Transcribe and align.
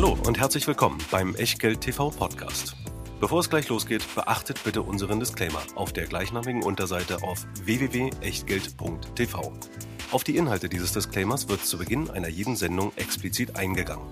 Hallo 0.00 0.16
und 0.28 0.38
herzlich 0.38 0.64
willkommen 0.68 0.98
beim 1.10 1.34
Echtgeld 1.34 1.80
TV 1.80 2.10
Podcast. 2.10 2.76
Bevor 3.18 3.40
es 3.40 3.50
gleich 3.50 3.68
losgeht, 3.68 4.04
beachtet 4.14 4.62
bitte 4.62 4.82
unseren 4.82 5.18
Disclaimer 5.18 5.60
auf 5.74 5.92
der 5.92 6.06
gleichnamigen 6.06 6.62
Unterseite 6.62 7.20
auf 7.24 7.44
www.echtgeld.tv. 7.64 9.52
Auf 10.12 10.22
die 10.22 10.36
Inhalte 10.36 10.68
dieses 10.68 10.92
Disclaimers 10.92 11.48
wird 11.48 11.66
zu 11.66 11.78
Beginn 11.78 12.10
einer 12.10 12.28
jeden 12.28 12.54
Sendung 12.54 12.92
explizit 12.94 13.56
eingegangen. 13.56 14.06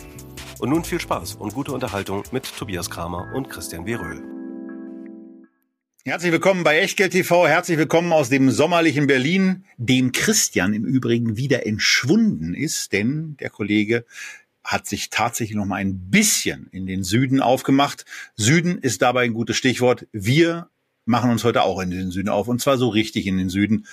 Und 0.58 0.70
nun 0.70 0.82
viel 0.82 1.00
Spaß 1.00 1.36
und 1.36 1.54
gute 1.54 1.70
Unterhaltung 1.70 2.24
mit 2.32 2.52
Tobias 2.56 2.90
Kramer 2.90 3.32
und 3.36 3.48
Christian 3.48 3.86
W. 3.86 3.94
Röhl. 3.94 4.24
Herzlich 6.04 6.32
willkommen 6.32 6.64
bei 6.64 6.80
Echtgeld 6.80 7.12
TV. 7.12 7.46
Herzlich 7.46 7.78
willkommen 7.78 8.12
aus 8.12 8.28
dem 8.28 8.50
sommerlichen 8.50 9.06
Berlin, 9.06 9.64
dem 9.76 10.10
Christian 10.10 10.74
im 10.74 10.84
Übrigen 10.84 11.36
wieder 11.36 11.64
entschwunden 11.64 12.54
ist, 12.54 12.92
denn 12.92 13.36
der 13.38 13.50
Kollege 13.50 14.04
hat 14.66 14.86
sich 14.86 15.10
tatsächlich 15.10 15.56
noch 15.56 15.64
mal 15.64 15.76
ein 15.76 16.10
bisschen 16.10 16.68
in 16.72 16.86
den 16.86 17.04
Süden 17.04 17.40
aufgemacht. 17.40 18.04
Süden 18.34 18.78
ist 18.78 19.00
dabei 19.00 19.24
ein 19.24 19.32
gutes 19.32 19.56
Stichwort. 19.56 20.06
Wir 20.12 20.68
machen 21.04 21.30
uns 21.30 21.44
heute 21.44 21.62
auch 21.62 21.80
in 21.80 21.90
den 21.90 22.10
Süden 22.10 22.28
auf 22.28 22.48
und 22.48 22.60
zwar 22.60 22.76
so 22.76 22.88
richtig 22.88 23.26
in 23.26 23.38
den 23.38 23.48
Süden 23.48 23.86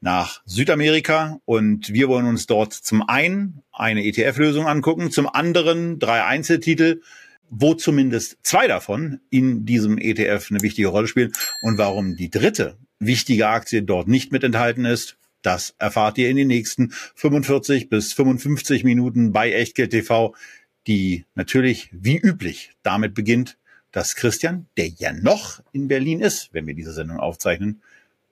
nach 0.00 0.42
Südamerika 0.44 1.40
und 1.44 1.92
wir 1.92 2.08
wollen 2.08 2.26
uns 2.26 2.46
dort 2.46 2.72
zum 2.72 3.08
einen 3.08 3.62
eine 3.72 4.04
ETF-Lösung 4.04 4.68
angucken, 4.68 5.10
zum 5.10 5.26
anderen 5.26 5.98
drei 5.98 6.22
Einzeltitel, 6.24 7.00
wo 7.50 7.74
zumindest 7.74 8.36
zwei 8.42 8.68
davon 8.68 9.20
in 9.30 9.64
diesem 9.64 9.98
ETF 9.98 10.50
eine 10.50 10.60
wichtige 10.60 10.88
Rolle 10.88 11.08
spielen 11.08 11.32
und 11.62 11.78
warum 11.78 12.16
die 12.16 12.30
dritte 12.30 12.76
wichtige 13.00 13.48
Aktie 13.48 13.82
dort 13.82 14.08
nicht 14.08 14.30
mit 14.30 14.44
enthalten 14.44 14.84
ist, 14.84 15.17
das 15.42 15.74
erfahrt 15.78 16.18
ihr 16.18 16.30
in 16.30 16.36
den 16.36 16.48
nächsten 16.48 16.90
45 17.14 17.88
bis 17.88 18.12
55 18.12 18.84
Minuten 18.84 19.32
bei 19.32 19.52
Echtgeld 19.52 19.90
TV, 19.90 20.34
die 20.86 21.26
natürlich 21.34 21.90
wie 21.92 22.18
üblich 22.18 22.72
damit 22.82 23.14
beginnt, 23.14 23.58
dass 23.92 24.16
Christian, 24.16 24.66
der 24.76 24.88
ja 24.88 25.12
noch 25.12 25.60
in 25.72 25.88
Berlin 25.88 26.20
ist, 26.20 26.52
wenn 26.52 26.66
wir 26.66 26.74
diese 26.74 26.92
Sendung 26.92 27.18
aufzeichnen, 27.18 27.82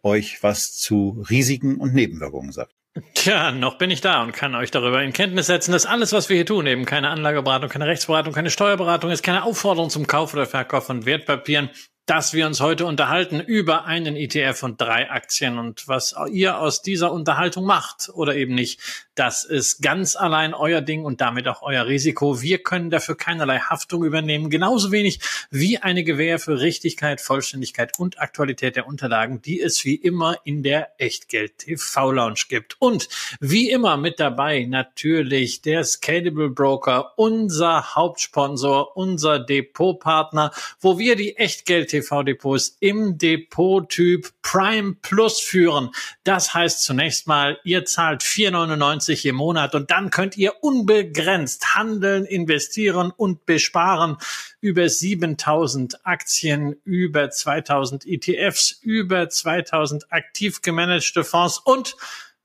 euch 0.02 0.42
was 0.42 0.74
zu 0.74 1.24
Risiken 1.28 1.76
und 1.76 1.94
Nebenwirkungen 1.94 2.52
sagt. 2.52 2.72
Tja, 3.14 3.52
noch 3.52 3.76
bin 3.76 3.90
ich 3.90 4.00
da 4.00 4.22
und 4.22 4.32
kann 4.32 4.54
euch 4.54 4.70
darüber 4.70 5.02
in 5.02 5.12
Kenntnis 5.12 5.46
setzen, 5.46 5.72
dass 5.72 5.84
alles, 5.84 6.12
was 6.12 6.30
wir 6.30 6.36
hier 6.36 6.46
tun, 6.46 6.66
eben 6.66 6.86
keine 6.86 7.10
Anlageberatung, 7.10 7.68
keine 7.68 7.86
Rechtsberatung, 7.86 8.32
keine 8.32 8.48
Steuerberatung 8.50 9.10
ist, 9.10 9.22
keine 9.22 9.44
Aufforderung 9.44 9.90
zum 9.90 10.06
Kauf 10.06 10.32
oder 10.32 10.46
Verkauf 10.46 10.86
von 10.86 11.04
Wertpapieren, 11.04 11.68
dass 12.06 12.32
wir 12.32 12.46
uns 12.46 12.60
heute 12.60 12.86
unterhalten 12.86 13.40
über 13.40 13.84
einen 13.84 14.16
ETF 14.16 14.62
und 14.62 14.80
drei 14.80 15.10
Aktien 15.10 15.58
und 15.58 15.88
was 15.88 16.14
ihr 16.30 16.58
aus 16.58 16.80
dieser 16.80 17.12
Unterhaltung 17.12 17.64
macht 17.64 18.10
oder 18.14 18.36
eben 18.36 18.54
nicht. 18.54 19.05
Das 19.16 19.44
ist 19.44 19.80
ganz 19.80 20.14
allein 20.14 20.52
euer 20.52 20.82
Ding 20.82 21.06
und 21.06 21.22
damit 21.22 21.48
auch 21.48 21.62
euer 21.62 21.86
Risiko. 21.86 22.42
Wir 22.42 22.58
können 22.58 22.90
dafür 22.90 23.16
keinerlei 23.16 23.60
Haftung 23.60 24.04
übernehmen, 24.04 24.50
genauso 24.50 24.92
wenig 24.92 25.20
wie 25.50 25.78
eine 25.78 26.04
Gewähr 26.04 26.38
für 26.38 26.60
Richtigkeit, 26.60 27.22
Vollständigkeit 27.22 27.98
und 27.98 28.20
Aktualität 28.20 28.76
der 28.76 28.86
Unterlagen, 28.86 29.40
die 29.40 29.58
es 29.58 29.86
wie 29.86 29.94
immer 29.94 30.36
in 30.44 30.62
der 30.62 31.00
Echtgeld 31.00 31.56
TV 31.56 32.12
Lounge 32.12 32.42
gibt. 32.50 32.76
Und 32.78 33.08
wie 33.40 33.70
immer 33.70 33.96
mit 33.96 34.20
dabei 34.20 34.66
natürlich 34.68 35.62
der 35.62 35.82
Scalable 35.84 36.50
Broker, 36.50 37.14
unser 37.16 37.94
Hauptsponsor, 37.94 38.98
unser 38.98 39.38
Depotpartner, 39.38 40.52
wo 40.78 40.98
wir 40.98 41.16
die 41.16 41.38
Echtgeld 41.38 41.88
TV 41.88 42.22
Depots 42.22 42.76
im 42.80 43.16
Depottyp 43.16 44.28
Prime 44.42 44.96
Plus 45.00 45.40
führen. 45.40 45.88
Das 46.22 46.52
heißt 46.52 46.84
zunächst 46.84 47.26
mal, 47.26 47.58
ihr 47.64 47.86
zahlt 47.86 48.22
4,99 48.22 49.05
20 49.06 49.26
im 49.26 49.36
Monat 49.36 49.74
und 49.74 49.90
dann 49.90 50.10
könnt 50.10 50.36
ihr 50.36 50.62
unbegrenzt 50.62 51.76
handeln, 51.76 52.24
investieren 52.24 53.12
und 53.16 53.46
besparen 53.46 54.16
über 54.60 54.88
7000 54.88 56.04
Aktien, 56.04 56.76
über 56.84 57.30
2000 57.30 58.04
ETFs, 58.06 58.72
über 58.82 59.28
2000 59.28 60.12
aktiv 60.12 60.60
gemanagte 60.60 61.22
Fonds 61.22 61.58
und 61.58 61.96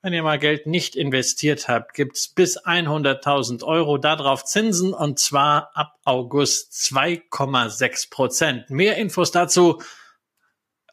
wenn 0.03 0.13
ihr 0.13 0.23
mal 0.23 0.39
Geld 0.39 0.65
nicht 0.65 0.95
investiert 0.95 1.67
habt, 1.67 1.93
gibt's 1.93 2.27
bis 2.27 2.59
100.000 2.59 3.63
Euro 3.63 3.97
darauf 3.97 4.43
Zinsen 4.45 4.93
und 4.93 5.19
zwar 5.19 5.71
ab 5.75 5.99
August 6.05 6.73
2,6 6.73 8.09
Prozent. 8.09 8.69
Mehr 8.71 8.97
Infos 8.97 9.31
dazu 9.31 9.81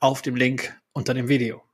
auf 0.01 0.21
dem 0.21 0.37
Link 0.37 0.75
unter 0.93 1.15
dem 1.15 1.29
Video. 1.29 1.68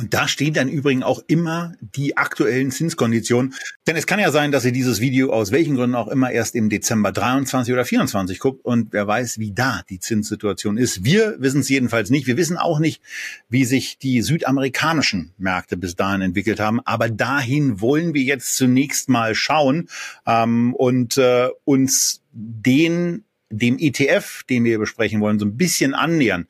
Und 0.00 0.14
da 0.14 0.26
stehen 0.28 0.54
dann 0.54 0.70
übrigens 0.70 1.04
auch 1.04 1.22
immer 1.26 1.74
die 1.80 2.16
aktuellen 2.16 2.70
Zinskonditionen. 2.70 3.52
Denn 3.86 3.96
es 3.96 4.06
kann 4.06 4.18
ja 4.18 4.30
sein, 4.30 4.50
dass 4.50 4.64
ihr 4.64 4.72
dieses 4.72 4.98
Video 4.98 5.30
aus 5.30 5.52
welchen 5.52 5.76
Gründen 5.76 5.94
auch 5.94 6.08
immer 6.08 6.30
erst 6.30 6.54
im 6.54 6.70
Dezember 6.70 7.12
23 7.12 7.74
oder 7.74 7.84
24 7.84 8.38
guckt 8.38 8.64
und 8.64 8.94
wer 8.94 9.06
weiß, 9.06 9.38
wie 9.38 9.52
da 9.52 9.82
die 9.90 10.00
Zinssituation 10.00 10.78
ist. 10.78 11.04
Wir 11.04 11.36
wissen 11.40 11.60
es 11.60 11.68
jedenfalls 11.68 12.08
nicht. 12.08 12.26
Wir 12.26 12.38
wissen 12.38 12.56
auch 12.56 12.78
nicht, 12.78 13.02
wie 13.50 13.66
sich 13.66 13.98
die 13.98 14.22
südamerikanischen 14.22 15.34
Märkte 15.36 15.76
bis 15.76 15.96
dahin 15.96 16.22
entwickelt 16.22 16.60
haben. 16.60 16.80
Aber 16.86 17.10
dahin 17.10 17.82
wollen 17.82 18.14
wir 18.14 18.22
jetzt 18.22 18.56
zunächst 18.56 19.10
mal 19.10 19.34
schauen 19.34 19.90
ähm, 20.26 20.74
und 20.74 21.18
äh, 21.18 21.50
uns 21.64 22.22
den 22.32 23.24
dem 23.52 23.78
ETF, 23.78 24.44
den 24.44 24.64
wir 24.64 24.78
besprechen 24.78 25.20
wollen, 25.20 25.40
so 25.40 25.44
ein 25.44 25.56
bisschen 25.56 25.92
annähern. 25.92 26.46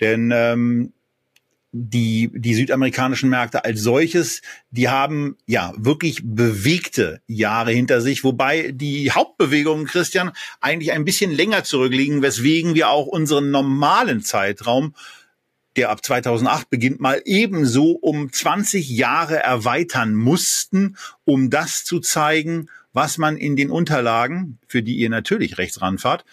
Denn 0.00 0.30
ähm, 0.32 0.92
die, 1.72 2.30
die 2.34 2.54
südamerikanischen 2.54 3.30
Märkte 3.30 3.64
als 3.64 3.80
solches, 3.80 4.42
die 4.70 4.90
haben 4.90 5.36
ja 5.46 5.72
wirklich 5.76 6.20
bewegte 6.22 7.22
Jahre 7.26 7.72
hinter 7.72 8.02
sich, 8.02 8.24
wobei 8.24 8.72
die 8.72 9.10
Hauptbewegungen, 9.10 9.86
Christian, 9.86 10.32
eigentlich 10.60 10.92
ein 10.92 11.06
bisschen 11.06 11.30
länger 11.30 11.64
zurückliegen, 11.64 12.20
weswegen 12.20 12.74
wir 12.74 12.90
auch 12.90 13.06
unseren 13.06 13.50
normalen 13.50 14.22
Zeitraum, 14.22 14.94
der 15.76 15.88
ab 15.88 16.04
2008 16.04 16.68
beginnt, 16.68 17.00
mal 17.00 17.22
ebenso 17.24 17.92
um 17.92 18.30
20 18.30 18.90
Jahre 18.90 19.38
erweitern 19.38 20.14
mussten, 20.14 20.96
um 21.24 21.48
das 21.48 21.84
zu 21.84 22.00
zeigen, 22.00 22.68
was 22.92 23.16
man 23.16 23.38
in 23.38 23.56
den 23.56 23.70
Unterlagen, 23.70 24.58
für 24.68 24.82
die 24.82 24.96
ihr 24.96 25.08
natürlich 25.08 25.56
rechts 25.56 25.80
ranfahrt, 25.80 26.26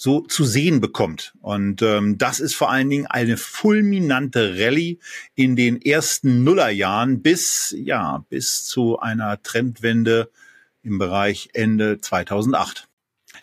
so 0.00 0.22
zu 0.22 0.46
sehen 0.46 0.80
bekommt. 0.80 1.34
Und 1.42 1.82
ähm, 1.82 2.16
das 2.16 2.40
ist 2.40 2.54
vor 2.54 2.70
allen 2.70 2.88
Dingen 2.88 3.06
eine 3.06 3.36
fulminante 3.36 4.54
Rallye 4.58 4.98
in 5.34 5.56
den 5.56 5.82
ersten 5.82 6.42
Nullerjahren 6.42 7.20
bis, 7.20 7.74
ja, 7.76 8.24
bis 8.30 8.64
zu 8.64 8.98
einer 8.98 9.42
Trendwende 9.42 10.30
im 10.82 10.96
Bereich 10.96 11.50
Ende 11.52 12.00
2008. 12.00 12.89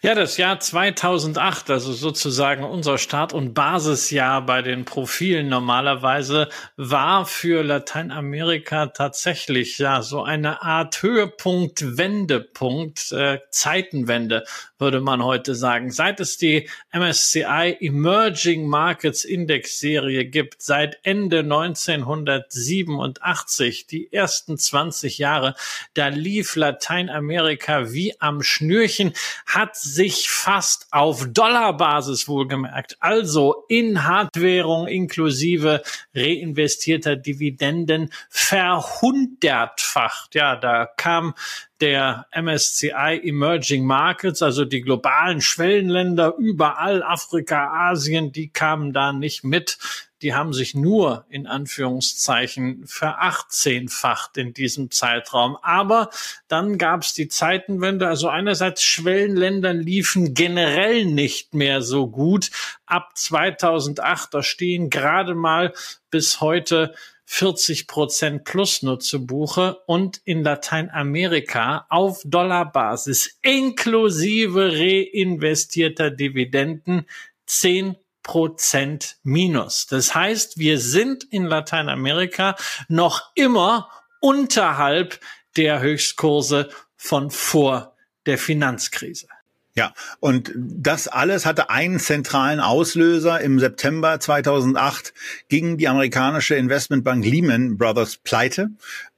Ja, 0.04 0.14
das 0.14 0.38
Jahr 0.38 0.60
2008, 0.60 1.72
also 1.72 1.92
sozusagen 1.92 2.64
unser 2.64 3.00
Start- 3.00 3.34
und 3.34 3.56
Basisjahr 3.56 4.46
bei 4.46 4.62
den 4.62 4.86
Profilen 4.86 5.50
normalerweise, 5.50 6.50
war 6.76 7.26
für 7.26 7.64
Lateinamerika 7.64 8.86
tatsächlich 8.88 9.80
ja 9.80 10.04
so 10.04 10.22
eine 10.22 10.62
Art 10.62 11.02
Höhepunkt, 11.02 11.98
Wendepunkt, 11.98 13.12
äh, 13.12 13.40
Zeitenwende, 13.50 14.44
würde 14.78 15.02
man 15.02 15.24
heute 15.24 15.56
sagen. 15.56 15.92
Seit 15.92 16.20
es 16.20 16.38
die 16.38 16.70
MSCI 16.92 17.78
Emerging 17.80 18.68
Markets 18.68 19.26
Index 19.26 19.80
Serie 19.80 20.26
gibt, 20.26 20.62
seit 20.62 21.00
Ende 21.02 21.40
1987, 21.40 23.88
die 23.88 24.14
ersten 24.14 24.60
20 24.60 25.18
Jahre, 25.18 25.56
da 25.96 26.10
lief 26.10 26.56
Lateinamerika 26.56 27.92
wie 27.92 28.14
am 28.20 28.44
Schnürchen, 28.44 29.14
hat 29.48 29.87
sich 29.94 30.30
fast 30.30 30.88
auf 30.92 31.28
Dollarbasis 31.30 32.28
wohlgemerkt, 32.28 32.98
also 33.00 33.66
in 33.68 34.06
Hardwährung 34.06 34.88
inklusive 34.88 35.84
reinvestierter 36.16 37.16
Dividenden 37.16 38.12
verhundertfacht. 38.30 40.36
Ja, 40.36 40.56
da 40.56 40.88
kam 40.98 41.34
der 41.80 42.26
MSCI 42.36 43.22
Emerging 43.24 43.86
Markets, 43.86 44.42
also 44.42 44.66
die 44.66 44.82
globalen 44.82 45.42
Schwellenländer 45.42 46.36
überall, 46.38 47.04
Afrika, 47.04 47.90
Asien, 47.90 48.32
die 48.32 48.50
kamen 48.50 48.94
da 48.94 49.14
nicht 49.14 49.44
mit. 49.44 49.78
Die 50.22 50.34
haben 50.34 50.54
sich 50.54 50.74
nur 50.74 51.26
in 51.30 51.46
Anführungszeichen 51.46 52.86
verachtzehnfacht 52.88 54.38
in 54.38 54.54
diesem 54.54 54.90
Zeitraum. 54.90 55.58
Aber 55.62 56.10
dann 56.48 56.78
gab 56.78 57.04
es 57.04 57.14
die 57.14 57.28
Zeitenwende. 57.28 58.08
Also 58.08 58.28
einerseits 58.28 58.84
Schwellenländern 58.84 59.80
liefen 59.80 60.34
generell 60.34 61.06
nicht 61.06 61.54
mehr 61.54 61.82
so 61.82 62.08
gut. 62.08 62.50
Ab 62.86 63.12
2008, 63.16 64.34
da 64.34 64.42
stehen 64.42 64.90
gerade 64.90 65.36
mal 65.36 65.74
bis 66.10 66.42
heute 66.42 66.96
40 67.30 67.88
Prozent 67.88 68.46
plus 68.46 68.82
nur 68.84 69.00
zu 69.00 69.26
Buche 69.26 69.82
und 69.86 70.22
in 70.24 70.44
Lateinamerika 70.44 71.86
auf 71.90 72.22
Dollarbasis 72.24 73.38
inklusive 73.42 74.72
reinvestierter 74.72 76.10
Dividenden 76.10 77.06
10 77.46 77.98
Prozent 78.28 79.18
minus. 79.24 79.88
Das 79.88 80.14
heißt, 80.14 80.60
wir 80.60 80.80
sind 80.80 81.24
in 81.24 81.46
Lateinamerika 81.46 82.56
noch 82.90 83.32
immer 83.36 83.90
unterhalb 84.20 85.20
der 85.56 85.80
Höchstkurse 85.80 86.70
von 86.98 87.32
vor 87.32 87.96
der 88.26 88.38
Finanzkrise. 88.38 89.28
Ja, 89.76 89.94
und 90.20 90.52
das 90.56 91.08
alles 91.08 91.46
hatte 91.46 91.70
einen 91.70 92.00
zentralen 92.00 92.60
Auslöser. 92.60 93.40
Im 93.42 93.60
September 93.60 94.20
2008 94.20 95.14
ging 95.48 95.78
die 95.78 95.88
amerikanische 95.88 96.56
Investmentbank 96.56 97.24
Lehman 97.24 97.78
Brothers 97.78 98.18
pleite. 98.18 98.72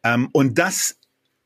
Ähm, 0.04 0.30
und 0.34 0.60
das 0.60 0.98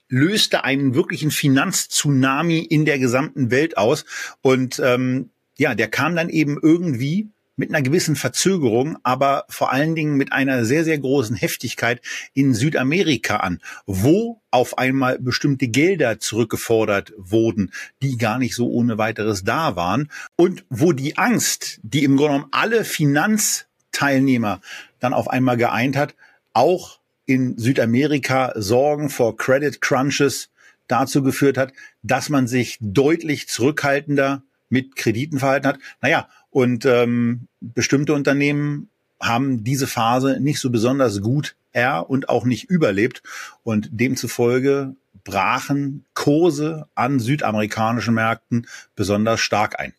löste 0.10 0.63
einen 0.65 0.95
wirklichen 0.95 1.31
Finanztsunami 1.31 2.60
in 2.60 2.86
der 2.86 3.00
gesamten 3.00 3.51
Welt 3.51 3.77
aus. 3.77 4.04
Und 4.42 4.81
ähm, 4.83 5.30
ja, 5.57 5.75
der 5.75 5.88
kam 5.88 6.15
dann 6.15 6.30
eben 6.30 6.60
irgendwie 6.62 7.30
mit 7.55 7.69
einer 7.69 7.81
gewissen 7.81 8.15
Verzögerung, 8.15 8.97
aber 9.03 9.45
vor 9.50 9.71
allen 9.71 9.95
Dingen 9.95 10.15
mit 10.15 10.31
einer 10.31 10.65
sehr, 10.65 10.83
sehr 10.83 10.97
großen 10.97 11.35
Heftigkeit 11.35 12.01
in 12.33 12.53
Südamerika 12.53 13.38
an, 13.38 13.59
wo 13.85 14.41
auf 14.50 14.77
einmal 14.77 15.19
bestimmte 15.19 15.67
Gelder 15.67 16.19
zurückgefordert 16.19 17.13
wurden, 17.17 17.71
die 18.01 18.17
gar 18.17 18.39
nicht 18.39 18.55
so 18.55 18.69
ohne 18.69 18.97
weiteres 18.97 19.44
da 19.44 19.75
waren 19.75 20.09
und 20.35 20.65
wo 20.69 20.91
die 20.94 21.17
Angst, 21.17 21.79
die 21.83 22.03
im 22.03 22.17
Grunde 22.17 22.33
genommen 22.33 22.51
alle 22.51 22.83
Finanzteilnehmer 22.83 24.61
dann 25.00 25.13
auf 25.13 25.29
einmal 25.29 25.57
geeint 25.57 25.95
hat, 25.95 26.15
auch 26.53 27.00
in 27.25 27.57
Südamerika 27.57 28.53
Sorgen 28.55 29.09
vor 29.09 29.38
Credit 29.38 29.79
Crunches 29.79 30.50
dazu 30.88 31.23
geführt 31.23 31.57
hat, 31.57 31.71
dass 32.01 32.29
man 32.29 32.47
sich 32.47 32.77
deutlich 32.81 33.47
zurückhaltender 33.47 34.44
mit 34.74 34.96
Krediten 34.96 35.40
verhalten 35.40 35.68
hat. 35.68 35.80
Naja, 36.02 36.28
und 36.50 36.86
ähm, 36.86 37.48
bestimmte 37.62 38.14
Unternehmen 38.14 38.90
haben 39.22 39.64
diese 39.64 39.88
Phase 39.88 40.40
nicht 40.42 40.60
so 40.60 40.70
besonders 40.70 41.22
gut 41.22 41.56
er 41.72 42.10
und 42.10 42.28
auch 42.28 42.44
nicht 42.44 42.66
überlebt. 42.66 43.22
Und 43.64 43.90
demzufolge 43.92 44.96
brachen 45.24 46.06
Kurse 46.16 46.88
an 46.96 47.20
südamerikanischen 47.20 48.16
Märkten 48.16 48.68
besonders 48.96 49.40
stark 49.40 49.80
ein. 49.80 49.94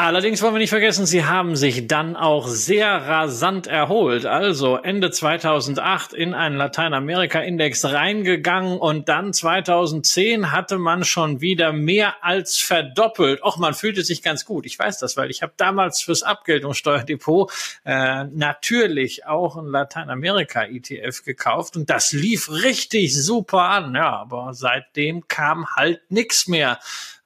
Allerdings 0.00 0.40
wollen 0.40 0.54
wir 0.54 0.60
nicht 0.60 0.70
vergessen, 0.70 1.04
sie 1.04 1.26
haben 1.26 1.56
sich 1.56 1.86
dann 1.86 2.16
auch 2.16 2.48
sehr 2.48 2.88
rasant 2.88 3.66
erholt. 3.66 4.24
Also 4.24 4.76
Ende 4.76 5.10
2008 5.10 6.14
in 6.14 6.32
einen 6.32 6.56
Lateinamerika-Index 6.56 7.84
reingegangen 7.84 8.78
und 8.78 9.10
dann 9.10 9.34
2010 9.34 10.52
hatte 10.52 10.78
man 10.78 11.04
schon 11.04 11.42
wieder 11.42 11.74
mehr 11.74 12.24
als 12.24 12.56
verdoppelt. 12.56 13.42
Och, 13.42 13.58
man 13.58 13.74
fühlte 13.74 14.02
sich 14.02 14.22
ganz 14.22 14.46
gut. 14.46 14.64
Ich 14.64 14.78
weiß 14.78 15.00
das, 15.00 15.18
weil 15.18 15.30
ich 15.30 15.42
habe 15.42 15.52
damals 15.58 16.00
fürs 16.00 16.22
Abgeltungssteuerdepot 16.22 17.52
äh, 17.84 18.24
natürlich 18.24 19.26
auch 19.26 19.58
ein 19.58 19.66
Lateinamerika-ETF 19.66 21.24
gekauft 21.26 21.76
und 21.76 21.90
das 21.90 22.12
lief 22.12 22.50
richtig 22.50 23.14
super 23.14 23.64
an. 23.64 23.94
Ja, 23.94 24.16
aber 24.16 24.54
seitdem 24.54 25.28
kam 25.28 25.66
halt 25.76 26.10
nichts 26.10 26.48
mehr. 26.48 26.78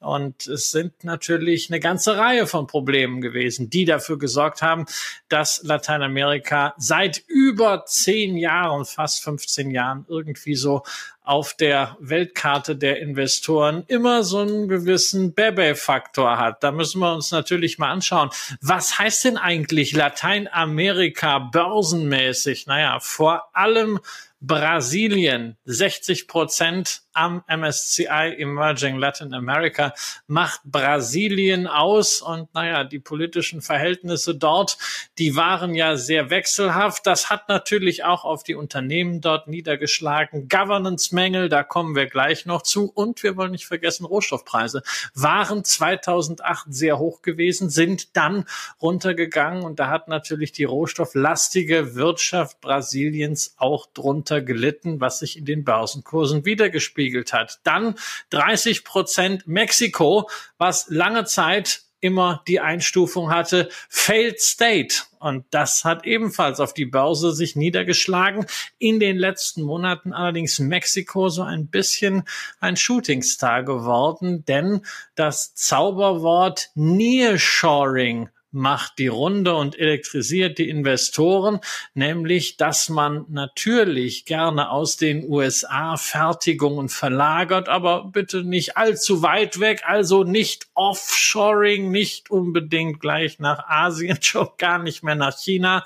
Und 0.04 0.46
es 0.46 0.70
sind 0.70 1.04
natürlich 1.04 1.70
eine 1.70 1.80
ganze 1.80 2.16
Reihe 2.16 2.46
von 2.46 2.66
Problemen 2.66 3.20
gewesen, 3.20 3.70
die 3.70 3.84
dafür 3.84 4.18
gesorgt 4.18 4.62
haben, 4.62 4.86
dass 5.28 5.62
Lateinamerika 5.62 6.74
seit 6.76 7.22
über 7.26 7.84
zehn 7.86 8.36
Jahren, 8.36 8.84
fast 8.84 9.24
15 9.24 9.70
Jahren 9.70 10.04
irgendwie 10.08 10.54
so 10.54 10.82
auf 11.24 11.54
der 11.54 11.96
Weltkarte 12.00 12.76
der 12.76 13.00
Investoren 13.00 13.84
immer 13.86 14.22
so 14.24 14.40
einen 14.40 14.68
gewissen 14.68 15.32
Bebe-Faktor 15.32 16.38
hat. 16.38 16.62
Da 16.62 16.70
müssen 16.70 17.00
wir 17.00 17.14
uns 17.14 17.30
natürlich 17.30 17.78
mal 17.78 17.90
anschauen. 17.90 18.28
Was 18.60 18.98
heißt 18.98 19.24
denn 19.24 19.38
eigentlich 19.38 19.92
Lateinamerika 19.92 21.38
börsenmäßig? 21.38 22.66
Naja, 22.66 23.00
vor 23.00 23.48
allem 23.54 24.00
Brasilien 24.42 25.56
60 25.64 26.28
Prozent 26.28 27.03
am 27.14 27.44
MSCI 27.48 28.34
Emerging 28.38 28.96
Latin 28.96 29.32
America 29.32 29.94
macht 30.26 30.60
Brasilien 30.64 31.66
aus 31.66 32.20
und 32.20 32.52
naja, 32.54 32.84
die 32.84 32.98
politischen 32.98 33.62
Verhältnisse 33.62 34.34
dort, 34.34 34.76
die 35.18 35.36
waren 35.36 35.74
ja 35.74 35.96
sehr 35.96 36.30
wechselhaft. 36.30 37.06
Das 37.06 37.30
hat 37.30 37.48
natürlich 37.48 38.04
auch 38.04 38.24
auf 38.24 38.42
die 38.42 38.56
Unternehmen 38.56 39.20
dort 39.20 39.46
niedergeschlagen. 39.46 40.48
Governance-Mängel, 40.48 41.48
da 41.48 41.62
kommen 41.62 41.94
wir 41.94 42.06
gleich 42.06 42.46
noch 42.46 42.62
zu. 42.62 42.90
Und 42.92 43.22
wir 43.22 43.36
wollen 43.36 43.52
nicht 43.52 43.66
vergessen, 43.66 44.04
Rohstoffpreise 44.04 44.82
waren 45.14 45.64
2008 45.64 46.66
sehr 46.68 46.98
hoch 46.98 47.22
gewesen, 47.22 47.70
sind 47.70 48.16
dann 48.16 48.44
runtergegangen 48.82 49.62
und 49.62 49.78
da 49.78 49.88
hat 49.88 50.08
natürlich 50.08 50.52
die 50.52 50.64
rohstofflastige 50.64 51.94
Wirtschaft 51.94 52.60
Brasiliens 52.60 53.54
auch 53.56 53.86
drunter 53.86 54.42
gelitten, 54.42 55.00
was 55.00 55.20
sich 55.20 55.38
in 55.38 55.44
den 55.44 55.64
Börsenkursen 55.64 56.44
wiedergespiegelt 56.44 57.03
hat. 57.32 57.60
Dann 57.64 57.94
30 58.30 58.84
Prozent 58.84 59.46
Mexiko, 59.46 60.28
was 60.58 60.86
lange 60.88 61.24
Zeit 61.24 61.84
immer 62.04 62.42
die 62.46 62.60
Einstufung 62.60 63.30
hatte, 63.30 63.70
Failed 63.88 64.38
State. 64.38 64.96
Und 65.20 65.46
das 65.50 65.86
hat 65.86 66.04
ebenfalls 66.04 66.60
auf 66.60 66.74
die 66.74 66.84
Börse 66.84 67.32
sich 67.32 67.56
niedergeschlagen. 67.56 68.44
In 68.78 69.00
den 69.00 69.16
letzten 69.16 69.62
Monaten 69.62 70.12
allerdings 70.12 70.58
Mexiko 70.58 71.30
so 71.30 71.42
ein 71.42 71.68
bisschen 71.68 72.24
ein 72.60 72.76
Shootingstar 72.76 73.62
geworden, 73.62 74.44
denn 74.44 74.82
das 75.14 75.54
Zauberwort 75.54 76.68
Nearshoring 76.74 78.28
macht 78.54 78.98
die 78.98 79.08
Runde 79.08 79.54
und 79.54 79.78
elektrisiert 79.78 80.58
die 80.58 80.68
Investoren, 80.68 81.60
nämlich 81.92 82.56
dass 82.56 82.88
man 82.88 83.26
natürlich 83.28 84.24
gerne 84.24 84.70
aus 84.70 84.96
den 84.96 85.28
USA 85.28 85.96
Fertigungen 85.96 86.88
verlagert, 86.88 87.68
aber 87.68 88.04
bitte 88.04 88.44
nicht 88.44 88.76
allzu 88.76 89.22
weit 89.22 89.60
weg, 89.60 89.82
also 89.84 90.24
nicht 90.24 90.68
Offshoring, 90.74 91.90
nicht 91.90 92.30
unbedingt 92.30 93.00
gleich 93.00 93.38
nach 93.38 93.68
Asien, 93.68 94.18
schon 94.22 94.48
gar 94.58 94.78
nicht 94.78 95.02
mehr 95.02 95.16
nach 95.16 95.36
China. 95.36 95.84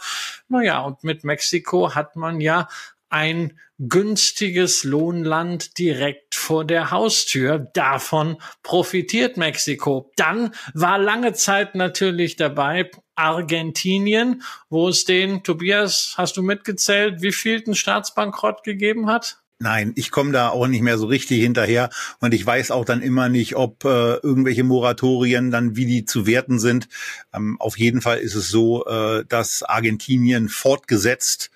Naja, 0.48 0.80
und 0.80 1.02
mit 1.04 1.24
Mexiko 1.24 1.94
hat 1.94 2.16
man 2.16 2.40
ja 2.40 2.68
ein 3.10 3.58
günstiges 3.78 4.84
Lohnland 4.84 5.78
direkt 5.78 6.34
vor 6.34 6.64
der 6.64 6.90
Haustür. 6.90 7.58
Davon 7.58 8.36
profitiert 8.62 9.36
Mexiko. 9.36 10.12
Dann 10.16 10.52
war 10.74 10.98
lange 10.98 11.32
Zeit 11.32 11.74
natürlich 11.74 12.36
dabei 12.36 12.90
Argentinien, 13.14 14.42
wo 14.68 14.88
es 14.88 15.04
den, 15.04 15.42
Tobias, 15.42 16.14
hast 16.16 16.36
du 16.36 16.42
mitgezählt, 16.42 17.22
wie 17.22 17.32
viel 17.32 17.60
den 17.60 17.74
Staatsbankrott 17.74 18.62
gegeben 18.64 19.08
hat? 19.08 19.38
Nein, 19.60 19.92
ich 19.96 20.12
komme 20.12 20.30
da 20.30 20.50
auch 20.50 20.68
nicht 20.68 20.82
mehr 20.82 20.98
so 20.98 21.06
richtig 21.06 21.40
hinterher 21.40 21.90
und 22.20 22.32
ich 22.32 22.46
weiß 22.46 22.70
auch 22.70 22.84
dann 22.84 23.02
immer 23.02 23.28
nicht, 23.28 23.56
ob 23.56 23.84
äh, 23.84 24.14
irgendwelche 24.18 24.62
Moratorien 24.62 25.50
dann 25.50 25.74
wie 25.74 25.84
die 25.84 26.04
zu 26.04 26.28
werten 26.28 26.60
sind. 26.60 26.88
Ähm, 27.34 27.60
auf 27.60 27.76
jeden 27.76 28.00
Fall 28.00 28.18
ist 28.18 28.36
es 28.36 28.50
so, 28.50 28.86
äh, 28.86 29.24
dass 29.28 29.64
Argentinien 29.64 30.48
fortgesetzt 30.48 31.50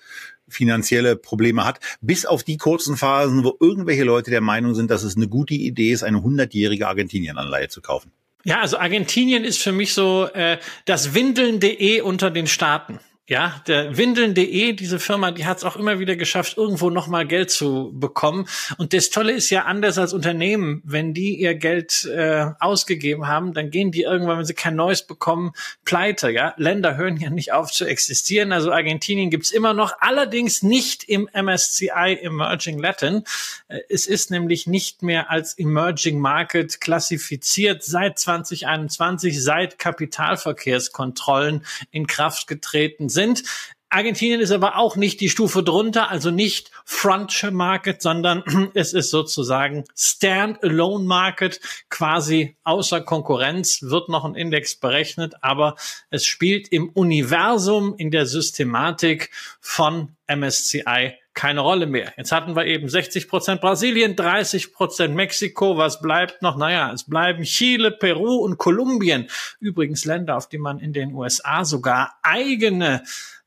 finanzielle 0.53 1.15
Probleme 1.15 1.65
hat, 1.65 1.79
bis 2.01 2.25
auf 2.25 2.43
die 2.43 2.57
kurzen 2.57 2.97
Phasen, 2.97 3.43
wo 3.43 3.57
irgendwelche 3.59 4.03
Leute 4.03 4.31
der 4.31 4.41
Meinung 4.41 4.75
sind, 4.75 4.91
dass 4.91 5.03
es 5.03 5.15
eine 5.15 5.27
gute 5.27 5.53
Idee 5.53 5.91
ist, 5.91 6.03
eine 6.03 6.21
hundertjährige 6.21 6.87
Argentinien-Anleihe 6.87 7.69
zu 7.69 7.81
kaufen. 7.81 8.11
Ja, 8.45 8.59
also 8.59 8.77
Argentinien 8.77 9.45
ist 9.45 9.61
für 9.61 9.71
mich 9.71 9.93
so 9.93 10.27
äh, 10.33 10.57
das 10.85 11.13
Windeln.de 11.13 12.01
unter 12.01 12.29
den 12.29 12.47
Staaten. 12.47 12.99
Ja, 13.29 13.61
der 13.67 13.95
Windeln.de, 13.95 14.73
diese 14.73 14.99
Firma, 14.99 15.31
die 15.31 15.45
hat 15.45 15.59
es 15.59 15.63
auch 15.63 15.77
immer 15.77 15.97
wieder 15.97 16.17
geschafft, 16.17 16.57
irgendwo 16.57 16.89
nochmal 16.89 17.25
Geld 17.25 17.51
zu 17.51 17.93
bekommen. 17.93 18.49
Und 18.77 18.91
das 18.91 19.11
Tolle 19.11 19.31
ist 19.31 19.49
ja 19.49 19.63
anders 19.63 19.97
als 19.97 20.11
Unternehmen, 20.11 20.81
wenn 20.83 21.13
die 21.13 21.39
ihr 21.39 21.55
Geld 21.55 22.03
äh, 22.03 22.47
ausgegeben 22.59 23.25
haben, 23.25 23.53
dann 23.53 23.69
gehen 23.69 23.93
die 23.93 24.01
irgendwann, 24.01 24.39
wenn 24.39 24.45
sie 24.45 24.53
kein 24.53 24.75
neues 24.75 25.07
bekommen, 25.07 25.53
pleite. 25.85 26.31
Ja, 26.31 26.53
Länder 26.57 26.97
hören 26.97 27.15
ja 27.15 27.29
nicht 27.29 27.53
auf 27.53 27.71
zu 27.71 27.85
existieren. 27.85 28.51
Also 28.51 28.73
Argentinien 28.73 29.29
gibt's 29.29 29.51
immer 29.51 29.73
noch, 29.73 29.93
allerdings 30.01 30.61
nicht 30.61 31.05
im 31.05 31.29
MSCI 31.33 32.19
Emerging 32.23 32.77
Latin. 32.77 33.23
Äh, 33.69 33.79
es 33.87 34.05
ist 34.05 34.31
nämlich 34.31 34.67
nicht 34.67 35.01
mehr 35.01 35.31
als 35.31 35.57
Emerging 35.57 36.19
Market 36.19 36.81
klassifiziert 36.81 37.85
seit 37.85 38.19
2021, 38.19 39.41
seit 39.41 39.79
Kapitalverkehrskontrollen 39.79 41.65
in 41.89 42.05
Kraft 42.05 42.47
getreten 42.47 43.11
sind. 43.13 43.43
Argentinien 43.93 44.41
ist 44.41 44.51
aber 44.51 44.77
auch 44.77 44.95
nicht 44.95 45.21
die 45.21 45.29
Stufe 45.29 45.61
drunter, 45.61 46.09
also 46.09 46.31
nicht 46.31 46.71
Frontier 46.83 47.51
Market, 47.51 48.01
sondern 48.01 48.43
es 48.73 48.93
ist 48.93 49.11
sozusagen 49.11 49.83
Stand-alone 49.95 51.05
Market, 51.05 51.61
quasi 51.89 52.57
außer 52.63 53.01
Konkurrenz, 53.01 53.83
wird 53.83 54.09
noch 54.09 54.25
ein 54.25 54.33
Index 54.33 54.75
berechnet, 54.75 55.35
aber 55.41 55.75
es 56.09 56.25
spielt 56.25 56.69
im 56.69 56.89
Universum, 56.89 57.93
in 57.95 58.09
der 58.09 58.25
Systematik 58.25 59.29
von 59.61 60.15
MSCI 60.27 61.13
keine 61.33 61.61
Rolle 61.61 61.87
mehr. 61.87 62.13
Jetzt 62.17 62.31
hatten 62.31 62.55
wir 62.55 62.65
eben 62.65 62.87
60 62.87 63.27
Prozent 63.27 63.61
Brasilien, 63.61 64.15
30 64.15 64.73
Prozent 64.73 65.15
Mexiko. 65.15 65.77
Was 65.77 66.01
bleibt 66.01 66.41
noch? 66.41 66.57
Naja, 66.57 66.91
es 66.93 67.03
bleiben 67.05 67.43
Chile, 67.43 67.91
Peru 67.91 68.35
und 68.35 68.57
Kolumbien. 68.57 69.29
Übrigens 69.59 70.05
Länder, 70.05 70.37
auf 70.37 70.47
die 70.47 70.57
man 70.59 70.79
in 70.79 70.93
den 70.93 71.13
USA 71.13 71.65
sogar 71.65 72.17
eigene 72.21 73.03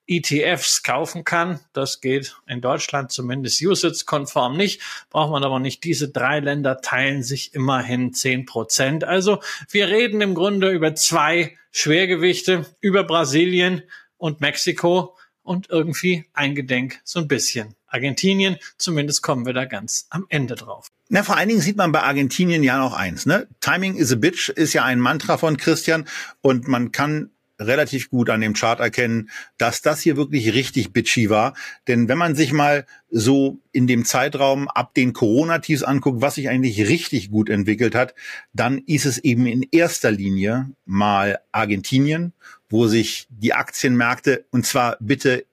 ETFs 0.09 0.83
kaufen 0.83 1.25
kann. 1.25 1.61
Das 1.73 2.01
geht 2.01 2.37
in 2.47 2.61
Deutschland 2.61 3.11
zumindest 3.11 3.63
USITS-konform 3.63 4.57
nicht. 4.57 4.81
Braucht 5.11 5.33
man 5.33 5.45
aber 5.45 5.59
nicht. 5.59 5.85
Diese 5.85 6.09
drei 6.09 6.41
Länder 6.41 6.81
teilen 6.81 7.23
sich 7.23 7.55
immerhin 7.55 8.13
zehn 8.13 8.47
Prozent. 8.47 9.05
Also 9.05 9.41
wir 9.71 9.89
reden 9.89 10.21
im 10.21 10.35
Grunde 10.35 10.71
über 10.71 10.95
zwei 10.95 11.57
Schwergewichte, 11.71 12.67
über 12.81 13.05
Brasilien 13.05 13.83
und 14.17 14.41
Mexiko 14.41 15.17
und 15.43 15.71
irgendwie 15.71 16.27
eingedenk 16.33 17.01
so 17.05 17.21
ein 17.21 17.29
bisschen 17.29 17.76
Argentinien. 17.87 18.57
Zumindest 18.79 19.23
kommen 19.23 19.47
wir 19.47 19.53
da 19.53 19.65
ganz 19.65 20.07
am 20.11 20.27
Ende 20.29 20.55
drauf. 20.55 20.89
Na, 21.09 21.23
vor 21.23 21.37
allen 21.37 21.49
Dingen 21.49 21.61
sieht 21.61 21.77
man 21.77 21.93
bei 21.93 22.03
Argentinien 22.03 22.63
ja 22.63 22.79
noch 22.79 22.95
eins, 22.95 23.27
ne? 23.27 23.47
Timing 23.61 23.97
is 23.97 24.13
a 24.13 24.17
bitch 24.17 24.49
ist 24.49 24.73
ja 24.73 24.85
ein 24.85 24.99
Mantra 24.99 25.39
von 25.39 25.57
Christian 25.57 26.07
und 26.41 26.67
man 26.67 26.91
kann 26.91 27.31
relativ 27.59 28.11
gut 28.11 28.31
an 28.31 28.41
dem 28.41 28.55
Chart 28.55 28.81
erkennen, 28.81 29.31
dass 29.59 29.83
das 29.83 30.01
hier 30.01 30.17
wirklich 30.17 30.53
richtig 30.53 30.93
bitchy 30.93 31.31
war. 31.31 31.55
Denn 31.89 32.09
wenn 32.09 32.19
man 32.19 32.35
sich 32.35 32.53
mal 32.53 32.87
so 33.11 33.59
in 33.73 33.87
dem 33.87 34.05
Zeitraum 34.05 34.69
ab 34.69 34.95
den 34.95 35.13
Corona-Tiefs 35.13 35.83
anguckt, 35.83 36.21
was 36.21 36.35
sich 36.35 36.49
eigentlich 36.49 36.89
richtig 36.89 37.31
gut 37.31 37.49
entwickelt 37.49 37.95
hat, 37.95 38.15
dann 38.53 38.79
ist 38.79 39.07
es 39.07 39.19
eben 39.19 39.47
in 39.47 39.67
erster 39.71 40.11
Linie 40.11 40.71
mal 40.85 41.39
Argentinien, 41.53 42.33
wo 42.69 42.89
sich 42.89 43.27
die 43.31 43.55
Aktienmärkte, 43.55 44.45
und 44.51 44.67
zwar 44.67 44.97
bitte 45.01 45.47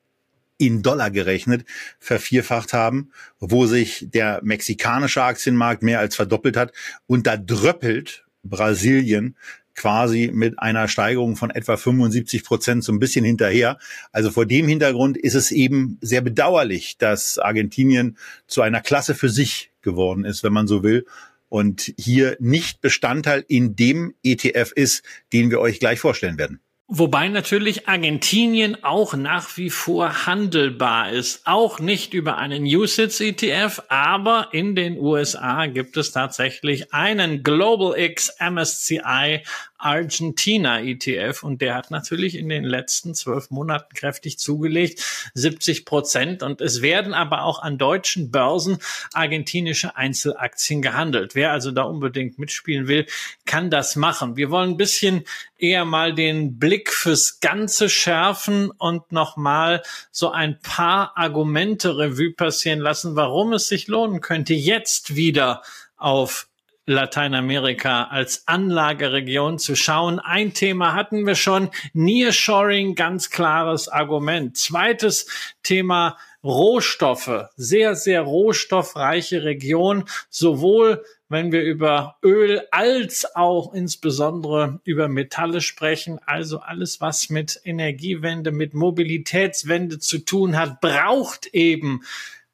in 0.57 0.81
Dollar 0.81 1.11
gerechnet, 1.11 1.65
vervierfacht 1.99 2.73
haben, 2.73 3.11
wo 3.39 3.65
sich 3.65 4.07
der 4.09 4.41
mexikanische 4.43 5.23
Aktienmarkt 5.23 5.83
mehr 5.83 5.99
als 5.99 6.15
verdoppelt 6.15 6.57
hat 6.57 6.73
und 7.07 7.27
da 7.27 7.37
dröppelt 7.37 8.25
Brasilien 8.43 9.35
quasi 9.75 10.29
mit 10.33 10.59
einer 10.59 10.87
Steigerung 10.87 11.35
von 11.35 11.49
etwa 11.49 11.77
75 11.77 12.43
Prozent 12.43 12.83
so 12.83 12.91
ein 12.91 12.99
bisschen 12.99 13.25
hinterher. 13.25 13.79
Also 14.11 14.29
vor 14.29 14.45
dem 14.45 14.67
Hintergrund 14.67 15.17
ist 15.17 15.33
es 15.33 15.51
eben 15.51 15.97
sehr 16.01 16.21
bedauerlich, 16.21 16.97
dass 16.97 17.39
Argentinien 17.39 18.17
zu 18.47 18.61
einer 18.61 18.81
Klasse 18.81 19.15
für 19.15 19.29
sich 19.29 19.71
geworden 19.81 20.25
ist, 20.25 20.43
wenn 20.43 20.53
man 20.53 20.67
so 20.67 20.83
will, 20.83 21.05
und 21.49 21.93
hier 21.99 22.35
nicht 22.39 22.81
Bestandteil 22.81 23.45
in 23.47 23.75
dem 23.75 24.15
ETF 24.23 24.71
ist, 24.75 25.03
den 25.33 25.51
wir 25.51 25.59
euch 25.59 25.79
gleich 25.79 25.99
vorstellen 25.99 26.39
werden. 26.39 26.59
Wobei 26.87 27.29
natürlich 27.29 27.87
Argentinien 27.87 28.83
auch 28.83 29.13
nach 29.13 29.55
wie 29.55 29.69
vor 29.69 30.25
handelbar 30.25 31.11
ist. 31.11 31.41
Auch 31.45 31.79
nicht 31.79 32.13
über 32.13 32.37
einen 32.37 32.65
USITS-ETF, 32.65 33.83
aber 33.87 34.49
in 34.51 34.75
den 34.75 34.99
USA 34.99 35.67
gibt 35.67 35.95
es 35.95 36.11
tatsächlich 36.11 36.93
einen 36.93 37.41
Global 37.41 37.97
X 37.97 38.35
MSCI 38.37 39.43
Argentina 39.83 40.81
ETF 40.81 41.43
und 41.43 41.61
der 41.61 41.75
hat 41.75 41.91
natürlich 41.91 42.35
in 42.35 42.49
den 42.49 42.63
letzten 42.63 43.13
zwölf 43.13 43.49
Monaten 43.49 43.93
kräftig 43.93 44.39
zugelegt, 44.39 45.31
70 45.33 45.85
Prozent. 45.85 46.43
Und 46.43 46.61
es 46.61 46.81
werden 46.81 47.13
aber 47.13 47.43
auch 47.43 47.61
an 47.61 47.77
deutschen 47.77 48.31
Börsen 48.31 48.77
argentinische 49.13 49.95
Einzelaktien 49.95 50.81
gehandelt. 50.81 51.35
Wer 51.35 51.51
also 51.51 51.71
da 51.71 51.83
unbedingt 51.83 52.39
mitspielen 52.39 52.87
will, 52.87 53.05
kann 53.45 53.69
das 53.69 53.95
machen. 53.95 54.37
Wir 54.37 54.49
wollen 54.49 54.71
ein 54.71 54.77
bisschen 54.77 55.23
eher 55.57 55.85
mal 55.85 56.13
den 56.13 56.59
Blick 56.59 56.91
fürs 56.91 57.39
Ganze 57.39 57.89
schärfen 57.89 58.71
und 58.71 59.11
nochmal 59.11 59.81
so 60.11 60.31
ein 60.31 60.59
paar 60.59 61.17
Argumente 61.17 61.97
Revue 61.97 62.33
passieren 62.33 62.79
lassen, 62.79 63.15
warum 63.15 63.53
es 63.53 63.67
sich 63.67 63.87
lohnen 63.87 64.21
könnte, 64.21 64.53
jetzt 64.53 65.15
wieder 65.15 65.61
auf 65.97 66.47
Lateinamerika 66.85 68.05
als 68.05 68.47
Anlageregion 68.47 69.57
zu 69.57 69.75
schauen. 69.75 70.19
Ein 70.19 70.53
Thema 70.53 70.93
hatten 70.93 71.25
wir 71.25 71.35
schon, 71.35 71.69
Nearshoring, 71.93 72.95
ganz 72.95 73.29
klares 73.29 73.87
Argument. 73.87 74.57
Zweites 74.57 75.27
Thema 75.63 76.17
Rohstoffe, 76.43 77.45
sehr, 77.55 77.95
sehr 77.95 78.21
rohstoffreiche 78.21 79.43
Region, 79.43 80.03
sowohl 80.29 81.05
wenn 81.29 81.51
wir 81.51 81.63
über 81.63 82.17
Öl 82.21 82.61
als 82.69 83.35
auch 83.35 83.73
insbesondere 83.73 84.79
über 84.83 85.07
Metalle 85.07 85.61
sprechen, 85.61 86.19
also 86.25 86.59
alles, 86.59 87.01
was 87.01 87.29
mit 87.29 87.59
Energiewende, 87.63 88.51
mit 88.51 88.73
Mobilitätswende 88.73 89.99
zu 89.99 90.19
tun 90.19 90.57
hat, 90.57 90.81
braucht 90.81 91.47
eben 91.47 92.01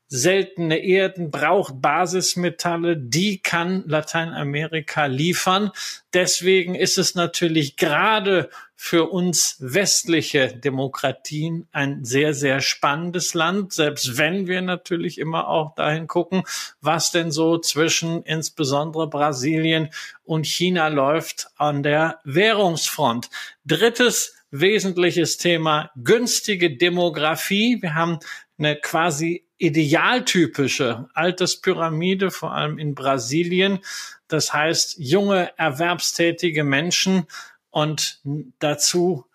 seltene 0.09 0.79
Erden, 0.79 1.29
braucht 1.29 1.81
Basismetalle, 1.81 2.97
die 2.97 3.41
kann 3.41 3.83
Lateinamerika 3.87 5.05
liefern. 5.05 5.71
Deswegen 6.13 6.73
ist 6.73 6.97
es 6.97 7.13
natürlich 7.13 7.77
gerade 7.77 8.49
für 8.75 9.11
uns 9.11 9.57
westliche 9.59 10.47
Demokratien 10.47 11.67
ein 11.71 12.05
sehr, 12.05 12.33
sehr 12.33 12.59
spannendes 12.59 13.35
Land, 13.35 13.71
selbst 13.73 14.17
wenn 14.17 14.47
wir 14.47 14.61
natürlich 14.63 15.19
immer 15.19 15.47
auch 15.47 15.75
dahin 15.75 16.07
gucken, 16.07 16.43
was 16.81 17.11
denn 17.11 17.29
so 17.31 17.59
zwischen 17.59 18.23
insbesondere 18.23 19.07
Brasilien 19.07 19.89
und 20.23 20.47
China 20.47 20.87
läuft 20.87 21.49
an 21.57 21.83
der 21.83 22.19
Währungsfront. 22.23 23.29
Drittes 23.65 24.33
wesentliches 24.49 25.37
Thema, 25.37 25.91
günstige 26.01 26.75
Demografie. 26.75 27.81
Wir 27.81 27.93
haben 27.93 28.19
eine 28.57 28.75
quasi 28.75 29.45
idealtypische 29.59 31.09
Alterspyramide, 31.13 32.31
vor 32.31 32.53
allem 32.53 32.79
in 32.79 32.95
Brasilien. 32.95 33.79
Das 34.27 34.53
heißt, 34.53 34.95
junge, 34.97 35.51
erwerbstätige 35.57 36.63
Menschen 36.63 37.27
und 37.69 38.19
dazu 38.59 39.25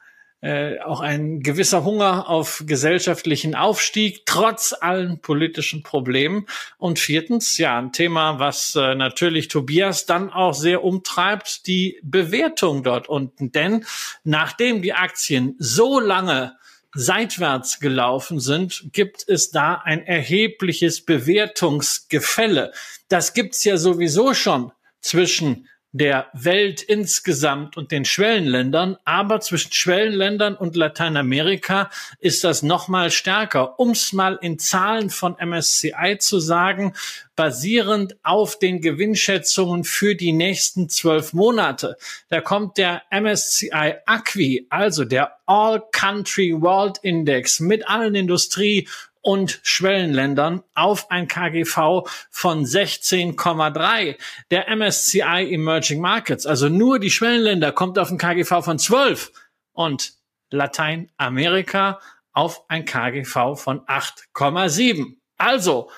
äh, 0.41 0.79
auch 0.81 1.01
ein 1.01 1.41
gewisser 1.41 1.85
Hunger 1.85 2.29
auf 2.29 2.65
gesellschaftlichen 2.67 3.55
Aufstieg, 3.55 4.27
trotz 4.27 4.75
allen 4.79 5.21
politischen 5.21 5.83
Problemen. 5.83 6.47
Und 6.77 6.99
viertens, 6.99 7.57
ja, 7.57 7.79
ein 7.79 7.93
Thema, 7.93 8.39
was 8.39 8.75
äh, 8.75 8.95
natürlich 8.95 9.49
Tobias 9.49 10.05
dann 10.05 10.31
auch 10.31 10.53
sehr 10.53 10.85
umtreibt, 10.85 11.67
die 11.67 11.99
Bewertung 12.03 12.83
dort 12.83 13.09
unten. 13.09 13.53
Denn 13.53 13.87
nachdem 14.23 14.83
die 14.83 14.93
Aktien 14.93 15.55
so 15.59 15.99
lange 15.99 16.57
seitwärts 16.95 17.81
gelaufen 17.81 18.41
sind, 18.41 18.93
gibt 18.93 19.29
es 19.29 19.51
da 19.51 19.75
ein 19.75 20.07
erhebliches 20.07 21.05
Bewertungsgefälle. 21.05 22.73
Das 23.09 23.35
gibt's 23.35 23.65
ja 23.65 23.77
sowieso 23.77 24.35
schon 24.35 24.73
zwischen 25.01 25.69
der 25.95 26.27
Welt 26.33 26.83
insgesamt 26.83 27.77
und 27.77 27.93
den 27.93 28.05
Schwellenländern, 28.05 28.97
aber 29.05 29.39
zwischen 29.39 29.73
Schwellenländern 29.73 30.57
und 30.57 30.75
Lateinamerika 30.75 31.89
ist 32.19 32.43
das 32.43 32.65
noch 32.65 32.89
mal 32.89 33.13
stärker. 33.13 33.79
Um 33.79 33.91
es 33.93 34.13
mal 34.13 34.37
in 34.43 34.59
Zahlen 34.59 35.09
von 35.09 35.37
MSCI 35.39 36.17
zu 36.19 36.41
sagen, 36.41 36.95
basierend 37.37 38.17
auf 38.25 38.59
den 38.59 38.81
Gewinnschätzungen 38.81 39.85
für 39.85 40.17
die 40.17 40.33
nächsten 40.33 40.89
zwölf 40.89 41.33
Monate. 41.33 41.97
Da 42.29 42.41
kommt 42.41 42.77
der 42.77 43.03
MSCI 43.13 43.95
Acqui, 44.05 44.67
also 44.71 45.05
der 45.05 45.39
All 45.47 45.81
Country 45.93 46.61
World 46.61 46.99
Index 47.03 47.61
mit 47.61 47.89
allen 47.89 48.17
Industrie- 48.17 48.89
und 49.25 49.61
Schwellenländern 49.63 50.63
auf 50.75 51.11
ein 51.11 51.29
KGV 51.29 52.07
von 52.31 52.65
16,3. 52.67 54.19
Der 54.51 54.69
MSCI 54.69 55.51
Emerging 55.51 56.01
Markets, 56.01 56.45
also 56.45 56.69
nur 56.69 56.99
die 56.99 57.11
Schwellenländer, 57.11 57.73
kommt 57.73 57.99
auf 57.99 58.11
ein 58.11 58.19
KGV 58.19 58.63
von 58.63 58.79
12 58.79 59.33
und 59.73 60.13
Lateinamerika 60.51 62.01
auf 62.33 62.69
ein 62.69 62.85
KGV 62.85 63.57
von 63.57 63.81
8,7. 63.87 65.17
Also, 65.39 65.91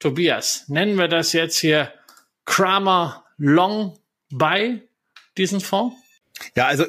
Tobias, 0.00 0.68
nennen 0.68 0.98
wir 0.98 1.08
das 1.08 1.32
jetzt 1.32 1.58
hier 1.58 1.92
Kramer 2.46 3.24
Long 3.38 3.96
bei 4.30 4.82
diesen 5.38 5.60
Fonds? 5.60 5.96
Ja, 6.54 6.66
also 6.66 6.84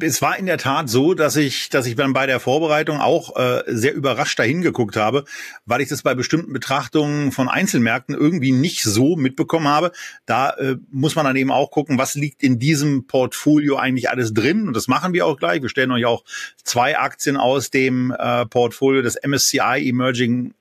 es 0.00 0.22
war 0.22 0.38
in 0.38 0.46
der 0.46 0.58
Tat 0.58 0.88
so, 0.88 1.14
dass 1.14 1.36
ich, 1.36 1.68
dass 1.70 1.86
ich 1.86 1.96
dann 1.96 2.12
bei 2.12 2.26
der 2.26 2.38
Vorbereitung 2.40 3.00
auch 3.00 3.36
äh, 3.36 3.62
sehr 3.66 3.94
überrascht 3.94 4.38
dahin 4.38 4.62
geguckt 4.62 4.96
habe, 4.96 5.24
weil 5.64 5.80
ich 5.80 5.88
das 5.88 6.02
bei 6.02 6.14
bestimmten 6.14 6.52
Betrachtungen 6.52 7.32
von 7.32 7.48
Einzelmärkten 7.48 8.14
irgendwie 8.14 8.52
nicht 8.52 8.82
so 8.82 9.16
mitbekommen 9.16 9.66
habe. 9.66 9.92
Da 10.24 10.50
äh, 10.50 10.76
muss 10.90 11.16
man 11.16 11.24
dann 11.24 11.36
eben 11.36 11.50
auch 11.50 11.70
gucken, 11.70 11.98
was 11.98 12.14
liegt 12.14 12.42
in 12.42 12.58
diesem 12.58 13.06
Portfolio 13.06 13.76
eigentlich 13.76 14.08
alles 14.08 14.32
drin. 14.32 14.68
Und 14.68 14.76
das 14.76 14.88
machen 14.88 15.12
wir 15.12 15.26
auch 15.26 15.36
gleich. 15.36 15.62
Wir 15.62 15.68
stellen 15.68 15.90
euch 15.90 16.04
auch 16.04 16.24
zwei 16.62 16.98
Aktien 16.98 17.36
aus 17.36 17.70
dem 17.70 18.14
äh, 18.16 18.46
Portfolio 18.46 19.02
des 19.02 19.16
MSCI 19.22 19.88
Emerging 19.88 20.54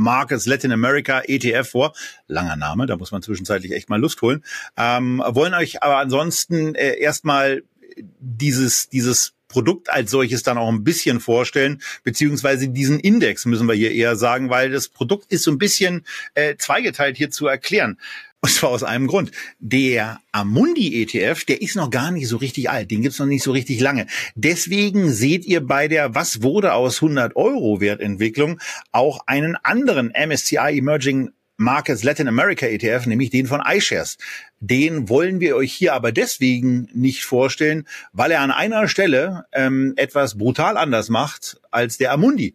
Markets 0.00 0.46
Latin 0.46 0.72
America 0.72 1.22
ETF 1.26 1.68
vor. 1.68 1.92
Langer 2.26 2.56
Name, 2.56 2.86
da 2.86 2.96
muss 2.96 3.12
man 3.12 3.22
zwischenzeitlich 3.22 3.72
echt 3.72 3.90
mal 3.90 4.00
Lust 4.00 4.22
holen. 4.22 4.42
Ähm, 4.76 5.22
wollen 5.26 5.54
euch 5.54 5.82
aber 5.82 5.98
ansonsten 5.98 6.74
äh, 6.74 6.98
erstmal 6.98 7.62
dieses, 7.96 8.88
dieses 8.88 9.34
Produkt 9.48 9.90
als 9.90 10.10
solches 10.10 10.42
dann 10.42 10.58
auch 10.58 10.68
ein 10.68 10.84
bisschen 10.84 11.20
vorstellen, 11.20 11.82
beziehungsweise 12.04 12.68
diesen 12.68 13.00
Index 13.00 13.44
müssen 13.44 13.66
wir 13.66 13.74
hier 13.74 13.90
eher 13.90 14.16
sagen, 14.16 14.48
weil 14.48 14.70
das 14.70 14.88
Produkt 14.88 15.30
ist 15.32 15.42
so 15.42 15.50
ein 15.50 15.58
bisschen 15.58 16.06
äh, 16.34 16.56
zweigeteilt 16.56 17.16
hier 17.16 17.30
zu 17.30 17.46
erklären. 17.46 17.98
Und 18.42 18.50
zwar 18.50 18.70
aus 18.70 18.82
einem 18.82 19.06
Grund. 19.06 19.32
Der 19.58 20.20
Amundi 20.32 21.02
ETF, 21.02 21.44
der 21.44 21.60
ist 21.60 21.76
noch 21.76 21.90
gar 21.90 22.10
nicht 22.10 22.26
so 22.26 22.38
richtig 22.38 22.70
alt. 22.70 22.90
Den 22.90 23.02
gibt's 23.02 23.18
noch 23.18 23.26
nicht 23.26 23.42
so 23.42 23.52
richtig 23.52 23.80
lange. 23.80 24.06
Deswegen 24.34 25.12
seht 25.12 25.44
ihr 25.44 25.60
bei 25.60 25.88
der 25.88 26.14
Was 26.14 26.42
wurde 26.42 26.72
aus 26.72 27.02
100 27.02 27.36
Euro 27.36 27.82
Wertentwicklung 27.82 28.58
auch 28.92 29.20
einen 29.26 29.56
anderen 29.56 30.10
MSCI 30.14 30.78
Emerging 30.78 31.32
Markets 31.60 32.02
Latin 32.02 32.26
America 32.26 32.64
ETF, 32.64 33.04
nämlich 33.04 33.28
den 33.28 33.46
von 33.46 33.62
iShares. 33.64 34.16
Den 34.60 35.10
wollen 35.10 35.40
wir 35.40 35.56
euch 35.56 35.74
hier 35.74 35.92
aber 35.92 36.10
deswegen 36.10 36.88
nicht 36.94 37.26
vorstellen, 37.26 37.86
weil 38.14 38.30
er 38.30 38.40
an 38.40 38.50
einer 38.50 38.88
Stelle 38.88 39.44
ähm, 39.52 39.92
etwas 39.96 40.38
brutal 40.38 40.78
anders 40.78 41.10
macht 41.10 41.60
als 41.70 41.98
der 41.98 42.12
Amundi, 42.12 42.54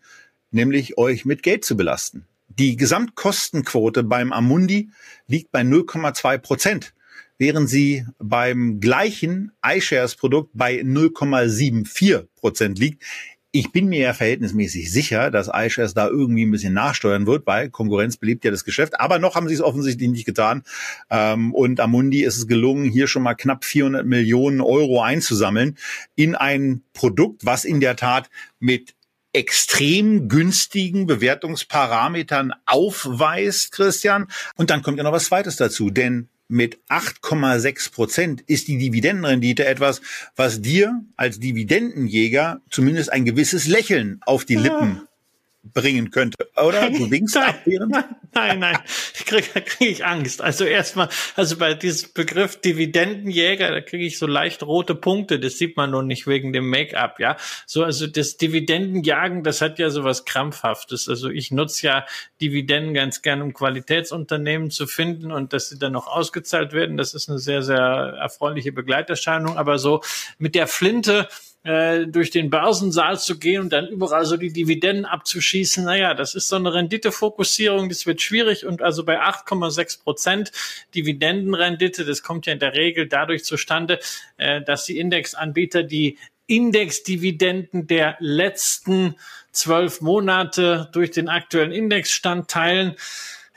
nämlich 0.50 0.98
euch 0.98 1.24
mit 1.24 1.44
Geld 1.44 1.64
zu 1.64 1.78
belasten. 1.78 2.26
Die 2.48 2.78
Gesamtkostenquote 2.78 4.02
beim 4.02 4.34
Amundi 4.34 4.90
liegt 5.28 5.52
bei 5.52 5.62
0,2 5.62 6.40
Prozent, 6.40 6.96
während 7.38 7.70
sie 7.70 8.08
beim 8.18 8.80
gleichen 8.80 9.52
iShares-Produkt 9.64 10.50
bei 10.56 10.80
0,74 10.80 12.26
Prozent 12.36 12.80
liegt. 12.80 13.04
Ich 13.58 13.72
bin 13.72 13.88
mir 13.88 14.00
ja 14.00 14.14
verhältnismäßig 14.14 14.92
sicher, 14.92 15.32
dass 15.32 15.48
iShares 15.48 15.94
da 15.94 16.10
irgendwie 16.10 16.46
ein 16.46 16.52
bisschen 16.52 16.74
nachsteuern 16.74 17.26
wird, 17.26 17.48
weil 17.48 17.70
Konkurrenz 17.70 18.18
belebt 18.18 18.44
ja 18.44 18.52
das 18.52 18.66
Geschäft. 18.66 19.00
Aber 19.00 19.18
noch 19.18 19.36
haben 19.36 19.48
sie 19.48 19.54
es 19.54 19.62
offensichtlich 19.62 20.10
nicht 20.10 20.26
getan. 20.26 20.64
Ähm, 21.10 21.54
und 21.54 21.80
Amundi 21.80 22.26
ist 22.26 22.36
es 22.36 22.48
gelungen, 22.48 22.84
hier 22.84 23.08
schon 23.08 23.24
mal 23.24 23.34
knapp 23.34 23.64
400 23.64 24.06
Millionen 24.06 24.60
Euro 24.60 25.02
einzusammeln 25.02 25.78
in 26.16 26.36
ein 26.36 26.84
Produkt, 26.92 27.46
was 27.46 27.64
in 27.64 27.80
der 27.80 27.96
Tat 27.96 28.30
mit 28.60 28.94
extrem 29.32 30.28
günstigen 30.28 31.08
Bewertungsparametern 31.08 32.52
aufweist, 32.66 33.72
Christian. 33.72 34.28
Und 34.58 34.70
dann 34.70 34.82
kommt 34.82 34.98
ja 34.98 35.06
noch 35.06 35.14
was 35.14 35.28
Zweites 35.28 35.56
dazu, 35.56 35.92
denn 35.92 36.28
mit 36.48 36.78
8,6 36.90 37.92
Prozent 37.92 38.42
ist 38.42 38.68
die 38.68 38.78
Dividendenrendite 38.78 39.66
etwas, 39.66 40.02
was 40.36 40.62
dir 40.62 41.04
als 41.18 41.40
Dividendenjäger 41.40 42.62
zumindest 42.70 43.12
ein 43.12 43.26
gewisses 43.26 43.68
Lächeln 43.68 44.20
auf 44.26 44.46
die 44.46 44.56
Lippen 44.56 45.08
bringen 45.74 46.12
könnte, 46.12 46.50
oder? 46.56 46.90
Du 46.90 47.10
winkst 47.10 47.36
nein, 47.36 47.50
abwehrend? 47.50 47.96
Nein, 48.34 48.60
nein, 48.60 48.78
ich 49.14 49.26
krieg, 49.26 49.52
da 49.54 49.60
kriege 49.62 49.92
ich 49.92 50.06
Angst. 50.06 50.42
Also 50.42 50.66
erstmal, 50.66 51.10
also 51.36 51.58
bei 51.58 51.74
diesem 51.74 52.12
Begriff 52.14 52.60
Dividendenjäger, 52.62 53.72
da 53.72 53.82
kriege 53.82 54.06
ich 54.06 54.20
so 54.20 54.28
leicht 54.28 54.64
rote 54.64 54.94
Punkte. 54.94 55.40
Das 55.40 55.58
sieht 55.58 55.78
man 55.78 55.92
nur 55.92 56.04
nicht 56.04 56.28
wegen 56.28 56.54
dem 56.54 56.70
Make-up, 56.70 57.20
ja. 57.20 57.38
So, 57.66 57.84
also 57.84 58.08
das 58.08 58.38
Dividendenjagen, 58.38 59.44
das 59.44 59.62
hat 59.62 59.80
ja 59.80 59.90
so 59.90 60.04
was 60.04 60.26
Krampfhaftes. 60.26 61.10
Also 61.10 61.30
ich 61.30 61.52
nutze 61.52 61.88
ja 61.88 62.06
Dividenden 62.42 62.94
ganz 62.94 63.22
gern, 63.22 63.42
um 63.42 63.54
Qualitätsunternehmen 63.54 64.70
zu 64.70 64.88
finden 64.88 65.32
und 65.32 65.54
dass 65.54 65.70
sie 65.70 65.80
dann 65.80 65.94
noch 65.94 66.08
ausgezahlt 66.08 66.74
werden. 66.74 66.98
Das 66.98 67.14
ist 67.14 67.30
eine 67.30 67.40
sehr, 67.40 67.62
sehr 67.62 67.78
erfreuliche 67.78 68.72
Begleiterscheinung. 68.72 69.58
Aber 69.58 69.80
so 69.80 70.02
mit 70.38 70.56
der 70.56 70.68
Flinte, 70.68 71.28
äh, 71.66 72.06
durch 72.06 72.30
den 72.30 72.52
Börsensaal 72.52 73.20
zu 73.20 73.40
gehen 73.40 73.62
und 73.62 73.74
dann 73.74 73.88
überall 73.88 74.26
so 74.26 74.38
die 74.38 74.54
Dividenden 74.54 75.06
abzuschießen. 75.06 75.84
Naja, 75.84 76.14
das 76.14 76.36
ist 76.36 76.48
so 76.48 76.58
eine 76.58 76.72
Renditefokussierung, 76.72 77.90
das 77.90 78.06
wird 78.06 78.22
schwierig 78.22 78.68
und 78.68 78.84
also 78.84 79.04
bei 79.04 79.20
8,6 79.20 80.04
Prozent 80.04 80.52
Dividendenrendite, 80.94 82.06
das 82.06 82.22
kommt 82.22 82.46
ja 82.46 82.54
in 82.54 82.60
der 82.60 82.76
Regel 82.76 83.08
dadurch 83.08 83.44
zustande, 83.44 84.00
äh, 84.38 84.62
dass 84.62 84.86
die 84.86 85.00
Indexanbieter 85.00 85.82
die 85.82 86.20
Indexdividenden 86.46 87.88
der 87.88 88.18
letzten 88.20 89.16
zwölf 89.52 90.02
Monate 90.02 90.90
durch 90.92 91.10
den 91.10 91.30
aktuellen 91.30 91.72
Indexstand 91.72 92.48
teilen. 92.48 92.96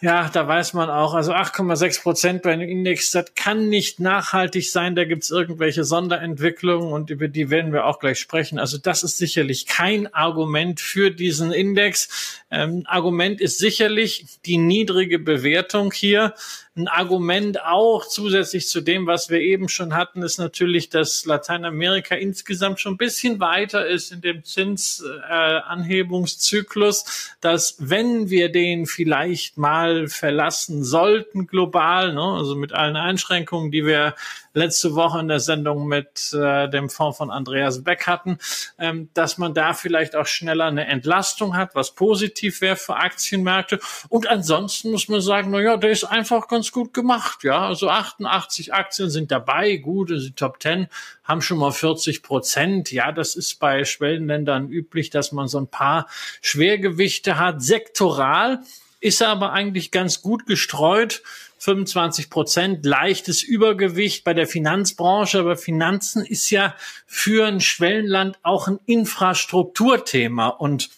Ja, 0.00 0.30
da 0.32 0.46
weiß 0.46 0.74
man 0.74 0.90
auch, 0.90 1.14
also 1.14 1.32
8,6 1.32 2.02
Prozent 2.02 2.42
bei 2.42 2.52
einem 2.52 2.68
Index, 2.68 3.10
das 3.10 3.34
kann 3.34 3.68
nicht 3.68 3.98
nachhaltig 3.98 4.70
sein. 4.70 4.94
Da 4.94 5.04
gibt's 5.04 5.30
irgendwelche 5.30 5.82
Sonderentwicklungen 5.82 6.92
und 6.92 7.10
über 7.10 7.26
die 7.26 7.50
werden 7.50 7.72
wir 7.72 7.84
auch 7.84 7.98
gleich 7.98 8.20
sprechen. 8.20 8.60
Also 8.60 8.78
das 8.78 9.02
ist 9.02 9.18
sicherlich 9.18 9.66
kein 9.66 10.14
Argument 10.14 10.80
für 10.80 11.10
diesen 11.10 11.50
Index. 11.50 12.44
Ähm, 12.48 12.84
Argument 12.86 13.40
ist 13.40 13.58
sicherlich 13.58 14.24
die 14.46 14.58
niedrige 14.58 15.18
Bewertung 15.18 15.92
hier. 15.92 16.32
Ein 16.76 16.86
Argument 16.86 17.64
auch 17.64 18.06
zusätzlich 18.06 18.68
zu 18.68 18.80
dem, 18.80 19.08
was 19.08 19.30
wir 19.30 19.40
eben 19.40 19.68
schon 19.68 19.94
hatten, 19.94 20.22
ist 20.22 20.38
natürlich, 20.38 20.90
dass 20.90 21.26
Lateinamerika 21.26 22.14
insgesamt 22.14 22.78
schon 22.78 22.94
ein 22.94 22.98
bisschen 22.98 23.40
weiter 23.40 23.84
ist 23.84 24.12
in 24.12 24.20
dem 24.20 24.44
Zinsanhebungszyklus, 24.44 27.02
äh, 27.02 27.06
dass 27.40 27.74
wenn 27.80 28.30
wir 28.30 28.52
den 28.52 28.86
vielleicht 28.86 29.58
mal 29.58 29.87
verlassen 30.08 30.84
sollten 30.84 31.46
global, 31.46 32.12
ne, 32.12 32.22
also 32.22 32.54
mit 32.54 32.72
allen 32.72 32.96
Einschränkungen, 32.96 33.70
die 33.70 33.84
wir 33.84 34.14
letzte 34.58 34.94
Woche 34.94 35.20
in 35.20 35.28
der 35.28 35.40
Sendung 35.40 35.86
mit 35.86 36.32
äh, 36.32 36.68
dem 36.68 36.90
Fonds 36.90 37.18
von 37.18 37.30
Andreas 37.30 37.84
Beck 37.84 38.06
hatten, 38.06 38.38
ähm, 38.78 39.08
dass 39.14 39.38
man 39.38 39.54
da 39.54 39.72
vielleicht 39.72 40.16
auch 40.16 40.26
schneller 40.26 40.66
eine 40.66 40.86
Entlastung 40.86 41.56
hat, 41.56 41.74
was 41.74 41.94
positiv 41.94 42.60
wäre 42.60 42.76
für 42.76 42.96
Aktienmärkte. 42.96 43.78
Und 44.08 44.26
ansonsten 44.26 44.90
muss 44.90 45.08
man 45.08 45.20
sagen, 45.20 45.50
na 45.50 45.76
der 45.76 45.90
ist 45.90 46.04
einfach 46.04 46.48
ganz 46.48 46.72
gut 46.72 46.92
gemacht. 46.92 47.44
Ja, 47.44 47.66
also 47.66 47.88
88 47.88 48.74
Aktien 48.74 49.10
sind 49.10 49.30
dabei, 49.30 49.76
gut, 49.76 50.10
die 50.10 50.32
Top 50.32 50.60
10 50.60 50.88
haben 51.24 51.42
schon 51.42 51.58
mal 51.58 51.72
40 51.72 52.22
Prozent. 52.22 52.90
Ja, 52.90 53.12
das 53.12 53.36
ist 53.36 53.60
bei 53.60 53.84
Schwellenländern 53.84 54.68
üblich, 54.68 55.10
dass 55.10 55.30
man 55.30 55.46
so 55.46 55.58
ein 55.58 55.68
paar 55.68 56.08
Schwergewichte 56.40 57.38
hat. 57.38 57.62
Sektoral 57.62 58.60
ist 59.00 59.20
er 59.20 59.28
aber 59.28 59.52
eigentlich 59.52 59.90
ganz 59.90 60.22
gut 60.22 60.46
gestreut. 60.46 61.22
25 61.58 62.30
Prozent 62.30 62.86
leichtes 62.86 63.42
Übergewicht 63.42 64.22
bei 64.22 64.32
der 64.32 64.46
Finanzbranche, 64.46 65.40
aber 65.40 65.56
Finanzen 65.56 66.24
ist 66.24 66.50
ja 66.50 66.74
für 67.06 67.46
ein 67.46 67.60
Schwellenland 67.60 68.38
auch 68.42 68.68
ein 68.68 68.78
Infrastrukturthema 68.86 70.48
und 70.48 70.88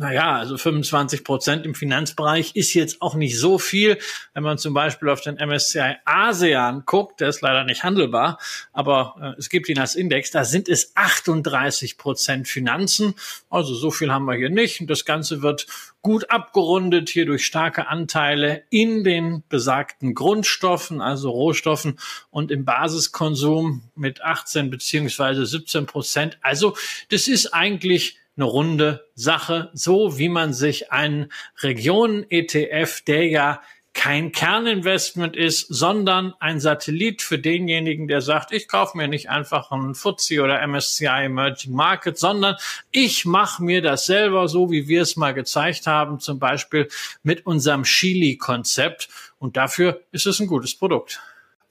naja, 0.00 0.36
also 0.36 0.56
25 0.56 1.24
Prozent 1.24 1.66
im 1.66 1.74
Finanzbereich 1.74 2.56
ist 2.56 2.72
jetzt 2.72 3.02
auch 3.02 3.14
nicht 3.14 3.38
so 3.38 3.58
viel. 3.58 3.98
Wenn 4.32 4.42
man 4.42 4.56
zum 4.56 4.72
Beispiel 4.72 5.10
auf 5.10 5.20
den 5.20 5.36
MSCI 5.36 5.96
ASEAN 6.06 6.84
guckt, 6.86 7.20
der 7.20 7.28
ist 7.28 7.42
leider 7.42 7.64
nicht 7.64 7.84
handelbar, 7.84 8.38
aber 8.72 9.16
äh, 9.20 9.38
es 9.38 9.50
gibt 9.50 9.68
ihn 9.68 9.78
als 9.78 9.96
Index, 9.96 10.30
da 10.30 10.44
sind 10.44 10.70
es 10.70 10.96
38 10.96 11.98
Prozent 11.98 12.48
Finanzen. 12.48 13.14
Also 13.50 13.74
so 13.74 13.90
viel 13.90 14.10
haben 14.10 14.24
wir 14.24 14.36
hier 14.36 14.48
nicht. 14.48 14.80
Und 14.80 14.88
das 14.88 15.04
Ganze 15.04 15.42
wird 15.42 15.66
gut 16.00 16.30
abgerundet 16.30 17.10
hier 17.10 17.26
durch 17.26 17.44
starke 17.44 17.88
Anteile 17.88 18.62
in 18.70 19.04
den 19.04 19.42
besagten 19.50 20.14
Grundstoffen, 20.14 21.02
also 21.02 21.28
Rohstoffen 21.28 21.98
und 22.30 22.50
im 22.50 22.64
Basiskonsum 22.64 23.82
mit 23.96 24.22
18 24.22 24.70
beziehungsweise 24.70 25.44
17 25.44 25.84
Prozent. 25.84 26.38
Also 26.40 26.74
das 27.10 27.28
ist 27.28 27.52
eigentlich 27.52 28.19
eine 28.40 28.48
runde 28.48 29.06
Sache, 29.14 29.70
so 29.74 30.16
wie 30.18 30.30
man 30.30 30.54
sich 30.54 30.90
einen 30.90 31.30
Regionen-ETF, 31.62 33.02
der 33.02 33.28
ja 33.28 33.60
kein 33.92 34.32
Kerninvestment 34.32 35.36
ist, 35.36 35.66
sondern 35.68 36.32
ein 36.38 36.60
Satellit 36.60 37.22
für 37.22 37.38
denjenigen, 37.38 38.08
der 38.08 38.22
sagt, 38.22 38.52
ich 38.52 38.68
kaufe 38.68 38.96
mir 38.96 39.08
nicht 39.08 39.28
einfach 39.28 39.70
einen 39.72 39.94
FTSE 39.94 40.42
oder 40.42 40.66
MSCI 40.66 41.24
Emerging 41.24 41.74
Market, 41.74 42.16
sondern 42.16 42.56
ich 42.92 43.26
mache 43.26 43.62
mir 43.62 43.82
das 43.82 44.06
selber 44.06 44.48
so, 44.48 44.70
wie 44.70 44.88
wir 44.88 45.02
es 45.02 45.16
mal 45.16 45.34
gezeigt 45.34 45.86
haben, 45.86 46.20
zum 46.20 46.38
Beispiel 46.38 46.88
mit 47.22 47.44
unserem 47.46 47.82
Chili-Konzept. 47.82 49.08
Und 49.38 49.56
dafür 49.56 50.00
ist 50.12 50.26
es 50.26 50.40
ein 50.40 50.46
gutes 50.46 50.74
Produkt. 50.74 51.20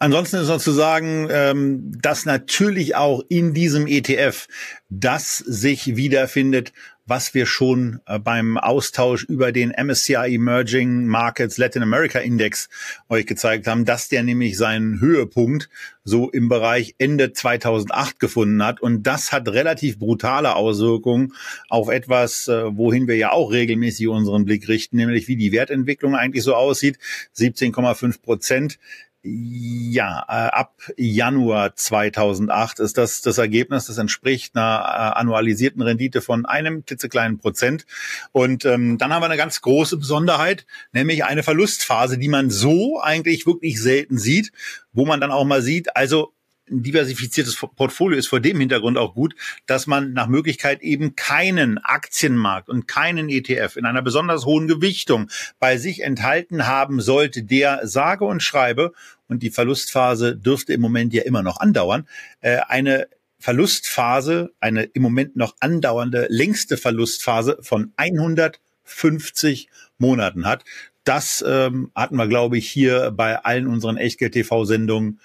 Ansonsten 0.01 0.37
ist 0.37 0.47
noch 0.47 0.61
zu 0.61 0.71
sagen, 0.71 1.27
ähm, 1.29 1.91
dass 2.01 2.25
natürlich 2.25 2.95
auch 2.95 3.21
in 3.27 3.53
diesem 3.53 3.85
ETF 3.85 4.47
das 4.89 5.37
sich 5.39 5.97
wiederfindet, 5.97 6.71
was 7.05 7.33
wir 7.33 7.45
schon 7.45 7.99
äh, 8.05 8.17
beim 8.17 8.57
Austausch 8.57 9.25
über 9.25 9.51
den 9.51 9.71
MSCI 9.71 10.35
Emerging 10.35 11.05
Markets 11.05 11.57
Latin 11.57 11.83
America 11.83 12.19
Index 12.19 12.69
euch 13.09 13.25
gezeigt 13.25 13.67
haben, 13.67 13.83
dass 13.83 14.07
der 14.07 14.23
nämlich 14.23 14.57
seinen 14.57 15.01
Höhepunkt 15.01 15.69
so 16.05 16.29
im 16.29 16.47
Bereich 16.47 16.95
Ende 16.97 17.33
2008 17.33 18.19
gefunden 18.19 18.63
hat. 18.63 18.79
Und 18.79 19.03
das 19.03 19.33
hat 19.33 19.49
relativ 19.49 19.99
brutale 19.99 20.55
Auswirkungen 20.55 21.33
auf 21.67 21.89
etwas, 21.89 22.47
äh, 22.47 22.77
wohin 22.77 23.07
wir 23.07 23.17
ja 23.17 23.31
auch 23.31 23.51
regelmäßig 23.51 24.07
unseren 24.07 24.45
Blick 24.45 24.69
richten, 24.69 24.95
nämlich 24.95 25.27
wie 25.27 25.35
die 25.35 25.51
Wertentwicklung 25.51 26.15
eigentlich 26.15 26.43
so 26.43 26.55
aussieht. 26.55 26.99
17,5 27.35 28.21
Prozent 28.21 28.79
ja, 29.21 30.23
äh, 30.29 30.49
ab 30.49 30.75
Januar 30.95 31.75
2008 31.75 32.79
ist 32.79 32.97
das 32.97 33.21
das 33.21 33.37
Ergebnis. 33.37 33.87
Das 33.87 33.97
entspricht 33.97 34.55
einer 34.55 34.79
äh, 34.79 35.19
annualisierten 35.19 35.81
Rendite 35.81 36.21
von 36.21 36.45
einem 36.45 36.85
klitzekleinen 36.85 37.37
Prozent. 37.37 37.85
Und 38.31 38.63
ähm, 38.63 38.97
dann 38.97 39.13
haben 39.13 39.21
wir 39.21 39.25
eine 39.25 39.35
ganz 39.35 39.59
große 39.61 39.97
Besonderheit, 39.97 40.65
nämlich 40.93 41.25
eine 41.25 41.43
Verlustphase, 41.43 42.17
die 42.17 42.29
man 42.29 42.49
so 42.49 43.01
eigentlich 43.01 43.45
wirklich 43.45 43.81
selten 43.81 44.17
sieht, 44.17 44.53
wo 44.93 45.05
man 45.05 45.19
dann 45.19 45.31
auch 45.31 45.45
mal 45.45 45.61
sieht, 45.61 45.97
also 45.97 46.33
ein 46.69 46.83
diversifiziertes 46.83 47.55
Portfolio 47.55 48.17
ist 48.17 48.27
vor 48.27 48.39
dem 48.39 48.59
Hintergrund 48.59 48.97
auch 48.97 49.13
gut, 49.13 49.35
dass 49.65 49.87
man 49.87 50.13
nach 50.13 50.27
Möglichkeit 50.27 50.81
eben 50.81 51.15
keinen 51.15 51.77
Aktienmarkt 51.77 52.69
und 52.69 52.87
keinen 52.87 53.29
ETF 53.29 53.75
in 53.75 53.85
einer 53.85 54.01
besonders 54.01 54.45
hohen 54.45 54.67
Gewichtung 54.67 55.29
bei 55.59 55.77
sich 55.77 56.01
enthalten 56.01 56.67
haben 56.67 57.01
sollte, 57.01 57.43
der 57.43 57.87
sage 57.87 58.25
und 58.25 58.43
schreibe, 58.43 58.93
und 59.27 59.43
die 59.43 59.51
Verlustphase 59.51 60.35
dürfte 60.35 60.73
im 60.73 60.81
Moment 60.81 61.13
ja 61.13 61.21
immer 61.23 61.43
noch 61.43 61.59
andauern, 61.59 62.07
äh, 62.41 62.57
eine 62.67 63.07
Verlustphase, 63.37 64.51
eine 64.59 64.83
im 64.83 65.01
Moment 65.01 65.37
noch 65.37 65.55
andauernde 65.61 66.27
längste 66.29 66.75
Verlustphase 66.77 67.57
von 67.61 67.93
150 67.95 69.69
Monaten 69.97 70.45
hat. 70.45 70.65
Das 71.05 71.43
ähm, 71.47 71.91
hatten 71.95 72.17
wir, 72.17 72.27
glaube 72.27 72.57
ich, 72.57 72.69
hier 72.69 73.11
bei 73.11 73.37
allen 73.37 73.67
unseren 73.67 73.97
Echtgeld-TV-Sendungen 73.97 75.19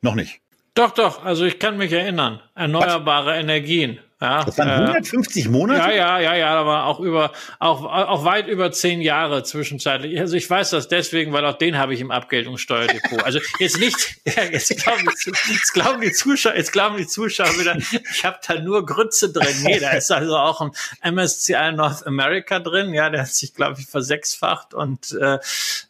noch 0.00 0.14
nicht. 0.14 0.40
Doch, 0.74 0.90
doch. 0.92 1.24
Also 1.24 1.44
ich 1.44 1.58
kann 1.58 1.76
mich 1.76 1.92
erinnern. 1.92 2.40
Erneuerbare? 2.54 3.38
Energien. 3.38 3.98
Ja, 4.22 4.44
das 4.44 4.58
waren 4.58 4.68
150 4.68 5.46
äh, 5.46 5.48
Monate? 5.48 5.80
Ja, 5.80 5.90
ja, 5.90 6.20
ja, 6.20 6.34
ja, 6.36 6.48
aber 6.50 6.84
auch 6.84 7.00
über, 7.00 7.32
auch, 7.58 7.84
auch 7.84 8.24
weit 8.26 8.48
über 8.48 8.70
zehn 8.70 9.00
Jahre 9.00 9.44
zwischenzeitlich. 9.44 10.20
Also 10.20 10.36
ich 10.36 10.48
weiß 10.48 10.70
das 10.70 10.88
deswegen, 10.88 11.32
weil 11.32 11.46
auch 11.46 11.56
den 11.56 11.78
habe 11.78 11.94
ich 11.94 12.02
im 12.02 12.10
Abgeltungssteuerdepot. 12.10 13.24
Also 13.24 13.40
jetzt 13.58 13.78
nicht, 13.78 13.96
ja, 14.26 14.44
jetzt 14.44 14.76
glauben 14.76 15.08
die, 15.08 15.52
jetzt 15.54 15.72
glauben 15.72 16.02
die 16.02 16.12
Zuschauer, 16.12 16.54
jetzt 16.54 16.70
glauben 16.70 16.98
die 16.98 17.06
Zuschauer 17.06 17.58
wieder, 17.58 17.78
ich 17.78 18.24
habe 18.24 18.36
da 18.46 18.60
nur 18.60 18.84
Grütze 18.84 19.32
drin. 19.32 19.56
Nee, 19.62 19.80
da 19.80 19.92
ist 19.92 20.12
also 20.12 20.36
auch 20.36 20.60
ein 20.60 21.14
MSCI 21.14 21.72
North 21.72 22.06
America 22.06 22.58
drin. 22.58 22.92
Ja, 22.92 23.08
der 23.08 23.22
hat 23.22 23.28
sich, 23.28 23.54
glaube 23.54 23.80
ich, 23.80 23.86
versechsfacht 23.86 24.74
und 24.74 25.12
äh, 25.18 25.38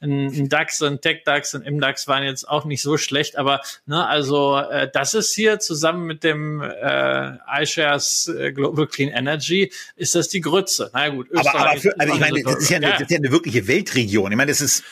ein 0.02 0.48
DAX 0.48 0.82
und 0.82 1.02
Tech 1.02 1.22
DAX 1.24 1.54
und 1.54 1.68
MDAX 1.68 2.06
waren 2.06 2.22
jetzt 2.22 2.48
auch 2.48 2.64
nicht 2.64 2.82
so 2.82 2.96
schlecht. 2.96 3.36
Aber 3.36 3.60
ne, 3.86 4.06
also 4.06 4.56
äh, 4.56 4.88
das 4.88 5.14
ist 5.14 5.34
hier 5.34 5.58
zusammen 5.58 6.06
mit 6.06 6.22
dem 6.22 6.62
äh, 6.62 7.32
iShares 7.60 8.19
äh, 8.28 8.52
Global 8.52 8.86
Clean 8.86 9.10
Energy, 9.10 9.72
ist 9.96 10.14
das 10.14 10.28
die 10.28 10.40
Grütze. 10.40 10.90
Na 10.92 11.08
gut, 11.08 11.28
Österreich 11.30 11.54
aber, 11.54 11.70
aber 11.70 11.80
für, 11.80 12.00
also 12.00 12.14
ich 12.14 12.20
meine, 12.20 12.42
das 12.42 12.56
ist, 12.56 12.70
ja 12.70 12.76
eine, 12.76 12.86
ja. 12.86 12.92
das 12.92 13.02
ist 13.02 13.10
ja 13.10 13.18
eine 13.18 13.30
wirkliche 13.30 13.66
Weltregion. 13.66 14.30
Ich 14.30 14.36
meine, 14.36 14.50
das 14.50 14.60
ist 14.60 14.84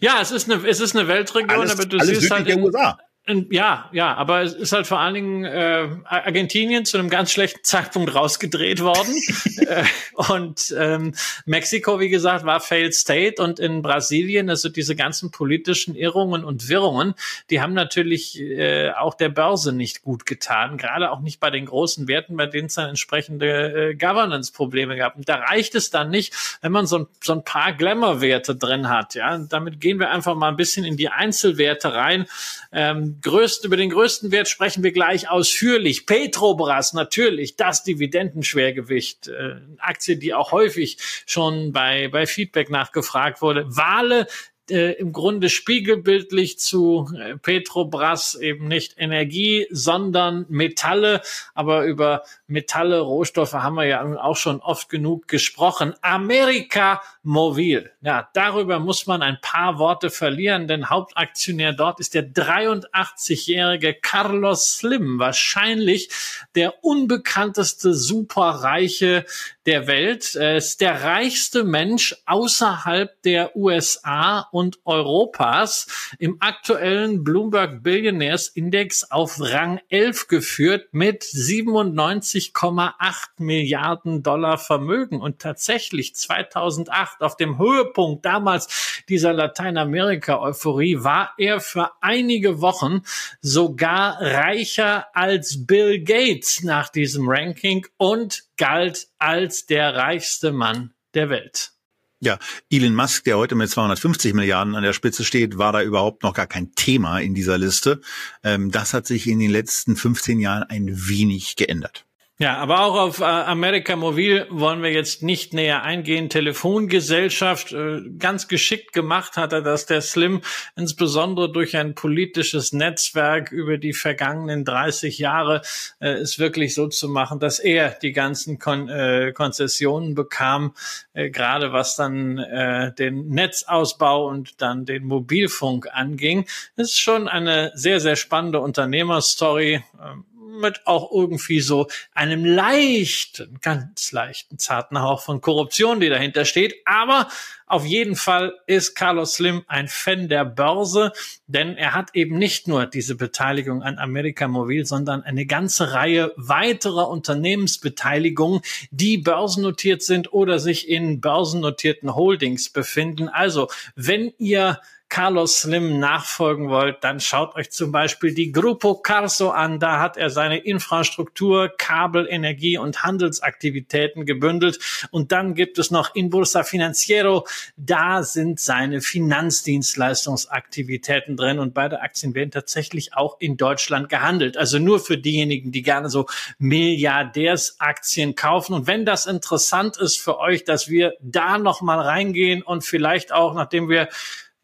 ja, 0.00 0.20
es 0.20 0.30
ist 0.30 0.50
eine, 0.50 0.66
es 0.66 0.80
ist 0.80 0.96
eine 0.96 1.08
Weltregion, 1.08 1.50
alles, 1.50 1.72
aber 1.72 1.86
du 1.86 1.98
siehst 2.00 2.30
halt 2.30 2.48
in, 2.48 2.62
USA. 2.62 2.98
Ja, 3.26 3.88
ja, 3.90 4.14
aber 4.16 4.42
es 4.42 4.52
ist 4.52 4.72
halt 4.72 4.86
vor 4.86 5.00
allen 5.00 5.14
Dingen 5.14 5.44
äh, 5.46 5.88
Argentinien 6.04 6.84
zu 6.84 6.98
einem 6.98 7.08
ganz 7.08 7.32
schlechten 7.32 7.64
Zeitpunkt 7.64 8.14
rausgedreht 8.14 8.82
worden. 8.82 9.14
äh, 9.66 9.84
und 10.12 10.74
ähm, 10.78 11.14
Mexiko, 11.46 12.00
wie 12.00 12.10
gesagt, 12.10 12.44
war 12.44 12.60
Failed 12.60 12.92
State 12.92 13.42
und 13.42 13.58
in 13.58 13.80
Brasilien, 13.80 14.50
also 14.50 14.68
diese 14.68 14.94
ganzen 14.94 15.30
politischen 15.30 15.94
Irrungen 15.94 16.44
und 16.44 16.68
Wirrungen, 16.68 17.14
die 17.48 17.62
haben 17.62 17.72
natürlich 17.72 18.38
äh, 18.38 18.90
auch 18.90 19.14
der 19.14 19.30
Börse 19.30 19.72
nicht 19.72 20.02
gut 20.02 20.26
getan, 20.26 20.76
gerade 20.76 21.10
auch 21.10 21.20
nicht 21.20 21.40
bei 21.40 21.48
den 21.48 21.64
großen 21.64 22.06
Werten, 22.06 22.36
bei 22.36 22.44
denen 22.44 22.66
es 22.66 22.74
dann 22.74 22.90
entsprechende 22.90 23.92
äh, 23.92 23.94
Governance-Probleme 23.94 24.96
gab. 24.96 25.16
Und 25.16 25.30
da 25.30 25.36
reicht 25.36 25.74
es 25.76 25.88
dann 25.88 26.10
nicht, 26.10 26.34
wenn 26.60 26.72
man 26.72 26.86
so 26.86 26.98
ein, 26.98 27.06
so 27.22 27.32
ein 27.32 27.42
paar 27.42 27.72
Glamour-Werte 27.72 28.54
drin 28.54 28.90
hat. 28.90 29.14
Ja, 29.14 29.34
und 29.34 29.50
damit 29.50 29.80
gehen 29.80 29.98
wir 29.98 30.10
einfach 30.10 30.34
mal 30.34 30.48
ein 30.48 30.56
bisschen 30.56 30.84
in 30.84 30.98
die 30.98 31.08
Einzelwerte 31.08 31.94
rein. 31.94 32.26
Ähm, 32.70 33.13
größten, 33.20 33.66
über 33.66 33.76
den 33.76 33.90
größten 33.90 34.30
Wert 34.30 34.48
sprechen 34.48 34.82
wir 34.82 34.92
gleich 34.92 35.28
ausführlich. 35.28 36.06
Petrobras 36.06 36.92
natürlich, 36.92 37.56
das 37.56 37.82
Dividendenschwergewicht, 37.84 39.28
äh, 39.28 39.56
Aktie, 39.78 40.16
die 40.16 40.34
auch 40.34 40.52
häufig 40.52 40.98
schon 41.26 41.72
bei, 41.72 42.08
bei 42.08 42.26
Feedback 42.26 42.70
nachgefragt 42.70 43.42
wurde. 43.42 43.64
Wale, 43.68 44.26
äh, 44.70 44.92
im 44.92 45.12
Grunde 45.12 45.50
spiegelbildlich 45.50 46.58
zu 46.58 47.10
äh, 47.18 47.36
Petrobras 47.36 48.34
eben 48.34 48.68
nicht 48.68 48.94
Energie, 48.96 49.66
sondern 49.70 50.46
Metalle. 50.48 51.20
Aber 51.54 51.84
über 51.84 52.22
Metalle, 52.46 53.00
Rohstoffe 53.00 53.52
haben 53.52 53.76
wir 53.76 53.84
ja 53.84 54.02
auch 54.22 54.36
schon 54.36 54.60
oft 54.60 54.88
genug 54.88 55.28
gesprochen. 55.28 55.94
Amerika 56.00 57.02
Mobil. 57.22 57.90
Ja, 58.00 58.28
darüber 58.34 58.78
muss 58.78 59.06
man 59.06 59.22
ein 59.22 59.38
paar 59.40 59.78
Worte 59.78 60.10
verlieren, 60.10 60.68
denn 60.68 60.90
Hauptaktionär 60.90 61.72
dort 61.72 62.00
ist 62.00 62.14
der 62.14 62.32
83-jährige 62.32 63.94
Carlos 63.94 64.76
Slim, 64.76 65.18
wahrscheinlich 65.18 66.10
der 66.54 66.84
unbekannteste 66.84 67.94
Superreiche 67.94 69.24
der 69.66 69.86
Welt. 69.86 70.34
Er 70.34 70.56
ist 70.56 70.80
der 70.80 71.02
reichste 71.02 71.64
Mensch 71.64 72.14
außerhalb 72.26 73.22
der 73.22 73.56
USA 73.56 74.40
und 74.52 74.78
Europas. 74.84 75.86
Im 76.18 76.36
aktuellen 76.40 77.24
Bloomberg 77.24 77.82
Billionaires 77.82 78.48
Index 78.48 79.10
auf 79.10 79.40
Rang 79.40 79.80
11 79.88 80.28
geführt 80.28 80.88
mit 80.92 81.22
97,8 81.22 82.92
Milliarden 83.38 84.22
Dollar 84.22 84.58
Vermögen. 84.58 85.20
Und 85.20 85.38
tatsächlich 85.40 86.14
2008 86.14 87.22
auf 87.22 87.36
dem 87.36 87.58
Höhepunkt 87.58 88.24
damals 88.24 89.02
dieser 89.08 89.32
Lateinamerika-Euphorie 89.32 91.02
war 91.02 91.32
er 91.38 91.60
für 91.60 91.90
einige 92.00 92.60
Wochen 92.60 93.02
sogar 93.40 94.20
reicher 94.20 95.06
als 95.14 95.66
Bill 95.66 96.02
Gates 96.02 96.62
nach 96.62 96.88
diesem 96.88 97.28
Ranking 97.28 97.86
und 97.96 98.44
galt 98.56 99.08
als 99.18 99.66
der 99.66 99.94
reichste 99.94 100.52
Mann 100.52 100.94
der 101.14 101.30
Welt. 101.30 101.72
Ja, 102.20 102.38
Elon 102.70 102.94
Musk, 102.94 103.24
der 103.24 103.36
heute 103.36 103.54
mit 103.54 103.68
250 103.68 104.32
Milliarden 104.32 104.74
an 104.76 104.82
der 104.82 104.94
Spitze 104.94 105.24
steht, 105.24 105.58
war 105.58 105.72
da 105.72 105.82
überhaupt 105.82 106.22
noch 106.22 106.32
gar 106.32 106.46
kein 106.46 106.72
Thema 106.74 107.18
in 107.18 107.34
dieser 107.34 107.58
Liste. 107.58 108.00
Ähm, 108.42 108.70
das 108.70 108.94
hat 108.94 109.06
sich 109.06 109.26
in 109.26 109.40
den 109.40 109.50
letzten 109.50 109.94
15 109.94 110.40
Jahren 110.40 110.62
ein 110.62 110.88
wenig 111.08 111.56
geändert. 111.56 112.06
Ja, 112.40 112.56
aber 112.56 112.80
auch 112.80 112.96
auf 112.96 113.20
äh, 113.20 113.24
America 113.24 113.94
Mobil 113.94 114.48
wollen 114.50 114.82
wir 114.82 114.90
jetzt 114.90 115.22
nicht 115.22 115.54
näher 115.54 115.84
eingehen. 115.84 116.28
Telefongesellschaft, 116.28 117.72
äh, 117.72 118.00
ganz 118.18 118.48
geschickt 118.48 118.92
gemacht 118.92 119.36
hat 119.36 119.52
er 119.52 119.62
das, 119.62 119.86
der 119.86 120.00
Slim, 120.00 120.40
insbesondere 120.74 121.52
durch 121.52 121.76
ein 121.76 121.94
politisches 121.94 122.72
Netzwerk 122.72 123.52
über 123.52 123.78
die 123.78 123.92
vergangenen 123.92 124.64
30 124.64 125.18
Jahre, 125.18 125.62
äh, 126.00 126.20
ist 126.20 126.40
wirklich 126.40 126.74
so 126.74 126.88
zu 126.88 127.08
machen, 127.08 127.38
dass 127.38 127.60
er 127.60 127.90
die 127.90 128.10
ganzen 128.10 128.58
Kon 128.58 128.88
äh, 128.88 129.30
Konzessionen 129.32 130.16
bekam, 130.16 130.74
äh, 131.12 131.30
gerade 131.30 131.72
was 131.72 131.94
dann 131.94 132.38
äh, 132.38 132.92
den 132.94 133.28
Netzausbau 133.28 134.26
und 134.26 134.60
dann 134.60 134.86
den 134.86 135.04
Mobilfunk 135.04 135.86
anging. 135.92 136.46
Das 136.74 136.88
ist 136.88 136.98
schon 136.98 137.28
eine 137.28 137.70
sehr, 137.76 138.00
sehr 138.00 138.16
spannende 138.16 138.58
Unternehmerstory. 138.58 139.84
Ähm, 140.02 140.24
mit 140.60 140.86
auch 140.86 141.10
irgendwie 141.12 141.60
so 141.60 141.88
einem 142.14 142.44
leichten, 142.44 143.58
ganz 143.60 144.12
leichten, 144.12 144.58
zarten 144.58 145.00
Hauch 145.00 145.22
von 145.22 145.40
Korruption, 145.40 146.00
die 146.00 146.08
dahinter 146.08 146.44
steht. 146.44 146.74
Aber 146.84 147.28
auf 147.66 147.84
jeden 147.86 148.14
Fall 148.14 148.54
ist 148.66 148.94
Carlos 148.94 149.34
Slim 149.34 149.64
ein 149.68 149.88
Fan 149.88 150.28
der 150.28 150.44
Börse, 150.44 151.12
denn 151.46 151.76
er 151.76 151.94
hat 151.94 152.14
eben 152.14 152.38
nicht 152.38 152.68
nur 152.68 152.86
diese 152.86 153.14
Beteiligung 153.16 153.82
an 153.82 153.98
America 153.98 154.46
Mobil, 154.48 154.84
sondern 154.84 155.22
eine 155.22 155.46
ganze 155.46 155.92
Reihe 155.92 156.32
weiterer 156.36 157.08
Unternehmensbeteiligungen, 157.08 158.60
die 158.90 159.18
börsennotiert 159.18 160.02
sind 160.02 160.32
oder 160.32 160.58
sich 160.58 160.88
in 160.88 161.20
börsennotierten 161.20 162.14
Holdings 162.14 162.70
befinden. 162.70 163.28
Also, 163.28 163.68
wenn 163.96 164.32
ihr 164.38 164.80
Carlos 165.14 165.60
Slim 165.60 166.00
nachfolgen 166.00 166.70
wollt, 166.70 167.04
dann 167.04 167.20
schaut 167.20 167.54
euch 167.54 167.70
zum 167.70 167.92
Beispiel 167.92 168.34
die 168.34 168.50
Grupo 168.50 168.96
Carso 168.96 169.50
an. 169.50 169.78
Da 169.78 170.00
hat 170.00 170.16
er 170.16 170.28
seine 170.28 170.58
Infrastruktur, 170.58 171.70
Kabel, 171.78 172.26
Energie 172.28 172.78
und 172.78 173.04
Handelsaktivitäten 173.04 174.26
gebündelt. 174.26 174.80
Und 175.12 175.30
dann 175.30 175.54
gibt 175.54 175.78
es 175.78 175.92
noch 175.92 176.16
Inbursa 176.16 176.64
Financiero. 176.64 177.46
Da 177.76 178.24
sind 178.24 178.58
seine 178.58 179.00
Finanzdienstleistungsaktivitäten 179.00 181.36
drin. 181.36 181.60
Und 181.60 181.74
beide 181.74 182.00
Aktien 182.00 182.34
werden 182.34 182.50
tatsächlich 182.50 183.14
auch 183.14 183.36
in 183.38 183.56
Deutschland 183.56 184.08
gehandelt. 184.08 184.56
Also 184.56 184.80
nur 184.80 184.98
für 184.98 185.16
diejenigen, 185.16 185.70
die 185.70 185.82
gerne 185.82 186.10
so 186.10 186.26
Milliardärsaktien 186.58 188.34
kaufen. 188.34 188.74
Und 188.74 188.88
wenn 188.88 189.06
das 189.06 189.26
interessant 189.26 189.96
ist 189.96 190.20
für 190.20 190.40
euch, 190.40 190.64
dass 190.64 190.88
wir 190.88 191.14
da 191.20 191.58
nochmal 191.58 192.00
reingehen 192.00 192.62
und 192.62 192.84
vielleicht 192.84 193.30
auch, 193.30 193.54
nachdem 193.54 193.88
wir 193.88 194.08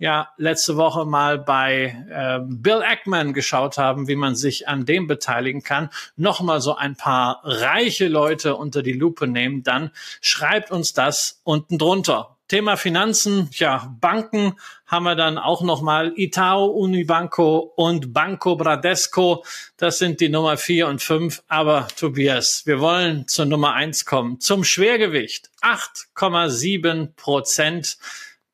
ja 0.00 0.30
letzte 0.38 0.76
Woche 0.76 1.04
mal 1.04 1.38
bei 1.38 2.04
äh, 2.10 2.40
Bill 2.42 2.82
Ackman 2.82 3.32
geschaut 3.34 3.78
haben, 3.78 4.08
wie 4.08 4.16
man 4.16 4.34
sich 4.34 4.66
an 4.66 4.86
dem 4.86 5.06
beteiligen 5.06 5.62
kann, 5.62 5.90
nochmal 6.16 6.60
so 6.60 6.74
ein 6.74 6.96
paar 6.96 7.40
reiche 7.44 8.08
Leute 8.08 8.56
unter 8.56 8.82
die 8.82 8.94
Lupe 8.94 9.28
nehmen, 9.28 9.62
dann 9.62 9.90
schreibt 10.20 10.72
uns 10.72 10.94
das 10.94 11.40
unten 11.44 11.78
drunter. 11.78 12.36
Thema 12.48 12.76
Finanzen, 12.76 13.48
ja, 13.52 13.94
Banken 14.00 14.56
haben 14.84 15.04
wir 15.04 15.14
dann 15.14 15.38
auch 15.38 15.62
nochmal 15.62 16.12
Itao, 16.16 16.64
Unibanco 16.66 17.58
und 17.76 18.12
Banco 18.12 18.56
Bradesco. 18.56 19.44
Das 19.76 19.98
sind 19.98 20.18
die 20.20 20.30
Nummer 20.30 20.56
vier 20.56 20.88
und 20.88 21.00
fünf. 21.00 21.44
Aber 21.46 21.86
Tobias, 21.96 22.66
wir 22.66 22.80
wollen 22.80 23.28
zur 23.28 23.44
Nummer 23.44 23.74
eins 23.74 24.04
kommen. 24.04 24.40
Zum 24.40 24.64
Schwergewicht. 24.64 25.48
8,7 25.62 27.14
Prozent 27.14 27.98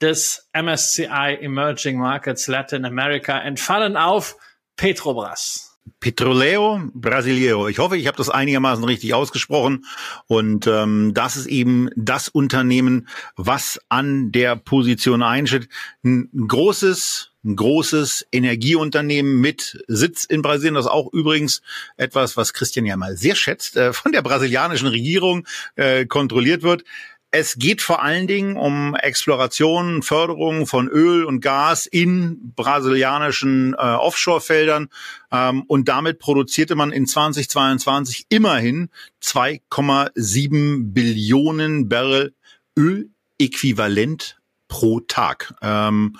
des 0.01 0.49
MSCI 0.53 1.39
Emerging 1.41 1.99
Markets 1.99 2.47
Latin 2.47 2.85
America 2.85 3.39
entfallen 3.39 3.97
auf 3.97 4.37
Petrobras. 4.77 5.67
Petroleo 6.01 6.81
Brasileiro. 6.95 7.69
Ich 7.69 7.79
hoffe, 7.79 7.97
ich 7.97 8.07
habe 8.07 8.17
das 8.17 8.29
einigermaßen 8.29 8.85
richtig 8.85 9.15
ausgesprochen. 9.15 9.85
Und 10.27 10.67
ähm, 10.67 11.13
das 11.15 11.37
ist 11.37 11.47
eben 11.47 11.91
das 11.97 12.29
Unternehmen, 12.29 13.09
was 13.37 13.81
an 13.89 14.33
der 14.33 14.57
Position 14.57 15.23
einsteht. 15.23 15.69
Ein 16.05 16.29
großes, 16.49 17.31
ein 17.45 17.57
großes 17.57 18.27
Energieunternehmen 18.33 19.41
mit 19.41 19.83
Sitz 19.87 20.25
in 20.25 20.43
Brasilien. 20.43 20.75
Das 20.75 20.87
ist 20.87 20.91
auch 20.91 21.13
übrigens 21.13 21.63
etwas, 21.97 22.37
was 22.37 22.53
Christian 22.53 22.85
ja 22.85 22.97
mal 22.97 23.17
sehr 23.17 23.37
schätzt, 23.37 23.77
äh, 23.77 23.93
von 23.93 24.13
der 24.13 24.23
brasilianischen 24.23 24.89
Regierung 24.89 25.47
äh, 25.77 26.05
kontrolliert 26.07 26.63
wird. 26.63 26.85
Es 27.31 27.57
geht 27.57 27.83
vor 27.83 28.03
allen 28.03 28.27
Dingen 28.27 28.57
um 28.57 28.95
Exploration, 28.95 30.03
Förderung 30.03 30.67
von 30.67 30.89
Öl 30.89 31.25
und 31.25 31.41
Gas 31.41 31.87
in 31.87 32.53
brasilianischen 32.55 33.75
äh, 33.75 33.77
Offshore-Feldern. 33.77 34.89
Ähm, 35.33 35.65
und 35.67 35.89
damit 35.89 36.19
produzierte 36.19 36.77
man 36.77 36.93
in 36.93 37.07
2022 37.07 38.27
immerhin 38.29 38.89
2,7 39.23 40.93
Billionen 40.93 41.89
Barrel 41.89 42.35
Öläquivalent 42.79 44.39
pro 44.69 45.01
Tag. 45.01 45.55
Ähm, 45.63 46.17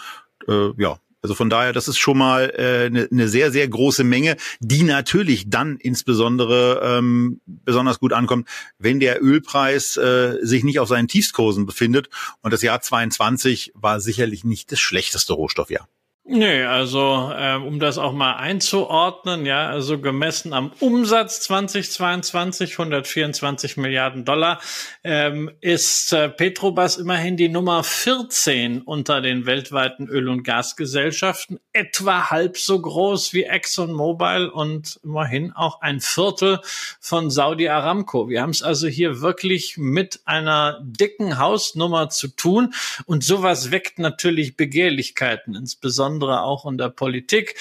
äh, 0.49 0.71
ja, 0.77 0.99
also 1.27 1.35
von 1.35 1.51
daher, 1.51 1.73
das 1.73 1.89
ist 1.89 1.99
schon 1.99 2.19
mal 2.19 2.53
eine 2.53 2.85
äh, 2.85 2.91
ne, 2.91 3.09
ne 3.11 3.29
sehr, 3.29 3.51
sehr 3.51 3.67
große 3.67 4.05
Menge, 4.05 4.37
die 4.61 4.85
natürlich 4.85 5.51
dann 5.51 5.77
insbesondere 5.77 6.81
ähm, 6.85 7.41
besonders 7.45 7.99
gut 7.99 8.13
ankommt, 8.13 8.49
wenn 8.79 9.01
der 9.01 9.21
Ölpreis 9.21 9.97
äh, 9.97 10.39
sich 10.43 10.63
nicht 10.63 10.79
auf 10.79 10.87
seinen 10.89 11.09
Tiefstkursen 11.09 11.67
befindet. 11.67 12.11
Und 12.43 12.53
das 12.53 12.63
Jahr 12.63 12.81
22 12.81 13.73
war 13.75 13.99
sicherlich 13.99 14.45
nicht 14.45 14.71
das 14.71 14.79
schlechteste 14.79 15.33
Rohstoffjahr. 15.33 15.89
Nee, 16.29 16.65
also 16.65 17.31
äh, 17.39 17.55
um 17.55 17.79
das 17.79 17.99
auch 17.99 18.13
mal 18.13 18.35
einzuordnen, 18.35 19.47
ja, 19.47 19.69
also 19.69 20.01
gemessen 20.01 20.53
am 20.53 20.73
Umsatz 20.81 21.41
2022, 21.43 22.73
124 22.73 23.77
Milliarden 23.77 24.25
Dollar, 24.25 24.61
ähm, 25.05 25.53
ist 25.61 26.13
äh, 26.13 26.29
Petrobras 26.29 26.97
immerhin 26.97 27.37
die 27.37 27.49
Nummer 27.49 27.85
14 27.85 28.83
unter 28.83 29.21
den 29.21 29.47
weltweiten 29.47 30.09
Öl- 30.09 30.29
und 30.29 30.43
Gasgesellschaften, 30.43 31.61
etwa 31.73 32.29
halb 32.29 32.59
so 32.59 32.81
groß 32.81 33.33
wie 33.33 33.45
ExxonMobil 33.45 34.49
und 34.49 34.99
immerhin 35.05 35.53
auch 35.53 35.81
ein 35.81 36.01
Viertel 36.01 36.59
von 36.99 37.31
Saudi 37.31 37.69
Aramco. 37.69 38.29
Wir 38.29 38.43
haben 38.43 38.51
es 38.51 38.65
also 38.65 38.89
hier 38.89 39.21
wirklich 39.21 39.77
mit 39.79 40.23
einer 40.25 40.81
dicken 40.83 41.39
Hausnummer 41.39 42.09
zu 42.09 42.27
tun 42.27 42.75
und 43.05 43.23
sowas 43.23 43.71
weckt 43.71 44.01
natürlich 44.01 44.57
Begehrlichkeiten, 44.57 45.55
insbesondere 45.55 46.16
insbesondere 46.17 46.43
auch 46.43 46.67
in 46.67 46.79
der 46.79 46.89
Politik. 46.89 47.57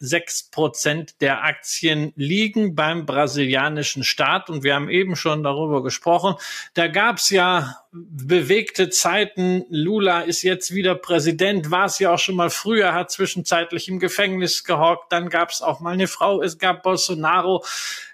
50,26 0.00 0.50
Prozent 0.50 1.20
der 1.20 1.44
Aktien 1.44 2.12
liegen 2.16 2.74
beim 2.74 3.06
brasilianischen 3.06 4.04
Staat. 4.04 4.50
Und 4.50 4.62
wir 4.62 4.74
haben 4.74 4.88
eben 4.88 5.16
schon 5.16 5.42
darüber 5.42 5.82
gesprochen. 5.82 6.34
Da 6.74 6.88
gab 6.88 7.18
es 7.18 7.30
ja 7.30 7.76
bewegte 7.90 8.90
Zeiten. 8.90 9.64
Lula 9.70 10.20
ist 10.20 10.42
jetzt 10.42 10.74
wieder 10.74 10.94
Präsident, 10.94 11.70
war 11.70 11.86
es 11.86 11.98
ja 11.98 12.12
auch 12.12 12.18
schon 12.18 12.36
mal 12.36 12.50
früher, 12.50 12.92
hat 12.92 13.10
zwischenzeitlich 13.10 13.88
im 13.88 13.98
Gefängnis 13.98 14.64
gehockt. 14.64 15.10
Dann 15.12 15.30
gab 15.30 15.50
es 15.50 15.62
auch 15.62 15.80
mal 15.80 15.94
eine 15.94 16.06
Frau, 16.06 16.42
es 16.42 16.58
gab 16.58 16.82
Bolsonaro, 16.82 17.64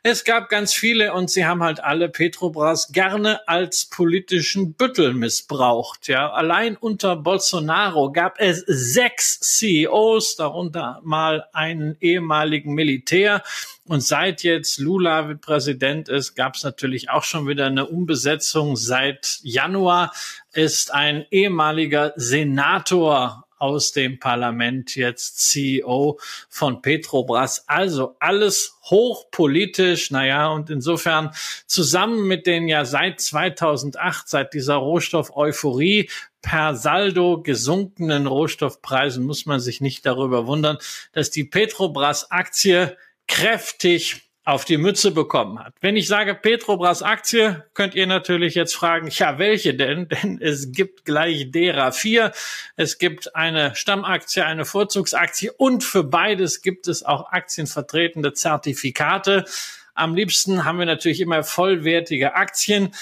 es 0.03 0.25
gab 0.25 0.49
ganz 0.49 0.75
viele 0.75 1.13
und 1.13 1.31
sie 1.31 1.45
haben 1.45 1.63
halt 1.63 1.83
alle 1.83 2.09
Petrobras 2.09 2.93
gerne 2.93 3.47
als 3.49 3.87
politischen 3.87 4.75
Büttel 4.75 5.13
missbraucht. 5.13 6.09
Ja, 6.09 6.31
allein 6.31 6.77
unter 6.77 7.17
Bolsonaro 7.17 8.13
gab 8.13 8.39
es 8.39 8.63
sechs 8.67 9.41
CEOs, 9.41 10.37
darunter 10.37 11.01
mal 11.03 11.47
einen 11.81 11.97
ehemaligen 12.01 12.75
Militär. 12.75 13.43
Und 13.87 14.03
seit 14.03 14.43
jetzt 14.43 14.79
Lula 14.79 15.35
Präsident 15.41 16.09
ist, 16.09 16.35
gab 16.35 16.55
es 16.55 16.65
natürlich 16.65 17.11
auch 17.11 17.25
schon 17.25 17.47
wieder 17.47 17.67
eine 17.67 17.87
Umbesetzung. 17.87 18.77
Seit 18.77 19.41
Januar 19.43 20.13
ist 20.53 20.93
ein 20.93 21.27
ehemaliger 21.31 22.13
Senator 22.17 23.45
aus 23.59 23.93
dem 23.93 24.19
Parlament 24.19 24.95
jetzt 24.95 25.39
CEO 25.39 26.19
von 26.49 26.83
Petrobras. 26.83 27.67
Also 27.67 28.17
alles 28.21 28.79
hochpolitisch. 28.85 30.11
Naja, 30.11 30.49
und 30.49 30.71
insofern 30.71 31.31
zusammen 31.67 32.27
mit 32.27 32.47
den 32.47 32.69
ja 32.69 32.85
seit 32.85 33.21
2008, 33.21 34.29
seit 34.29 34.55
dieser 34.55 34.75
Rohstoff-Euphorie 34.75 36.11
per 36.45 36.77
Saldo 36.77 37.41
gesunkenen 37.43 38.27
Rohstoffpreisen 38.27 39.25
muss 39.25 39.47
man 39.47 39.61
sich 39.61 39.81
nicht 39.81 40.05
darüber 40.05 40.47
wundern, 40.47 40.77
dass 41.13 41.31
die 41.31 41.45
Petrobras-Aktie 41.45 42.99
kräftig 43.27 44.25
auf 44.45 44.67
die 44.67 44.77
Mütze 44.77 45.11
bekommen 45.11 45.59
hat. 45.59 45.73
Wenn 45.81 45.97
ich 45.97 46.07
sage 46.07 46.35
Petrobras 46.35 47.03
Aktie, 47.03 47.65
könnt 47.73 47.95
ihr 47.95 48.07
natürlich 48.07 48.55
jetzt 48.55 48.77
fragen, 48.77 49.09
ja, 49.11 49.39
welche 49.39 49.75
denn? 49.75 50.07
Denn 50.23 50.39
es 50.39 50.71
gibt 50.71 51.07
gleich 51.07 51.51
derer 51.51 51.93
vier. 51.93 52.33
Es 52.77 52.99
gibt 52.99 53.35
eine 53.35 53.75
Stammaktie, 53.75 54.45
eine 54.45 54.67
Vorzugsaktie 54.67 55.51
und 55.51 55.83
für 55.83 56.05
beides 56.05 56.61
gibt 56.61 56.89
es 56.89 57.05
auch 57.05 57.33
aktienvertretende 57.33 58.35
Zertifikate. 58.35 59.47
Am 59.95 60.15
liebsten 60.15 60.67
haben 60.67 60.79
wir 60.79 60.87
natürlich 60.87 61.21
immer 61.23 61.43
vollwertige 61.43 62.35
Aktien. 62.35 62.95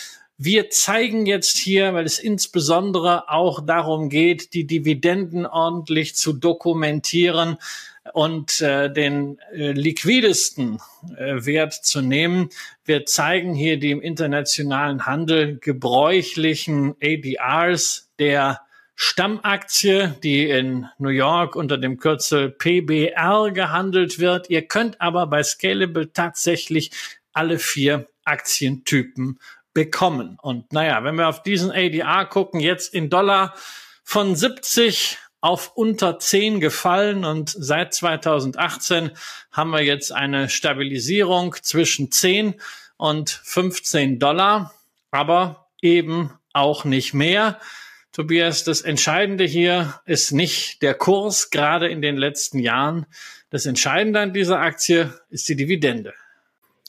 Wir 0.44 0.70
zeigen 0.70 1.24
jetzt 1.24 1.56
hier, 1.56 1.94
weil 1.94 2.04
es 2.04 2.18
insbesondere 2.18 3.28
auch 3.28 3.64
darum 3.64 4.08
geht, 4.08 4.54
die 4.54 4.66
Dividenden 4.66 5.46
ordentlich 5.46 6.16
zu 6.16 6.32
dokumentieren, 6.32 7.58
und 8.12 8.60
äh, 8.60 8.92
den 8.92 9.38
äh, 9.52 9.72
liquidesten 9.72 10.80
äh, 11.16 11.44
Wert 11.44 11.72
zu 11.72 12.02
nehmen. 12.02 12.48
Wir 12.84 13.06
zeigen 13.06 13.54
hier 13.54 13.78
die 13.78 13.90
im 13.92 14.00
internationalen 14.00 15.06
Handel 15.06 15.58
gebräuchlichen 15.58 16.94
ADRs 17.02 18.10
der 18.18 18.60
Stammaktie, 18.94 20.14
die 20.22 20.48
in 20.48 20.86
New 20.98 21.08
York 21.08 21.56
unter 21.56 21.78
dem 21.78 21.98
Kürzel 21.98 22.50
PBR 22.50 23.52
gehandelt 23.52 24.18
wird. 24.18 24.50
Ihr 24.50 24.62
könnt 24.62 25.00
aber 25.00 25.26
bei 25.26 25.42
Scalable 25.42 26.12
tatsächlich 26.12 26.90
alle 27.32 27.58
vier 27.58 28.08
Aktientypen 28.24 29.38
bekommen. 29.74 30.38
Und 30.40 30.72
naja, 30.72 31.04
wenn 31.04 31.16
wir 31.16 31.28
auf 31.28 31.42
diesen 31.42 31.70
ADR 31.70 32.26
gucken, 32.26 32.60
jetzt 32.60 32.92
in 32.94 33.10
Dollar 33.10 33.54
von 34.04 34.36
70 34.36 35.18
auf 35.40 35.72
unter 35.74 36.18
10 36.18 36.60
gefallen 36.60 37.24
und 37.24 37.50
seit 37.50 37.92
2018 37.94 39.10
haben 39.50 39.70
wir 39.70 39.82
jetzt 39.82 40.12
eine 40.12 40.48
Stabilisierung 40.48 41.56
zwischen 41.62 42.12
10 42.12 42.54
und 42.96 43.30
15 43.30 44.20
Dollar, 44.20 44.72
aber 45.10 45.68
eben 45.80 46.32
auch 46.52 46.84
nicht 46.84 47.12
mehr. 47.12 47.58
Tobias, 48.12 48.62
das 48.62 48.82
Entscheidende 48.82 49.44
hier 49.44 50.00
ist 50.04 50.32
nicht 50.32 50.82
der 50.82 50.94
Kurs, 50.94 51.50
gerade 51.50 51.88
in 51.88 52.02
den 52.02 52.16
letzten 52.16 52.60
Jahren. 52.60 53.06
Das 53.50 53.66
Entscheidende 53.66 54.20
an 54.20 54.32
dieser 54.32 54.60
Aktie 54.60 55.12
ist 55.30 55.48
die 55.48 55.56
Dividende. 55.56 56.14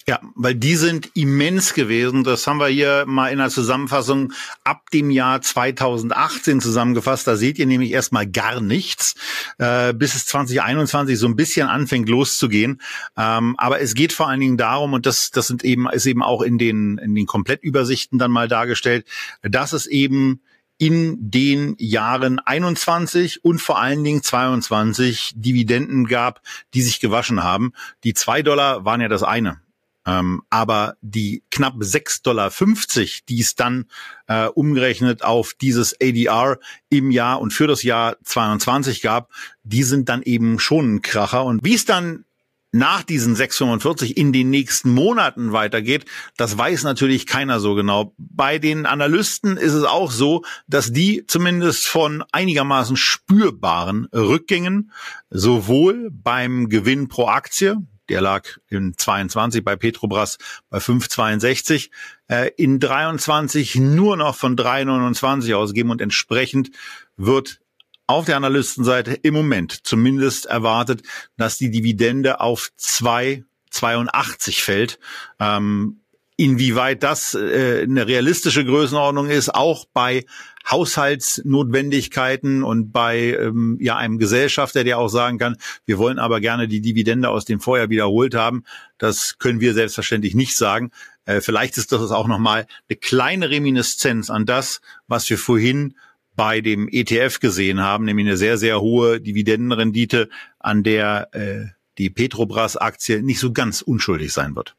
Ja, 0.06 0.20
weil 0.36 0.56
die 0.56 0.76
sind 0.76 1.12
immens 1.16 1.74
gewesen. 1.74 2.26
Das 2.26 2.46
haben 2.46 2.58
wir 2.58 2.68
hier 2.68 3.06
mal 3.08 3.30
in 3.30 3.38
der 3.38 3.50
Zusammenfassung 3.50 4.34
ab 4.66 4.90
dem 4.92 5.10
Jahr 5.10 5.42
2018 5.42 6.60
zusammengefasst. 6.60 7.26
Da 7.26 7.38
seht 7.38 7.58
ihr 7.58 7.66
nämlich 7.66 7.92
erstmal 7.92 8.28
gar 8.28 8.60
nichts, 8.60 9.16
äh, 9.60 9.94
bis 9.94 10.16
es 10.16 10.26
2021 10.26 11.18
so 11.18 11.26
ein 11.28 11.38
bisschen 11.38 11.70
anfängt 11.70 12.10
loszugehen. 12.10 12.82
Ähm, 13.16 13.56
aber 13.58 13.80
es 13.80 13.94
geht 13.94 14.12
vor 14.12 14.28
allen 14.28 14.42
Dingen 14.42 14.58
darum, 14.58 14.92
und 14.92 15.06
das, 15.06 15.32
das 15.32 15.48
sind 15.48 15.64
eben, 15.64 15.88
ist 15.90 16.06
eben 16.06 16.22
auch 16.22 16.42
in 16.42 16.58
den, 16.58 16.98
in 16.98 17.16
den 17.16 17.26
Komplettübersichten 17.26 18.20
dann 18.20 18.32
mal 18.32 18.50
dargestellt, 18.50 19.08
dass 19.42 19.72
es 19.72 19.86
eben 19.86 20.42
in 20.78 21.16
den 21.32 21.76
Jahren 21.80 22.40
21 22.40 23.46
und 23.46 23.60
vor 23.60 23.80
allen 23.80 24.04
Dingen 24.04 24.22
22 24.22 25.32
Dividenden 25.36 26.08
gab, 26.08 26.42
die 26.74 26.82
sich 26.82 27.00
gewaschen 27.00 27.42
haben. 27.42 27.72
Die 28.04 28.14
zwei 28.14 28.42
Dollar 28.42 28.84
waren 28.84 29.00
ja 29.00 29.08
das 29.08 29.24
eine. 29.24 29.63
Ähm, 30.06 30.44
aber 30.50 30.96
die 31.02 31.44
knapp 31.50 31.76
6,50 31.76 32.24
Dollar, 32.24 32.52
die 33.30 33.40
es 33.40 33.56
dann 33.56 33.86
äh, 34.28 34.48
umgerechnet 34.48 35.24
auf 35.24 35.54
dieses 35.54 35.96
ADR 36.02 36.60
im 36.90 37.12
Jahr 37.12 37.40
und 37.40 37.52
für 37.54 37.68
das 37.68 37.84
Jahr 37.84 38.18
22 38.24 39.02
gab, 39.02 39.32
die 39.64 39.84
sind 39.84 40.10
dann 40.10 40.22
eben 40.22 40.60
schon 40.60 40.96
ein 40.96 41.02
Kracher. 41.02 41.46
Und 41.46 41.64
wie 41.64 41.76
es 41.76 41.86
dann 41.86 42.26
nach 42.74 43.04
diesen 43.04 43.36
6,45 43.36 44.12
in 44.12 44.34
den 44.34 44.50
nächsten 44.50 44.92
Monaten 44.92 45.54
weitergeht, 45.54 46.06
das 46.38 46.58
weiß 46.58 46.84
natürlich 46.84 47.28
keiner 47.28 47.60
so 47.60 47.76
genau. 47.76 48.14
Bei 48.18 48.58
den 48.58 48.86
Analysten 48.86 49.58
ist 49.58 49.74
es 49.74 49.84
auch 49.84 50.12
so, 50.12 50.44
dass 50.68 50.92
die 50.92 51.26
zumindest 51.28 51.88
von 51.88 52.24
einigermaßen 52.32 52.98
spürbaren 52.98 54.08
Rückgängen 54.12 54.92
sowohl 55.30 56.10
beim 56.12 56.68
Gewinn 56.68 57.08
pro 57.08 57.28
Aktie, 57.28 57.78
der 58.10 58.22
lag 58.22 58.48
in 58.70 58.98
22 58.98 59.64
bei 59.64 59.76
Petrobras 59.76 60.38
bei 60.70 60.80
5,62. 60.80 61.90
Äh, 62.28 62.52
in 62.58 62.80
23 62.80 63.76
nur 63.76 64.18
noch 64.18 64.36
von 64.36 64.56
3,29 64.56 65.56
ausgeben 65.56 65.90
und 65.90 66.02
entsprechend 66.02 66.72
wird 67.18 67.60
auf 68.08 68.26
der 68.26 68.38
Analystenseite 68.38 69.14
im 69.14 69.34
Moment 69.34 69.86
zumindest 69.88 70.46
erwartet, 70.46 71.04
dass 71.38 71.58
die 71.58 71.72
Dividende 71.72 72.42
auf 72.42 72.72
2,82 72.78 74.62
fällt. 74.62 75.00
Ähm, 75.40 76.03
Inwieweit 76.36 77.04
das 77.04 77.36
äh, 77.36 77.84
eine 77.84 78.08
realistische 78.08 78.66
Größenordnung 78.66 79.30
ist, 79.30 79.54
auch 79.54 79.86
bei 79.94 80.26
Haushaltsnotwendigkeiten 80.70 82.64
und 82.64 82.92
bei 82.92 83.38
ähm, 83.40 83.78
ja 83.80 83.98
einem 83.98 84.18
Gesellschafter, 84.18 84.84
der 84.84 84.98
auch 84.98 85.10
sagen 85.10 85.38
kann, 85.38 85.58
wir 85.86 85.98
wollen 85.98 86.18
aber 86.18 86.40
gerne 86.40 86.68
die 86.68 86.82
Dividende 86.82 87.30
aus 87.30 87.46
dem 87.46 87.60
Vorjahr 87.60 87.90
wiederholt 87.90 88.34
haben, 88.34 88.64
das 88.98 89.38
können 89.38 89.60
wir 89.60 89.74
selbstverständlich 89.74 90.34
nicht 90.34 90.56
sagen. 90.56 90.92
Äh, 91.26 91.42
vielleicht 91.42 91.78
ist 91.78 91.92
das 91.92 92.12
auch 92.12 92.28
nochmal 92.28 92.66
eine 92.90 92.98
kleine 92.98 93.50
Reminiszenz 93.50 94.30
an 94.30 94.46
das, 94.46 94.82
was 95.08 95.30
wir 95.30 95.38
vorhin 95.38 95.96
bei 96.36 96.62
dem 96.62 96.88
ETF 96.90 97.40
gesehen 97.40 97.82
haben, 97.82 98.06
nämlich 98.06 98.26
eine 98.26 98.38
sehr, 98.38 98.58
sehr 98.58 98.82
hohe 98.82 99.22
Dividendenrendite, 99.22 100.30
an 100.60 100.84
der 100.84 101.30
äh, 101.34 101.66
die 102.00 102.10
Petrobras-Aktie 102.10 103.22
nicht 103.22 103.40
so 103.40 103.52
ganz 103.52 103.82
unschuldig 103.82 104.34
sein 104.34 104.56
wird. 104.56 104.76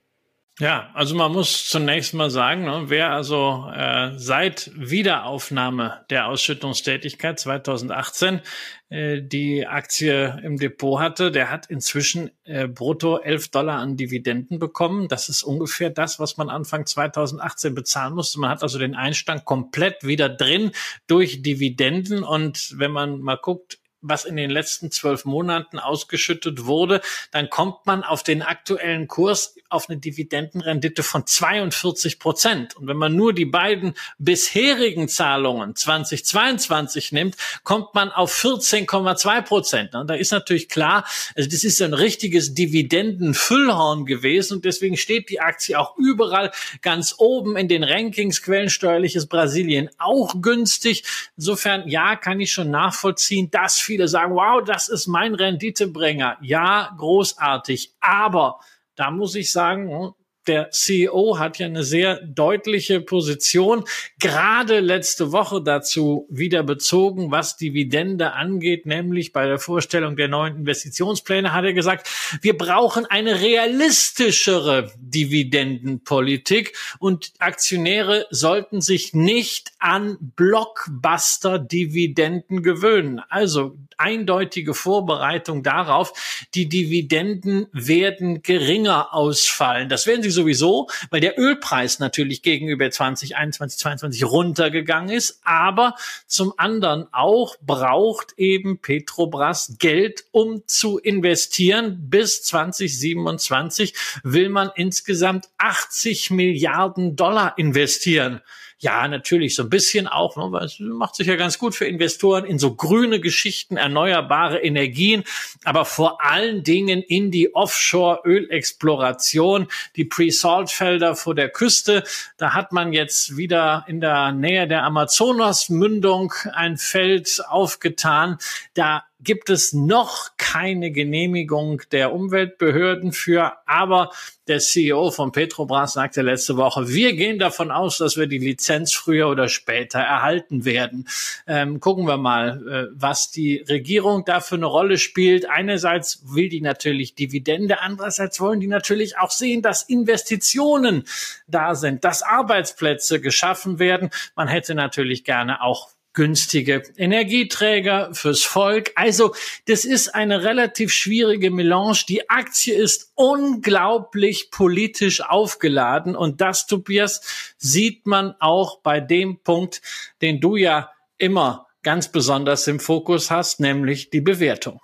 Ja, 0.61 0.90
also 0.95 1.17
man 1.17 1.33
muss 1.33 1.69
zunächst 1.69 2.14
mal 2.14 2.31
sagen, 2.31 2.62
ne, 2.64 2.85
wer 2.87 3.11
also 3.11 3.69
äh, 3.75 4.12
seit 4.17 4.71
Wiederaufnahme 4.77 6.05
der 6.11 6.29
Ausschüttungstätigkeit 6.29 7.40
2018 7.40 8.40
äh, 8.88 9.21
die 9.21 9.67
Aktie 9.67 10.40
im 10.45 10.57
Depot 10.57 11.01
hatte, 11.01 11.33
der 11.33 11.51
hat 11.51 11.67
inzwischen 11.67 12.31
äh, 12.45 12.69
brutto 12.69 13.19
11 13.19 13.49
Dollar 13.49 13.81
an 13.81 13.97
Dividenden 13.97 14.61
bekommen. 14.61 15.09
Das 15.09 15.29
ist 15.29 15.43
ungefähr 15.43 15.90
das, 15.90 16.21
was 16.21 16.37
man 16.37 16.49
Anfang 16.49 16.87
2018 16.87 17.75
bezahlen 17.75 18.14
musste. 18.14 18.38
Man 18.38 18.51
hat 18.51 18.62
also 18.62 18.79
den 18.79 18.95
Einstand 18.95 19.45
komplett 19.45 20.05
wieder 20.05 20.29
drin 20.29 20.71
durch 21.09 21.43
Dividenden. 21.43 22.23
Und 22.23 22.79
wenn 22.79 22.93
man 22.93 23.19
mal 23.19 23.38
guckt, 23.38 23.81
was 24.05 24.25
in 24.25 24.37
den 24.37 24.51
letzten 24.51 24.90
zwölf 24.90 25.25
Monaten 25.25 25.79
ausgeschüttet 25.79 26.67
wurde, 26.67 27.01
dann 27.33 27.51
kommt 27.51 27.87
man 27.87 28.05
auf 28.05 28.23
den 28.23 28.43
aktuellen 28.43 29.09
Kurs 29.09 29.57
auf 29.75 29.91
eine 29.91 29.99
Dividendenrendite 29.99 31.03
von 31.03 31.27
42 31.27 32.19
Prozent. 32.19 32.77
Und 32.77 32.87
wenn 32.87 32.97
man 32.97 33.15
nur 33.15 33.35
die 33.35 33.45
beiden 33.45 33.95
bisherigen 34.19 35.09
Zahlungen 35.09 35.75
2022 35.75 37.13
nimmt, 37.13 37.37
kommt 37.65 37.95
man 37.95 38.11
auf 38.11 38.33
14,2 38.33 39.43
Prozent. 39.43 39.95
Und 39.95 40.09
da 40.09 40.15
ist 40.15 40.31
natürlich 40.33 40.69
klar, 40.69 41.05
also 41.35 41.51
das 41.51 41.65
ist 41.65 41.83
ein 41.83 41.95
richtiges 41.95 42.55
Dividendenfüllhorn 42.55 44.07
gewesen 44.07 44.55
und 44.55 44.65
deswegen 44.65 44.97
steht 44.97 45.29
die 45.29 45.41
Aktie 45.41 45.79
auch 45.79 45.97
überall 45.99 46.53
ganz 46.81 47.17
oben 47.19 47.57
in 47.57 47.69
den 47.69 47.85
Rankings. 47.85 48.43
Quellensteuerliches 48.43 49.27
Brasilien 49.27 49.91
auch 49.99 50.41
günstig. 50.41 51.05
Insofern, 51.37 51.89
ja, 51.89 52.17
kann 52.17 52.41
ich 52.41 52.53
schon 52.53 52.71
nachvollziehen, 52.71 53.51
dass 53.51 53.79
viele 53.79 54.07
sagen, 54.09 54.35
wow, 54.35 54.63
das 54.65 54.89
ist 54.89 55.09
mein 55.09 55.35
Renditebringer. 55.35 56.39
Ja, 56.41 56.95
großartig. 56.97 57.93
Aber 58.01 58.61
da 58.97 59.11
muss 59.11 59.35
ich 59.35 59.53
sagen, 59.53 60.15
der 60.47 60.71
CEO 60.71 61.39
hat 61.39 61.59
ja 61.59 61.67
eine 61.67 61.85
sehr 61.85 62.21
deutliche 62.21 63.01
Position, 63.01 63.85
gerade 64.19 64.81
letzte 64.81 65.33
Woche 65.33 65.63
dazu 65.63 66.27
wieder 66.31 66.63
bezogen, 66.63 67.31
was 67.31 67.57
Dividende 67.57 68.35
angeht, 68.35 68.85
nämlich 68.87 69.33
bei 69.33 69.47
der 69.47 69.59
Vorstellung 69.59 70.17
der 70.17 70.29
neuen 70.29 70.57
Investitionspläne 70.57 71.53
hat 71.53 71.65
er 71.65 71.73
gesagt, 71.73 72.09
wir 72.43 72.57
brauchen 72.57 73.07
eine 73.07 73.41
realistischere 73.41 74.93
Dividendenpolitik 74.99 76.77
und 76.99 77.33
Aktionäre 77.39 78.27
sollten 78.31 78.81
sich 78.81 79.15
nicht 79.15 79.73
an 79.79 80.17
Blockbuster-Dividenden 80.37 82.63
gewöhnen. 82.63 83.21
Also 83.29 83.77
eindeutige 83.97 84.75
Vorbereitung 84.75 85.63
darauf, 85.63 86.13
die 86.55 86.69
Dividenden 86.69 87.67
werden 87.73 88.43
geringer 88.43 89.15
ausfallen. 89.15 89.89
Das 89.89 90.07
werden 90.07 90.23
sie 90.23 90.31
sowieso, 90.35 90.88
weil 91.11 91.20
der 91.20 91.38
Ölpreis 91.38 91.99
natürlich 91.99 92.42
gegenüber 92.42 92.90
2021, 92.90 93.79
2022 93.79 94.25
runtergegangen 94.25 95.11
ist. 95.11 95.40
Aber 95.44 95.94
zum 96.27 96.53
anderen 96.57 97.07
auch 97.12 97.57
braucht 97.61 98.35
eben 98.37 98.79
Petrobras 98.79 99.77
Geld, 99.79 100.25
um 100.33 100.62
zu 100.66 100.99
investieren. 100.99 102.11
Bis 102.11 102.42
2027 102.42 103.94
will 104.23 104.49
man 104.49 104.70
insgesamt 104.75 105.49
80 105.59 106.31
Milliarden 106.31 107.16
Dollar 107.16 107.57
investieren. 107.59 108.40
Ja, 108.85 109.09
natürlich, 109.09 109.55
so 109.55 109.62
ein 109.62 109.70
bisschen 109.70 110.07
auch, 110.07 110.37
ne, 110.37 110.53
weil 110.53 110.66
es 110.66 110.79
macht 110.79 111.14
sich 111.14 111.27
ja 111.27 111.37
ganz 111.37 111.59
gut 111.59 111.75
für 111.75 111.87
Investoren 111.87 112.44
in 112.44 112.59
so 112.59 112.75
grüne 112.75 113.18
Geschichten, 113.18 113.79
erneuerbare 113.79 114.59
Energien, 114.59 115.25
aber 115.64 115.87
vor 115.87 116.23
allen 116.23 116.64
Dingen 116.64 117.01
in 117.01 117.31
die 117.31 117.55
Offshore-Ölexploration, 117.55 119.68
die 119.97 120.05
Pre-Salt-Felder 120.05 121.16
vor 121.16 121.35
der 121.35 121.49
Küste. 121.49 122.05
Da 122.37 122.53
hat 122.53 122.73
man 122.73 122.92
jetzt 122.92 123.38
wieder 123.38 123.87
in 123.88 124.03
der 124.03 124.33
Nähe 124.33 124.68
der 124.68 124.83
Amazonas-Mündung 124.83 126.35
ein 126.53 126.77
Feld 126.77 127.40
aufgetan. 127.49 128.37
Da 128.75 129.05
gibt 129.25 129.51
es 129.51 129.73
noch 129.73 130.37
keine 130.37 130.93
Genehmigung 130.93 131.83
der 131.91 132.13
Umweltbehörden 132.13 133.13
für, 133.13 133.55
aber 133.67 134.11
der 134.47 134.59
CEO 134.59 135.11
von 135.11 135.33
Petrobras 135.33 135.95
sagte 135.95 136.21
letzte 136.21 136.57
Woche, 136.59 136.89
wir 136.89 137.15
gehen 137.15 137.39
davon 137.39 137.71
aus, 137.71 137.99
dass 137.99 138.19
wir 138.19 138.27
die 138.27 138.39
Lizenz 138.39 138.93
früher 138.93 139.29
oder 139.29 139.49
später 139.49 140.01
erhalten 140.01 140.67
werden. 140.67 141.09
Ähm, 141.47 141.81
gucken 141.81 142.07
wir 142.07 142.19
mal, 142.19 142.63
äh, 142.69 142.95
was 142.95 143.31
die 143.31 143.65
Regierung 143.69 144.25
da 144.27 144.41
für 144.41 144.57
eine 144.57 144.67
Rolle 144.67 144.99
spielt. 144.99 145.49
Einerseits 145.49 146.23
will 146.27 146.51
die 146.51 146.61
natürlich 146.61 147.15
Dividende, 147.15 147.81
andererseits 147.81 148.39
wollen 148.41 148.61
die 148.61 148.67
natürlich 148.67 149.17
auch 149.17 149.31
sehen, 149.31 149.63
dass 149.63 149.83
Investitionen 149.83 151.05
da 151.47 151.75
sind, 151.75 152.05
dass 152.05 152.23
Arbeitsplätze 152.23 153.21
geschaffen 153.21 153.79
werden. 153.79 154.11
Man 154.37 154.49
hätte 154.49 154.75
natürlich 154.75 155.25
gerne 155.25 155.63
auch 155.63 155.94
günstige 156.14 156.83
Energieträger 156.96 158.11
fürs 158.14 158.42
Volk. 158.42 158.92
Also 158.94 159.35
das 159.66 159.85
ist 159.85 160.14
eine 160.14 160.42
relativ 160.42 160.92
schwierige 160.92 161.50
Melange. 161.50 161.98
Die 162.09 162.31
Aktie 162.31 162.74
ist 162.74 163.12
unglaublich 163.14 164.50
politisch 164.50 165.20
aufgeladen 165.20 166.16
und 166.16 166.40
das, 166.40 166.66
Tobias, 166.66 167.20
sieht 167.59 168.07
man 168.07 168.35
auch 168.40 168.81
bei 168.81 169.00
dem 169.00 169.40
Punkt, 169.40 169.83
den 170.22 170.40
du 170.40 170.57
ja 170.57 170.90
immer 171.18 171.66
ganz 171.83 172.11
besonders 172.11 172.66
im 172.66 172.81
Fokus 172.81 173.31
hast, 173.31 173.61
nämlich 173.61 174.11
die 174.11 174.20
Bewertung. 174.20 174.81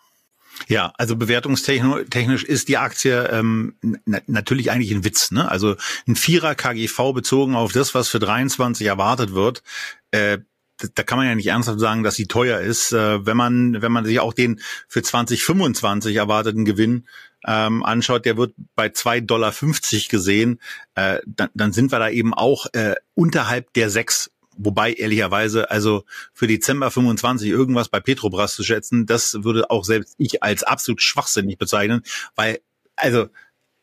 Ja, 0.68 0.92
also 0.98 1.16
bewertungstechnisch 1.16 2.44
ist 2.44 2.68
die 2.68 2.76
Aktie 2.76 3.24
ähm, 3.28 3.74
natürlich 4.26 4.70
eigentlich 4.70 4.92
ein 4.92 5.04
Witz. 5.04 5.30
Ne? 5.30 5.48
Also 5.48 5.76
ein 6.06 6.16
Vierer 6.16 6.54
KGV 6.54 7.12
bezogen 7.14 7.54
auf 7.54 7.72
das, 7.72 7.94
was 7.94 8.08
für 8.08 8.18
23 8.18 8.86
erwartet 8.86 9.32
wird, 9.32 9.62
äh, 10.10 10.38
da 10.94 11.02
kann 11.02 11.18
man 11.18 11.26
ja 11.26 11.34
nicht 11.34 11.46
ernsthaft 11.46 11.80
sagen, 11.80 12.02
dass 12.02 12.14
sie 12.14 12.26
teuer 12.26 12.60
ist. 12.60 12.92
Äh, 12.92 13.24
wenn 13.26 13.36
man, 13.36 13.82
wenn 13.82 13.92
man 13.92 14.04
sich 14.04 14.20
auch 14.20 14.34
den 14.34 14.60
für 14.88 15.02
2025 15.02 16.16
erwarteten 16.16 16.64
Gewinn 16.64 17.06
ähm, 17.46 17.82
anschaut, 17.82 18.24
der 18.24 18.36
wird 18.36 18.54
bei 18.74 18.88
2,50 18.88 19.26
Dollar 19.26 19.52
gesehen, 20.08 20.60
äh, 20.94 21.18
dann, 21.26 21.50
dann 21.54 21.72
sind 21.72 21.92
wir 21.92 21.98
da 21.98 22.08
eben 22.08 22.34
auch 22.34 22.66
äh, 22.72 22.94
unterhalb 23.14 23.72
der 23.74 23.90
sechs 23.90 24.30
Wobei 24.62 24.92
ehrlicherweise, 24.92 25.70
also 25.70 26.04
für 26.34 26.46
Dezember 26.46 26.90
25 26.90 27.48
irgendwas 27.48 27.88
bei 27.88 27.98
Petrobras 27.98 28.54
zu 28.54 28.62
schätzen, 28.62 29.06
das 29.06 29.42
würde 29.42 29.70
auch 29.70 29.84
selbst 29.84 30.16
ich 30.18 30.42
als 30.42 30.64
absolut 30.64 31.00
schwachsinnig 31.00 31.56
bezeichnen, 31.56 32.02
weil 32.34 32.60
also 32.94 33.28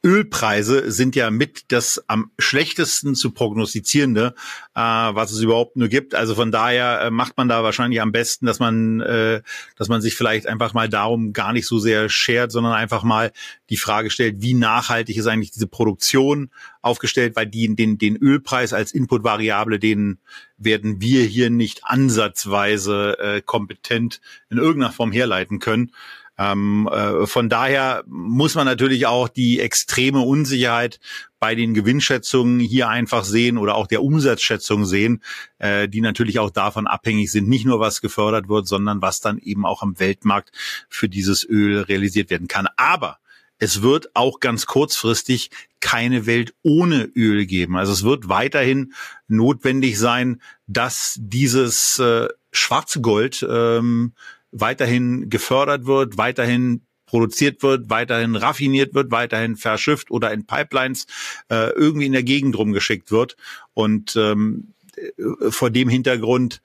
Ölpreise 0.05 0.91
sind 0.91 1.15
ja 1.15 1.31
mit 1.31 1.71
das 1.71 2.03
am 2.07 2.31
schlechtesten 2.37 3.15
zu 3.15 3.31
prognostizierende, 3.31 4.35
äh, 4.75 4.79
was 4.79 5.31
es 5.31 5.41
überhaupt 5.41 5.75
nur 5.75 5.87
gibt. 5.87 6.13
Also 6.13 6.35
von 6.35 6.51
daher 6.51 7.01
äh, 7.01 7.09
macht 7.09 7.35
man 7.37 7.49
da 7.49 7.63
wahrscheinlich 7.63 7.99
am 7.99 8.11
besten, 8.11 8.45
dass 8.45 8.59
man, 8.59 9.01
äh, 9.01 9.41
dass 9.75 9.89
man 9.89 10.01
sich 10.01 10.15
vielleicht 10.15 10.47
einfach 10.47 10.73
mal 10.73 10.87
darum 10.87 11.33
gar 11.33 11.51
nicht 11.51 11.65
so 11.65 11.79
sehr 11.79 12.09
schert, 12.09 12.51
sondern 12.51 12.73
einfach 12.73 13.03
mal 13.03 13.31
die 13.69 13.77
Frage 13.77 14.11
stellt, 14.11 14.41
wie 14.41 14.53
nachhaltig 14.53 15.17
ist 15.17 15.27
eigentlich 15.27 15.51
diese 15.51 15.67
Produktion 15.67 16.51
aufgestellt, 16.81 17.35
weil 17.35 17.47
die 17.47 17.75
den, 17.75 17.97
den 17.97 18.17
Ölpreis 18.17 18.73
als 18.73 18.93
Inputvariable, 18.93 19.79
den 19.79 20.19
werden 20.57 21.01
wir 21.01 21.23
hier 21.23 21.49
nicht 21.49 21.83
ansatzweise 21.83 23.17
äh, 23.19 23.41
kompetent 23.41 24.21
in 24.49 24.57
irgendeiner 24.57 24.93
Form 24.93 25.11
herleiten 25.11 25.59
können. 25.59 25.91
Ähm, 26.37 26.87
äh, 26.91 27.25
von 27.25 27.49
daher 27.49 28.03
muss 28.07 28.55
man 28.55 28.65
natürlich 28.65 29.07
auch 29.07 29.27
die 29.27 29.59
extreme 29.59 30.21
Unsicherheit 30.21 30.99
bei 31.39 31.55
den 31.55 31.73
Gewinnschätzungen 31.73 32.59
hier 32.59 32.89
einfach 32.89 33.23
sehen 33.23 33.57
oder 33.57 33.75
auch 33.75 33.87
der 33.87 34.03
Umsatzschätzung 34.03 34.85
sehen, 34.85 35.23
äh, 35.59 35.87
die 35.87 36.01
natürlich 36.01 36.39
auch 36.39 36.51
davon 36.51 36.87
abhängig 36.87 37.31
sind, 37.31 37.47
nicht 37.47 37.65
nur 37.65 37.79
was 37.79 38.01
gefördert 38.01 38.49
wird, 38.49 38.67
sondern 38.67 39.01
was 39.01 39.19
dann 39.19 39.37
eben 39.39 39.65
auch 39.65 39.81
am 39.81 39.99
Weltmarkt 39.99 40.51
für 40.89 41.09
dieses 41.09 41.43
Öl 41.47 41.81
realisiert 41.81 42.29
werden 42.29 42.47
kann. 42.47 42.67
Aber 42.75 43.19
es 43.59 43.81
wird 43.81 44.15
auch 44.15 44.39
ganz 44.39 44.65
kurzfristig 44.67 45.49
keine 45.79 46.25
Welt 46.25 46.53
ohne 46.63 47.09
Öl 47.15 47.45
geben. 47.45 47.77
Also 47.77 47.91
es 47.93 48.03
wird 48.03 48.29
weiterhin 48.29 48.93
notwendig 49.27 49.97
sein, 49.97 50.41
dass 50.67 51.17
dieses 51.19 51.99
äh, 51.99 52.27
schwarze 52.51 53.01
Gold 53.01 53.45
ähm, 53.47 54.13
weiterhin 54.51 55.29
gefördert 55.29 55.85
wird, 55.85 56.17
weiterhin 56.17 56.81
produziert 57.05 57.63
wird, 57.63 57.89
weiterhin 57.89 58.35
raffiniert 58.35 58.93
wird, 58.93 59.11
weiterhin 59.11 59.55
verschifft 59.55 60.11
oder 60.11 60.31
in 60.31 60.45
Pipelines 60.45 61.07
äh, 61.49 61.71
irgendwie 61.71 62.05
in 62.05 62.11
der 62.11 62.23
Gegend 62.23 62.57
rumgeschickt 62.57 63.11
wird. 63.11 63.37
Und 63.73 64.15
ähm, 64.15 64.73
äh, 64.95 65.49
vor 65.49 65.69
dem 65.69 65.89
Hintergrund, 65.89 66.61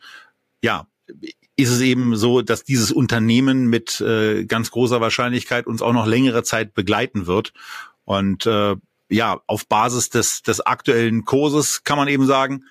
ja, 0.63 0.87
ist 1.57 1.71
es 1.71 1.81
eben 1.81 2.17
so, 2.17 2.43
dass 2.43 2.65
dieses 2.65 2.91
Unternehmen 2.91 3.69
mit 3.69 4.01
äh, 4.01 4.45
ganz 4.45 4.71
großer 4.71 5.01
Wahrscheinlichkeit 5.01 5.67
uns 5.67 5.83
auch 5.83 5.93
noch 5.93 6.07
längere 6.07 6.43
Zeit 6.43 6.75
begleiten 6.75 7.27
wird. 7.27 7.53
Und 8.05 8.47
äh, 8.47 8.77
ja, 9.09 9.41
auf 9.47 9.69
Basis 9.69 10.11
des, 10.11 10.43
des 10.43 10.61
aktuellen 10.61 11.25
Kurses 11.25 11.85
kann 11.85 11.99
man 11.99 12.09
eben 12.09 12.27
sagen, 12.27 12.65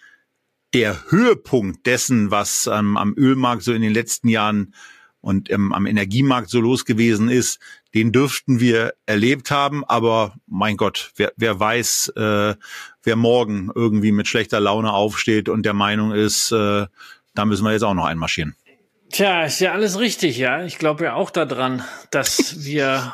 der 0.73 1.11
Höhepunkt 1.11 1.85
dessen, 1.85 2.31
was 2.31 2.67
ähm, 2.67 2.97
am 2.97 3.13
Ölmarkt 3.17 3.63
so 3.63 3.73
in 3.73 3.81
den 3.81 3.93
letzten 3.93 4.29
Jahren 4.29 4.73
und 5.21 5.49
ähm, 5.51 5.71
am 5.71 5.85
Energiemarkt 5.85 6.49
so 6.49 6.59
los 6.59 6.85
gewesen 6.85 7.29
ist, 7.29 7.59
den 7.93 8.11
dürften 8.11 8.59
wir 8.59 8.93
erlebt 9.05 9.51
haben. 9.51 9.85
Aber 9.85 10.35
mein 10.47 10.77
Gott, 10.77 11.11
wer, 11.15 11.31
wer 11.37 11.59
weiß, 11.59 12.13
äh, 12.15 12.55
wer 13.03 13.15
morgen 13.15 13.69
irgendwie 13.73 14.11
mit 14.11 14.27
schlechter 14.27 14.59
Laune 14.59 14.91
aufsteht 14.91 15.47
und 15.47 15.63
der 15.65 15.73
Meinung 15.73 16.11
ist, 16.11 16.51
äh, 16.51 16.87
da 17.33 17.45
müssen 17.45 17.63
wir 17.63 17.71
jetzt 17.71 17.83
auch 17.83 17.93
noch 17.93 18.05
einmarschieren. 18.05 18.55
Tja, 19.11 19.43
ist 19.43 19.59
ja 19.59 19.73
alles 19.73 19.99
richtig, 19.99 20.37
ja. 20.37 20.63
Ich 20.63 20.77
glaube 20.77 21.03
ja 21.03 21.15
auch 21.15 21.31
daran, 21.31 21.83
dass 22.11 22.63
wir 22.63 23.13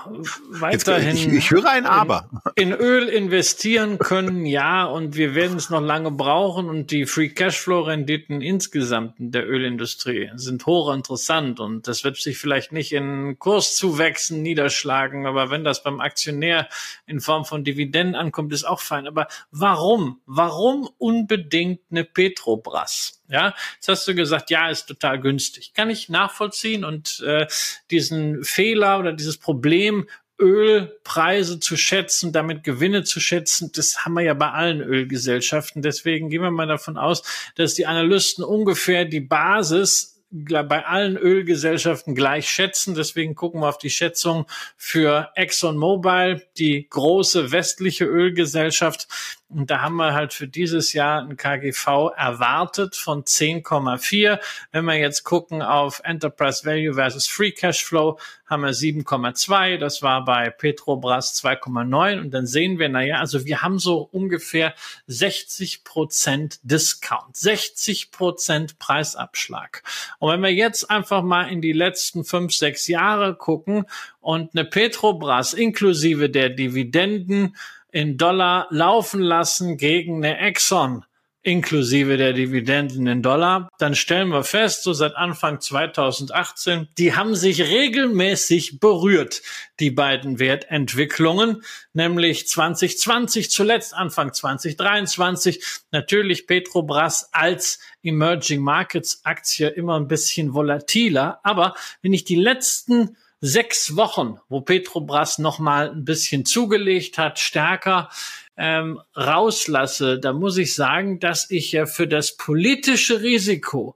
weiterhin 0.51 1.17
Jetzt, 1.17 1.25
ich, 1.25 1.33
ich 1.33 1.51
höre 1.51 1.67
ein 1.69 1.87
Aber. 1.87 2.29
In, 2.53 2.71
in, 2.71 2.73
Öl 2.73 3.07
investieren 3.07 3.97
können, 3.97 4.45
ja, 4.45 4.85
und 4.85 5.15
wir 5.15 5.33
werden 5.33 5.57
es 5.57 5.71
noch 5.71 5.81
lange 5.81 6.11
brauchen 6.11 6.69
und 6.69 6.91
die 6.91 7.07
Free 7.07 7.29
Cashflow 7.29 7.81
Renditen 7.81 8.41
insgesamt 8.41 9.19
in 9.19 9.31
der 9.31 9.49
Ölindustrie 9.49 10.29
sind 10.35 10.67
hochinteressant 10.67 11.59
und 11.59 11.87
das 11.87 12.03
wird 12.03 12.17
sich 12.17 12.37
vielleicht 12.37 12.71
nicht 12.71 12.93
in 12.93 13.39
Kurszuwächsen 13.39 14.43
niederschlagen, 14.43 15.25
aber 15.25 15.49
wenn 15.49 15.63
das 15.63 15.81
beim 15.81 15.99
Aktionär 15.99 16.69
in 17.07 17.21
Form 17.21 17.43
von 17.43 17.63
Dividenden 17.63 18.13
ankommt, 18.13 18.53
ist 18.53 18.65
auch 18.65 18.81
fein. 18.81 19.07
Aber 19.07 19.27
warum? 19.49 20.21
Warum 20.27 20.87
unbedingt 20.99 21.81
eine 21.89 22.03
Petrobras? 22.03 23.16
Ja, 23.29 23.53
jetzt 23.75 23.87
hast 23.89 24.07
du 24.07 24.15
gesagt, 24.15 24.49
ja, 24.49 24.69
ist 24.69 24.85
total 24.85 25.19
günstig. 25.19 25.73
Kann 25.73 25.89
ich 25.89 26.07
nachvollziehen 26.07 26.85
und 26.85 27.19
äh, 27.25 27.47
diesen 27.91 28.43
Fehler 28.43 28.99
oder 28.99 29.11
dieses 29.11 29.37
Problem, 29.37 30.07
Ölpreise 30.39 31.59
zu 31.59 31.75
schätzen, 31.77 32.31
damit 32.31 32.63
Gewinne 32.63 33.03
zu 33.03 33.19
schätzen, 33.19 33.71
das 33.73 34.05
haben 34.05 34.13
wir 34.13 34.21
ja 34.21 34.35
bei 34.35 34.51
allen 34.51 34.81
Ölgesellschaften. 34.81 35.81
Deswegen 35.81 36.29
gehen 36.29 36.43
wir 36.43 36.51
mal 36.51 36.67
davon 36.67 36.97
aus, 36.97 37.23
dass 37.55 37.73
die 37.73 37.87
Analysten 37.87 38.43
ungefähr 38.43 39.05
die 39.05 39.19
Basis 39.19 40.16
bei 40.29 40.85
allen 40.85 41.17
Ölgesellschaften 41.17 42.13
gleich 42.13 42.49
schätzen. 42.49 42.95
Deswegen 42.95 43.35
gucken 43.35 43.61
wir 43.61 43.69
auf 43.69 43.77
die 43.77 43.89
Schätzung 43.89 44.45
für 44.75 45.31
ExxonMobil, 45.35 46.45
die 46.57 46.87
große 46.89 47.51
westliche 47.51 48.05
Ölgesellschaft. 48.05 49.07
Und 49.49 49.71
da 49.71 49.81
haben 49.81 49.95
wir 49.95 50.13
halt 50.13 50.33
für 50.33 50.47
dieses 50.47 50.91
Jahr 50.91 51.21
ein 51.21 51.37
KGV 51.37 52.11
erwartet 52.17 52.97
von 52.97 53.23
10,4. 53.23 54.39
Wenn 54.73 54.83
wir 54.83 54.95
jetzt 54.95 55.23
gucken 55.23 55.61
auf 55.61 56.01
Enterprise 56.03 56.65
Value 56.65 56.95
versus 56.95 57.27
Free 57.27 57.51
Cash 57.51 57.85
Flow, 57.85 58.19
haben 58.45 58.63
wir 58.63 58.73
7,2. 58.73 59.77
Das 59.77 60.01
war 60.01 60.25
bei 60.25 60.49
Petrobras 60.49 61.41
2,9. 61.41 62.19
Und 62.19 62.31
dann 62.31 62.45
sehen 62.45 62.77
wir, 62.77 62.89
naja, 62.89 63.19
also 63.19 63.45
wir 63.45 63.61
haben 63.61 63.79
so 63.79 64.01
ungefähr 64.11 64.73
60 65.07 65.85
Prozent 65.85 66.59
Discount, 66.63 67.37
60 67.37 68.11
Prozent 68.11 68.79
Preisabschlag. 68.79 69.81
Und 70.19 70.31
wenn 70.31 70.41
wir 70.41 70.53
jetzt 70.53 70.89
einfach 70.89 71.21
mal 71.21 71.43
in 71.51 71.61
die 71.61 71.73
letzten 71.73 72.23
fünf, 72.23 72.53
sechs 72.53 72.87
Jahre 72.87 73.35
gucken 73.35 73.85
und 74.19 74.51
eine 74.53 74.65
Petrobras 74.65 75.53
inklusive 75.53 76.29
der 76.29 76.49
Dividenden 76.49 77.55
in 77.91 78.17
Dollar 78.17 78.67
laufen 78.69 79.21
lassen 79.21 79.77
gegen 79.77 80.17
eine 80.17 80.39
Exxon 80.39 81.05
inklusive 81.47 82.17
der 82.17 82.33
Dividenden 82.33 83.07
in 83.07 83.23
Dollar, 83.23 83.69
dann 83.77 83.95
stellen 83.95 84.27
wir 84.27 84.43
fest, 84.43 84.83
so 84.83 84.91
seit 84.91 85.15
Anfang 85.15 85.61
2018, 85.61 86.89
die 86.97 87.15
haben 87.15 87.35
sich 87.35 87.61
regelmäßig 87.61 88.81
berührt, 88.81 89.41
die 89.79 89.89
beiden 89.89 90.39
Wertentwicklungen, 90.39 91.63
nämlich 91.93 92.49
2020 92.49 93.49
zuletzt, 93.49 93.93
Anfang 93.93 94.33
2023, 94.33 95.63
natürlich 95.91 96.47
Petrobras 96.47 97.29
als 97.31 97.79
Emerging 98.03 98.61
Markets 98.61 99.21
Aktie 99.23 99.69
immer 99.69 99.97
ein 99.97 100.09
bisschen 100.09 100.53
volatiler, 100.53 101.39
aber 101.43 101.75
wenn 102.01 102.11
ich 102.11 102.25
die 102.25 102.35
letzten 102.35 103.15
sechs 103.39 103.95
Wochen, 103.95 104.37
wo 104.49 104.59
Petrobras 104.59 105.37
noch 105.37 105.59
mal 105.59 105.91
ein 105.91 106.03
bisschen 106.03 106.43
zugelegt 106.43 107.17
hat, 107.17 107.39
stärker 107.39 108.09
ähm, 108.57 108.99
rauslasse, 109.15 110.19
da 110.19 110.33
muss 110.33 110.57
ich 110.57 110.73
sagen, 110.73 111.19
dass 111.19 111.49
ich 111.51 111.71
ja 111.71 111.85
für 111.85 112.07
das 112.07 112.35
politische 112.35 113.21
Risiko, 113.21 113.95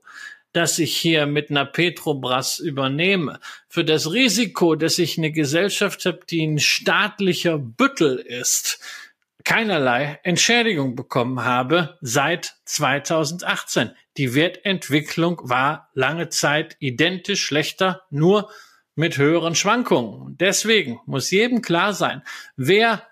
das 0.52 0.78
ich 0.78 0.96
hier 0.96 1.26
mit 1.26 1.50
einer 1.50 1.64
Petrobras 1.64 2.58
übernehme, 2.58 3.40
für 3.68 3.84
das 3.84 4.12
Risiko, 4.12 4.76
dass 4.76 4.98
ich 4.98 5.18
eine 5.18 5.32
Gesellschaft 5.32 6.04
habe, 6.06 6.20
die 6.28 6.46
ein 6.46 6.58
staatlicher 6.58 7.58
Büttel 7.58 8.18
ist, 8.18 8.78
keinerlei 9.44 10.20
Entschädigung 10.22 10.94
bekommen 10.94 11.44
habe 11.44 11.98
seit 12.00 12.54
2018. 12.66 13.90
Die 14.16 14.34
Wertentwicklung 14.34 15.40
war 15.42 15.90
lange 15.94 16.28
Zeit 16.28 16.76
identisch 16.78 17.44
schlechter, 17.44 18.02
nur 18.10 18.50
mit 18.94 19.16
höheren 19.16 19.54
Schwankungen. 19.54 20.36
Deswegen 20.38 21.00
muss 21.06 21.30
jedem 21.30 21.62
klar 21.62 21.94
sein, 21.94 22.22
wer 22.56 23.02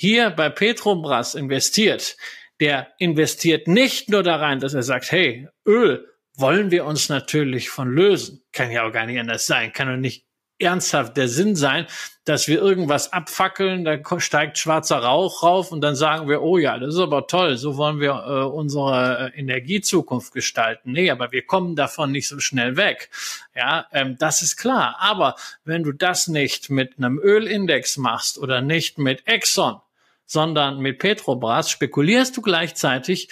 hier 0.00 0.30
bei 0.30 0.48
Petrobras 0.48 1.34
investiert, 1.34 2.16
der 2.60 2.92
investiert 2.98 3.66
nicht 3.66 4.08
nur 4.08 4.22
da 4.22 4.36
rein, 4.36 4.60
dass 4.60 4.72
er 4.72 4.84
sagt, 4.84 5.10
hey, 5.10 5.48
Öl 5.66 6.06
wollen 6.36 6.70
wir 6.70 6.84
uns 6.84 7.08
natürlich 7.08 7.68
von 7.68 7.90
lösen. 7.90 8.44
Kann 8.52 8.70
ja 8.70 8.86
auch 8.86 8.92
gar 8.92 9.06
nicht 9.06 9.18
anders 9.18 9.46
sein. 9.46 9.72
Kann 9.72 9.88
doch 9.88 9.96
nicht 9.96 10.24
ernsthaft 10.60 11.16
der 11.16 11.28
Sinn 11.28 11.56
sein, 11.56 11.86
dass 12.24 12.46
wir 12.46 12.60
irgendwas 12.60 13.12
abfackeln, 13.12 13.84
da 13.84 13.98
steigt 14.20 14.58
schwarzer 14.58 14.98
Rauch 14.98 15.42
rauf 15.42 15.72
und 15.72 15.80
dann 15.80 15.96
sagen 15.96 16.28
wir, 16.28 16.42
oh 16.42 16.58
ja, 16.58 16.78
das 16.78 16.94
ist 16.94 17.00
aber 17.00 17.26
toll, 17.26 17.56
so 17.56 17.76
wollen 17.76 18.00
wir 18.00 18.10
äh, 18.10 18.44
unsere 18.44 19.32
äh, 19.34 19.38
Energiezukunft 19.38 20.32
gestalten. 20.32 20.92
Nee, 20.92 21.10
aber 21.10 21.32
wir 21.32 21.44
kommen 21.46 21.74
davon 21.74 22.12
nicht 22.12 22.28
so 22.28 22.38
schnell 22.38 22.76
weg. 22.76 23.10
Ja, 23.56 23.86
ähm, 23.92 24.16
das 24.18 24.42
ist 24.42 24.56
klar. 24.56 24.96
Aber 25.00 25.34
wenn 25.64 25.82
du 25.82 25.92
das 25.92 26.28
nicht 26.28 26.70
mit 26.70 26.98
einem 26.98 27.18
Ölindex 27.18 27.96
machst 27.96 28.38
oder 28.38 28.60
nicht 28.60 28.98
mit 28.98 29.26
Exxon, 29.26 29.80
sondern 30.28 30.78
mit 30.78 31.00
Petrobras 31.00 31.70
spekulierst 31.70 32.36
du 32.36 32.42
gleichzeitig 32.42 33.28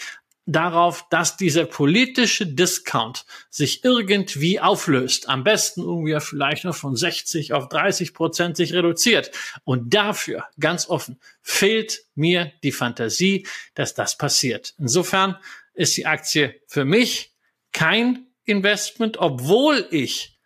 darauf, 0.47 1.09
dass 1.11 1.37
dieser 1.37 1.67
politische 1.67 2.47
Discount 2.47 3.27
sich 3.51 3.85
irgendwie 3.85 4.61
auflöst. 4.61 5.29
Am 5.29 5.45
besten 5.45 5.83
irgendwie 5.83 6.19
vielleicht 6.21 6.65
noch 6.65 6.75
von 6.75 6.97
60 6.97 7.53
auf 7.53 7.69
30 7.69 8.15
Prozent 8.15 8.57
sich 8.57 8.73
reduziert. 8.73 9.31
Und 9.65 9.93
dafür, 9.93 10.45
ganz 10.59 10.89
offen, 10.89 11.21
fehlt 11.43 12.05
mir 12.15 12.53
die 12.63 12.73
Fantasie, 12.73 13.47
dass 13.75 13.95
das 13.95 14.17
passiert. 14.17 14.75
Insofern 14.79 15.37
ist 15.75 15.97
die 15.97 16.07
Aktie 16.07 16.61
für 16.69 16.85
mich 16.85 17.35
kein 17.73 18.27
Investment, 18.45 19.19
obwohl 19.19 19.87
ich 19.91 20.39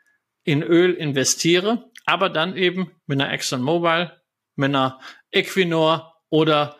in 0.44 0.62
Öl 0.62 0.94
investiere, 0.94 1.90
aber 2.06 2.30
dann 2.30 2.56
eben 2.56 2.90
mit 3.06 3.20
einer 3.20 3.32
ExxonMobil, 3.32 4.10
mit 4.56 4.70
einer 4.70 4.98
Equinor 5.30 6.09
oder 6.30 6.76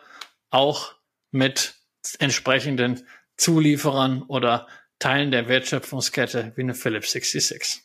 auch 0.49 0.95
mit 1.31 1.75
entsprechenden 2.19 3.05
Zulieferern 3.37 4.23
oder 4.23 4.67
Teilen 4.99 5.31
der 5.31 5.47
Wertschöpfungskette 5.47 6.53
wie 6.55 6.61
eine 6.61 6.75
Philips 6.75 7.11
66. 7.11 7.81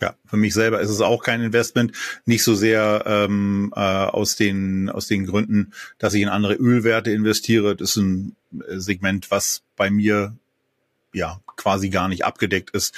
Ja, 0.00 0.16
für 0.26 0.36
mich 0.36 0.52
selber 0.52 0.80
ist 0.80 0.90
es 0.90 1.00
auch 1.00 1.22
kein 1.22 1.40
Investment, 1.42 1.92
nicht 2.24 2.42
so 2.42 2.56
sehr 2.56 3.04
ähm, 3.06 3.72
äh, 3.76 3.78
aus 3.78 4.34
den 4.34 4.90
aus 4.90 5.06
den 5.06 5.26
Gründen, 5.26 5.72
dass 5.98 6.14
ich 6.14 6.22
in 6.22 6.28
andere 6.28 6.54
Ölwerte 6.54 7.12
investiere. 7.12 7.76
Das 7.76 7.90
ist 7.90 7.96
ein 7.98 8.36
Segment, 8.50 9.30
was 9.30 9.62
bei 9.76 9.90
mir 9.90 10.36
ja 11.14 11.40
quasi 11.56 11.88
gar 11.90 12.08
nicht 12.08 12.24
abgedeckt 12.24 12.70
ist. 12.70 12.96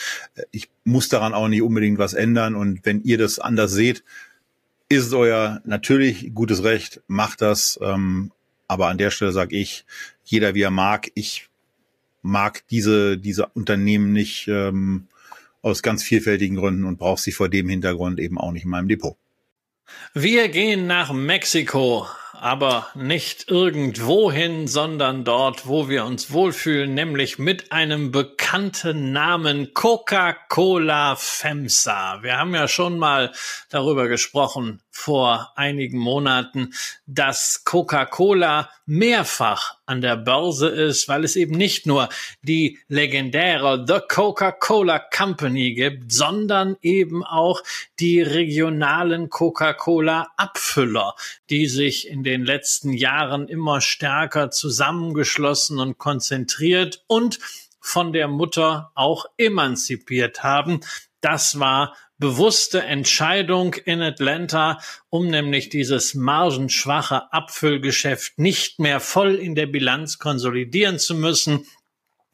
Ich 0.51 0.70
muss 0.84 1.11
daran 1.11 1.34
auch 1.34 1.49
nicht 1.49 1.61
unbedingt 1.61 1.99
was 1.99 2.14
ändern 2.14 2.55
und 2.55 2.80
wenn 2.84 3.03
ihr 3.03 3.18
das 3.18 3.38
anders 3.38 3.72
seht, 3.72 4.03
ist 4.89 5.12
euer 5.12 5.61
natürlich 5.64 6.35
gutes 6.35 6.62
Recht, 6.62 7.03
macht 7.07 7.41
das. 7.43 7.78
Ähm, 7.82 8.32
aber 8.68 8.89
an 8.89 8.99
der 8.99 9.11
Stelle 9.11 9.32
sage 9.32 9.57
ich, 9.57 9.85
jeder 10.24 10.55
wie 10.55 10.62
er 10.62 10.70
mag. 10.70 11.11
Ich 11.14 11.49
mag 12.22 12.66
diese, 12.68 13.18
diese 13.18 13.47
Unternehmen 13.49 14.12
nicht 14.12 14.49
ähm, 14.49 15.07
aus 15.62 15.82
ganz 15.82 16.03
vielfältigen 16.03 16.57
Gründen 16.57 16.85
und 16.85 16.99
brauche 16.99 17.20
sie 17.20 17.32
vor 17.32 17.49
dem 17.49 17.68
Hintergrund 17.68 18.18
eben 18.20 18.39
auch 18.39 18.53
nicht 18.53 18.64
in 18.64 18.70
meinem 18.70 18.89
Depot. 18.89 19.16
Wir 20.14 20.49
gehen 20.49 20.87
nach 20.87 21.12
Mexiko 21.12 22.07
aber 22.45 22.88
nicht 22.95 23.49
irgendwohin, 23.51 24.68
sondern 24.68 25.24
dort, 25.24 25.66
wo 25.66 25.88
wir 25.88 26.05
uns 26.05 26.30
wohlfühlen, 26.30 26.92
nämlich 26.92 27.38
mit 27.38 27.72
einem 27.72 28.12
bekannten 28.12 29.12
Namen 29.12 29.72
Coca-Cola 29.72 31.16
FEMSA. 31.16 32.22
Wir 32.22 32.36
haben 32.36 32.55
ja 32.55 32.68
schon 32.68 32.99
mal 32.99 33.32
darüber 33.70 34.09
gesprochen 34.09 34.82
vor 34.90 35.55
einigen 35.57 35.97
Monaten, 35.97 36.74
dass 37.07 37.64
Coca-Cola 37.64 38.68
mehrfach 38.84 39.78
an 39.87 40.01
der 40.01 40.16
Börse 40.16 40.68
ist, 40.68 41.09
weil 41.09 41.24
es 41.24 41.37
eben 41.37 41.57
nicht 41.57 41.87
nur 41.87 42.09
die 42.43 42.78
legendäre 42.89 43.85
The 43.87 43.99
Coca-Cola 44.09 44.99
Company 44.99 45.74
gibt, 45.74 46.12
sondern 46.12 46.76
eben 46.80 47.24
auch 47.24 47.62
die 48.01 48.20
regionalen 48.22 49.28
Coca-Cola 49.28 50.28
Abfüller, 50.37 51.14
die 51.51 51.66
sich 51.66 52.09
in 52.09 52.22
den 52.22 52.45
letzten 52.45 52.93
Jahren 52.93 53.49
immer 53.49 53.80
stärker 53.80 54.51
zusammengeschlossen 54.51 55.78
und 55.78 55.99
konzentriert 55.99 57.05
und 57.07 57.39
von 57.80 58.12
der 58.12 58.28
Mutter 58.28 58.91
auch 58.95 59.26
emanzipiert 59.37 60.43
haben. 60.43 60.80
Das 61.20 61.61
war 61.61 61.95
bewusste 62.25 62.83
Entscheidung 62.83 63.75
in 63.75 64.01
Atlanta, 64.01 64.81
um 65.11 65.27
nämlich 65.27 65.68
dieses 65.68 66.14
margenschwache 66.14 67.31
Abfüllgeschäft 67.35 68.39
nicht 68.39 68.81
mehr 68.81 68.99
voll 69.01 69.35
in 69.35 69.55
der 69.55 69.66
Bilanz 69.66 70.18
konsolidieren 70.18 70.99
zu 70.99 71.14
müssen, 71.16 71.66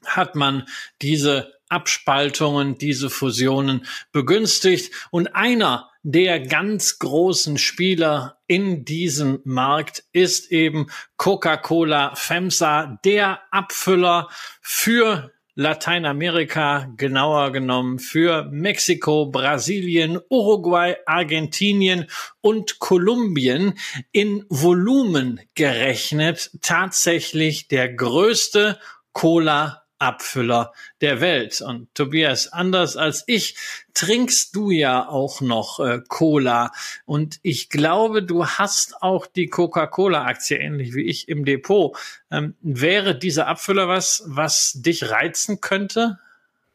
hat 0.07 0.37
man 0.37 0.69
diese 1.03 1.55
Abspaltungen, 1.69 2.79
diese 2.79 3.11
Fusionen 3.11 3.85
begünstigt. 4.13 4.95
Und 5.11 5.35
einer 5.35 5.91
der 6.05 6.39
ganz 6.39 7.01
großen 7.01 7.59
Spieler 7.59 8.39
in 8.47 8.85
diesem 8.85 9.41
Markt 9.43 10.05
ist 10.13 10.53
eben 10.53 10.87
Coca-Cola 11.17 12.15
FEMSA, 12.15 13.01
der 13.05 13.41
Abfüller 13.51 14.29
für 14.61 15.33
Lateinamerika, 15.61 16.91
genauer 16.97 17.53
genommen 17.53 17.99
für 17.99 18.49
Mexiko, 18.51 19.27
Brasilien, 19.27 20.19
Uruguay, 20.31 20.97
Argentinien 21.05 22.07
und 22.41 22.79
Kolumbien 22.79 23.75
in 24.11 24.47
Volumen 24.49 25.39
gerechnet. 25.55 26.51
Tatsächlich 26.63 27.69
der 27.69 27.93
größte 27.93 28.79
Cola 29.13 29.83
Abfüller 30.01 30.73
der 31.01 31.21
Welt. 31.21 31.61
Und 31.61 31.95
Tobias, 31.95 32.49
anders 32.53 32.97
als 32.97 33.23
ich, 33.27 33.55
trinkst 33.95 34.57
du 34.57 34.71
ja 34.71 35.09
auch 35.09 35.41
noch 35.41 35.79
äh, 35.79 36.01
Cola. 36.09 36.73
Und 37.05 37.39
ich 37.43 37.69
glaube, 37.69 38.23
du 38.23 38.47
hast 38.47 39.03
auch 39.03 39.27
die 39.27 39.49
Coca-Cola-Aktie, 39.49 40.59
ähnlich 40.59 40.95
wie 40.95 41.05
ich, 41.05 41.29
im 41.29 41.45
Depot. 41.45 41.97
Ähm, 42.31 42.55
wäre 42.63 43.17
dieser 43.17 43.47
Abfüller 43.47 43.89
was, 43.89 44.23
was 44.27 44.73
dich 44.75 45.11
reizen 45.11 45.61
könnte? 45.61 46.19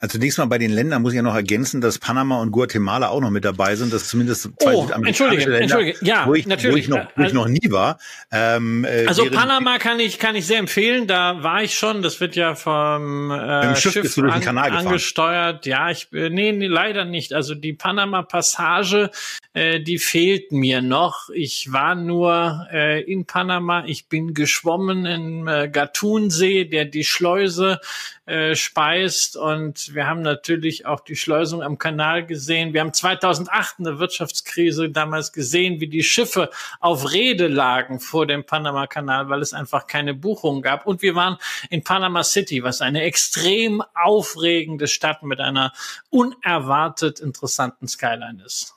Also 0.06 0.20
zunächst 0.20 0.38
mal 0.38 0.45
bei 0.45 0.60
den 0.60 0.70
Ländern 0.70 1.01
muss 1.01 1.14
ich 1.14 1.18
ja 1.18 1.24
noch 1.24 1.34
ergänzen, 1.34 1.82
dass 1.82 1.97
Panama 1.97 2.39
und 2.39 2.51
Guatemala 2.51 3.10
auch 3.10 3.22
noch 3.22 3.32
mit 3.32 3.43
dabei 3.43 3.76
sind. 3.76 3.91
Das 3.91 4.03
ist 4.03 4.10
zumindest 4.10 4.51
zwei 4.62 4.76
oh, 4.76 4.84
südamerikanische 4.84 5.49
Länder, 5.49 5.62
Entschuldige. 5.62 6.06
Ja, 6.06 6.28
wo, 6.28 6.36
ich, 6.36 6.45
natürlich. 6.45 6.76
wo 6.76 6.78
ich 6.78 6.88
noch, 6.88 7.08
wo 7.16 7.24
ich 7.24 7.34
noch 7.34 7.47
nie 7.47 7.72
war. 7.72 7.97
Ähm, 8.32 8.86
äh, 8.86 9.08
also 9.08 9.26
Panama 9.32 9.80
kann 9.80 9.99
ich 9.99 10.20
kann 10.20 10.36
ich 10.36 10.45
sehr 10.45 10.60
empfehlen. 10.60 11.08
Da 11.08 11.41
war 11.41 11.64
ich 11.64 11.76
schon. 11.76 12.03
Das 12.03 12.22
wird 12.22 12.36
ja 12.36 12.53
vom 12.53 13.32
äh, 13.32 13.76
Schiff, 13.76 13.93
Schiff 13.93 14.18
an, 14.20 14.60
angesteuert. 14.60 15.66
Ja, 15.66 15.89
ich 15.89 16.14
äh, 16.14 16.30
nee, 16.30 16.51
nee, 16.51 16.68
leider 16.68 17.03
nicht. 17.03 17.34
Also 17.34 17.56
die 17.56 17.74
Panama 17.74 18.22
Passage, 18.22 19.10
äh, 19.53 19.80
die 19.80 19.97
fehlt 19.97 20.51
mir 20.51 20.84
noch. 20.84 21.30
Ich 21.34 21.72
war 21.72 21.95
nur 21.95 22.68
äh, 22.72 23.01
in 23.01 23.26
Panama. 23.26 23.86
Ich 23.88 24.08
bin 24.08 24.36
geschwommen 24.36 25.08
im 25.08 25.47
äh, 25.47 25.68
Gatunsee, 25.68 26.66
der 26.66 26.86
die 26.86 27.03
Schleuse 27.03 27.80
äh, 28.26 28.56
speist. 28.56 29.38
Und 29.38 29.95
wir 29.96 30.08
haben 30.08 30.22
natürlich 30.22 30.86
auch 30.86 31.00
die 31.00 31.16
Schleusung 31.16 31.64
am 31.64 31.78
Kanal 31.78 32.26
gesehen. 32.26 32.74
Wir 32.74 32.82
haben 32.82 32.93
2008 32.93 33.80
eine 33.80 34.00
Wirtschaftskrise 34.00 34.89
damals 34.89 35.34
gesehen, 35.34 35.80
wie 35.80 35.88
die 35.88 36.04
Schiffe 36.04 36.50
auf 36.80 37.12
Rede 37.12 37.48
lagen 37.48 38.00
vor 38.00 38.28
dem 38.28 38.46
Panama-Kanal, 38.46 39.30
weil 39.30 39.41
es 39.41 39.54
einfach 39.54 39.88
keine 39.88 40.14
Buchung 40.14 40.62
gab. 40.62 40.86
Und 40.86 41.02
wir 41.02 41.16
waren 41.16 41.38
in 41.70 41.84
Panama 41.84 42.24
City, 42.24 42.64
was 42.64 42.82
eine 42.82 43.02
extrem 43.02 43.82
aufregende 43.93 44.88
Stadt 44.88 45.24
mit 45.24 45.39
einer 45.39 45.74
unerwartet 46.10 47.20
interessanten 47.20 47.88
Skyline 47.88 48.43
ist. 48.46 48.76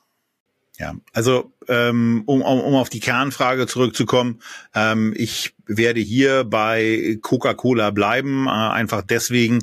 Ja, 0.79 0.95
also 1.11 1.51
ähm, 1.67 2.23
um, 2.25 2.41
um, 2.41 2.61
um 2.61 2.75
auf 2.75 2.87
die 2.87 3.01
Kernfrage 3.01 3.67
zurückzukommen, 3.67 4.39
ähm, 4.73 5.13
ich 5.17 5.53
werde 5.67 5.99
hier 5.99 6.45
bei 6.45 7.19
Coca-Cola 7.21 7.91
bleiben, 7.91 8.47
äh, 8.47 8.49
einfach 8.49 9.01
deswegen, 9.01 9.57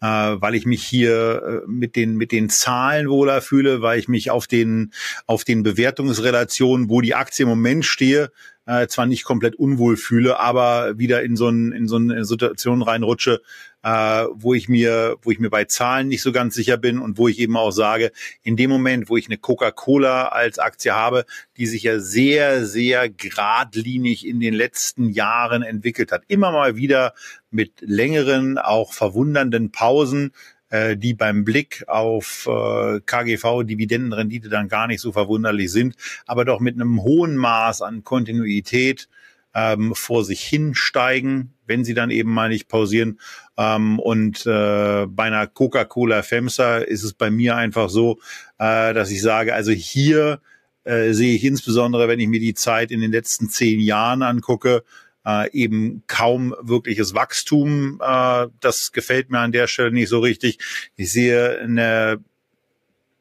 äh, 0.00 0.06
weil 0.06 0.54
ich 0.54 0.66
mich 0.66 0.84
hier 0.84 1.64
äh, 1.66 1.68
mit 1.68 1.96
den 1.96 2.16
mit 2.16 2.30
den 2.30 2.50
Zahlen 2.50 3.08
wohler 3.08 3.42
fühle, 3.42 3.82
weil 3.82 3.98
ich 3.98 4.06
mich 4.06 4.30
auf 4.30 4.46
den 4.46 4.92
auf 5.26 5.42
den 5.42 5.64
Bewertungsrelationen, 5.64 6.88
wo 6.88 7.00
die 7.00 7.16
Aktie 7.16 7.42
im 7.42 7.48
Moment 7.48 7.84
stehe, 7.84 8.30
äh, 8.66 8.86
zwar 8.86 9.06
nicht 9.06 9.24
komplett 9.24 9.56
unwohl 9.56 9.96
fühle, 9.96 10.38
aber 10.38 10.98
wieder 10.98 11.22
in 11.22 11.36
so, 11.36 11.48
ein, 11.48 11.72
in 11.72 11.88
so 11.88 11.96
eine 11.96 12.24
Situation 12.24 12.82
reinrutsche, 12.82 13.40
äh, 13.82 14.24
wo 14.32 14.54
ich 14.54 14.68
mir, 14.68 15.16
wo 15.22 15.30
ich 15.30 15.38
mir 15.38 15.50
bei 15.50 15.64
Zahlen 15.64 16.08
nicht 16.08 16.22
so 16.22 16.32
ganz 16.32 16.54
sicher 16.54 16.76
bin 16.76 16.98
und 16.98 17.18
wo 17.18 17.28
ich 17.28 17.38
eben 17.38 17.56
auch 17.56 17.70
sage, 17.70 18.12
in 18.42 18.56
dem 18.56 18.70
Moment, 18.70 19.08
wo 19.08 19.16
ich 19.16 19.26
eine 19.26 19.38
Coca-Cola 19.38 20.28
als 20.28 20.58
Aktie 20.58 20.94
habe, 20.94 21.24
die 21.56 21.66
sich 21.66 21.84
ja 21.84 21.98
sehr, 21.98 22.66
sehr 22.66 23.08
geradlinig 23.08 24.26
in 24.26 24.40
den 24.40 24.54
letzten 24.54 25.08
Jahren 25.10 25.62
entwickelt 25.62 26.12
hat, 26.12 26.22
immer 26.28 26.52
mal 26.52 26.76
wieder 26.76 27.14
mit 27.50 27.80
längeren, 27.80 28.58
auch 28.58 28.92
verwundernden 28.92 29.72
Pausen, 29.72 30.32
äh, 30.70 30.96
die 30.96 31.14
beim 31.14 31.44
Blick 31.44 31.84
auf 31.86 32.48
äh, 32.50 33.00
KGV 33.04 33.64
Dividendenrendite 33.64 34.48
dann 34.48 34.68
gar 34.68 34.86
nicht 34.86 35.00
so 35.00 35.12
verwunderlich 35.12 35.70
sind, 35.70 35.96
aber 36.26 36.44
doch 36.44 36.60
mit 36.60 36.74
einem 36.74 37.02
hohen 37.02 37.36
Maß 37.36 37.82
an 37.82 38.04
Kontinuität 38.04 39.08
ähm, 39.54 39.94
vor 39.94 40.24
sich 40.24 40.42
hinsteigen, 40.42 41.54
wenn 41.66 41.84
sie 41.84 41.94
dann 41.94 42.10
eben 42.10 42.32
mal 42.32 42.48
nicht 42.48 42.68
pausieren. 42.68 43.20
Ähm, 43.56 43.98
und 43.98 44.46
äh, 44.46 45.06
bei 45.06 45.24
einer 45.24 45.46
Coca-Cola 45.46 46.22
FEMSA 46.22 46.78
ist 46.78 47.02
es 47.02 47.14
bei 47.14 47.30
mir 47.30 47.56
einfach 47.56 47.90
so, 47.90 48.18
äh, 48.58 48.94
dass 48.94 49.10
ich 49.10 49.22
sage, 49.22 49.54
also 49.54 49.72
hier 49.72 50.40
äh, 50.84 51.12
sehe 51.12 51.34
ich 51.34 51.44
insbesondere, 51.44 52.08
wenn 52.08 52.20
ich 52.20 52.28
mir 52.28 52.40
die 52.40 52.54
Zeit 52.54 52.90
in 52.90 53.00
den 53.00 53.12
letzten 53.12 53.48
zehn 53.48 53.80
Jahren 53.80 54.22
angucke, 54.22 54.84
äh, 55.26 55.50
eben 55.52 56.02
kaum 56.06 56.54
wirkliches 56.60 57.14
Wachstum. 57.14 58.00
Äh, 58.02 58.48
das 58.60 58.92
gefällt 58.92 59.30
mir 59.30 59.40
an 59.40 59.52
der 59.52 59.66
Stelle 59.66 59.92
nicht 59.92 60.08
so 60.08 60.20
richtig. 60.20 60.58
Ich 60.96 61.12
sehe 61.12 61.58
eine 61.60 62.20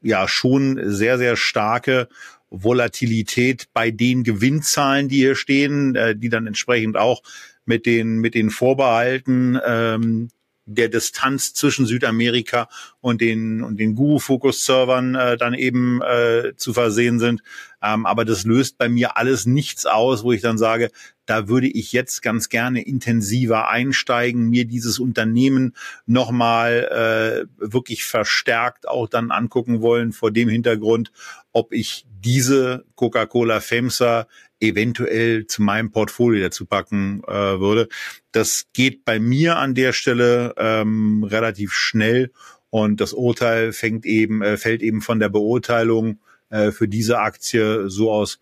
ja 0.01 0.27
schon 0.27 0.79
sehr, 0.83 1.17
sehr 1.17 1.35
starke 1.35 2.07
Volatilität 2.49 3.67
bei 3.73 3.91
den 3.91 4.23
Gewinnzahlen, 4.23 5.09
die 5.09 5.17
hier 5.17 5.35
stehen, 5.35 5.95
äh, 5.95 6.15
die 6.15 6.29
dann 6.29 6.47
entsprechend 6.47 6.97
auch 6.97 7.21
mit 7.65 7.85
den 7.85 8.17
mit 8.17 8.33
den 8.33 8.49
Vorbehalten 8.49 9.59
ähm, 9.63 10.29
der 10.65 10.87
Distanz 10.87 11.53
zwischen 11.53 11.85
Südamerika 11.85 12.69
und 13.01 13.21
den 13.21 13.63
und 13.63 13.79
den 13.79 13.95
Guru 13.95 14.19
Focus 14.19 14.65
Servern 14.65 15.15
äh, 15.15 15.37
dann 15.37 15.53
eben 15.53 16.01
äh, 16.01 16.53
zu 16.55 16.73
versehen 16.73 17.19
sind. 17.19 17.41
Ähm, 17.81 18.05
aber 18.05 18.25
das 18.25 18.45
löst 18.45 18.77
bei 18.77 18.89
mir 18.89 19.17
alles 19.17 19.45
nichts 19.45 19.85
aus, 19.85 20.23
wo 20.23 20.31
ich 20.31 20.41
dann 20.41 20.57
sage, 20.57 20.91
da 21.29 21.47
würde 21.47 21.67
ich 21.67 21.93
jetzt 21.93 22.23
ganz 22.23 22.49
gerne 22.49 22.81
intensiver 22.81 23.69
einsteigen, 23.69 24.49
mir 24.49 24.65
dieses 24.65 24.97
Unternehmen 24.97 25.75
nochmal 26.07 27.47
äh, 27.61 27.71
wirklich 27.71 28.03
verstärkt 28.03 28.87
auch 28.87 29.07
dann 29.07 29.29
angucken 29.29 29.81
wollen 29.81 30.11
vor 30.11 30.31
dem 30.31 30.49
Hintergrund, 30.49 31.11
ob 31.51 31.71
ich 31.71 32.07
diese 32.19 32.83
Coca-Cola 32.95 33.59
FEMSA 33.59 34.27
eventuell 34.59 35.45
zu 35.45 35.61
meinem 35.61 35.91
Portfolio 35.91 36.41
dazu 36.41 36.65
packen 36.65 37.21
äh, 37.27 37.59
würde. 37.59 37.89
Das 38.31 38.65
geht 38.73 39.05
bei 39.05 39.19
mir 39.19 39.57
an 39.57 39.75
der 39.75 39.93
Stelle 39.93 40.55
ähm, 40.57 41.23
relativ 41.23 41.73
schnell 41.73 42.31
und 42.71 43.01
das 43.01 43.13
Urteil 43.13 43.71
fängt 43.71 44.07
eben, 44.07 44.41
äh, 44.41 44.57
fällt 44.57 44.81
eben 44.81 45.01
von 45.01 45.19
der 45.19 45.29
Beurteilung 45.29 46.19
äh, 46.49 46.71
für 46.71 46.87
diese 46.87 47.19
Aktie 47.19 47.87
so 47.87 48.11
aus, 48.11 48.39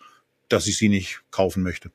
dass 0.48 0.68
ich 0.68 0.78
sie 0.78 0.88
nicht 0.88 1.20
kaufen 1.32 1.64
möchte. 1.64 1.92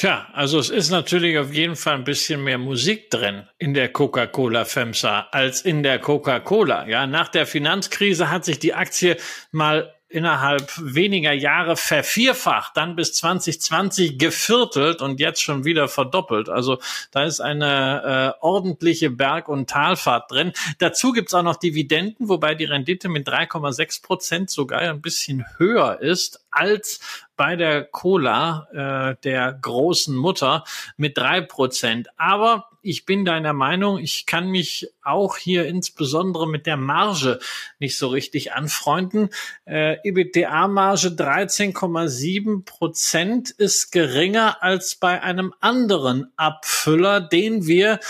Tja, 0.00 0.28
also 0.32 0.58
es 0.58 0.70
ist 0.70 0.88
natürlich 0.88 1.36
auf 1.36 1.52
jeden 1.52 1.76
Fall 1.76 1.96
ein 1.96 2.04
bisschen 2.04 2.42
mehr 2.42 2.56
Musik 2.56 3.10
drin 3.10 3.46
in 3.58 3.74
der 3.74 3.92
Coca-Cola 3.92 4.64
FEMSA 4.64 5.28
als 5.30 5.60
in 5.60 5.82
der 5.82 5.98
Coca-Cola. 5.98 6.88
Ja, 6.88 7.06
nach 7.06 7.28
der 7.28 7.44
Finanzkrise 7.44 8.30
hat 8.30 8.46
sich 8.46 8.58
die 8.58 8.72
Aktie 8.72 9.18
mal 9.52 9.92
innerhalb 10.08 10.72
weniger 10.78 11.32
Jahre 11.32 11.76
vervierfacht, 11.76 12.76
dann 12.78 12.96
bis 12.96 13.12
2020 13.12 14.18
geviertelt 14.18 15.02
und 15.02 15.20
jetzt 15.20 15.42
schon 15.42 15.64
wieder 15.64 15.86
verdoppelt. 15.86 16.48
Also 16.48 16.78
da 17.12 17.24
ist 17.24 17.40
eine 17.40 18.36
äh, 18.40 18.44
ordentliche 18.44 19.10
Berg- 19.10 19.48
und 19.48 19.68
Talfahrt 19.68 20.30
drin. 20.30 20.52
Dazu 20.78 21.12
gibt's 21.12 21.34
auch 21.34 21.44
noch 21.44 21.56
Dividenden, 21.56 22.28
wobei 22.28 22.54
die 22.54 22.64
Rendite 22.64 23.10
mit 23.10 23.28
3,6 23.28 24.02
Prozent 24.02 24.50
sogar 24.50 24.80
ein 24.80 25.02
bisschen 25.02 25.44
höher 25.58 26.00
ist 26.00 26.40
als 26.50 27.00
bei 27.36 27.56
der 27.56 27.84
Cola 27.84 28.68
äh, 28.72 29.16
der 29.24 29.52
großen 29.52 30.14
Mutter 30.14 30.64
mit 30.96 31.16
drei 31.16 31.40
Prozent. 31.40 32.08
Aber 32.16 32.68
ich 32.82 33.04
bin 33.04 33.24
deiner 33.24 33.52
Meinung, 33.52 33.98
ich 33.98 34.26
kann 34.26 34.48
mich 34.48 34.88
auch 35.02 35.36
hier 35.36 35.66
insbesondere 35.66 36.48
mit 36.48 36.66
der 36.66 36.76
Marge 36.76 37.38
nicht 37.78 37.96
so 37.96 38.08
richtig 38.08 38.52
anfreunden. 38.52 39.30
Äh, 39.64 39.96
EBITDA-Marge 40.02 41.08
13,7 41.08 42.64
Prozent 42.64 43.50
ist 43.50 43.90
geringer 43.90 44.62
als 44.62 44.96
bei 44.96 45.22
einem 45.22 45.54
anderen 45.60 46.32
Abfüller, 46.36 47.20
den 47.20 47.66
wir 47.66 48.00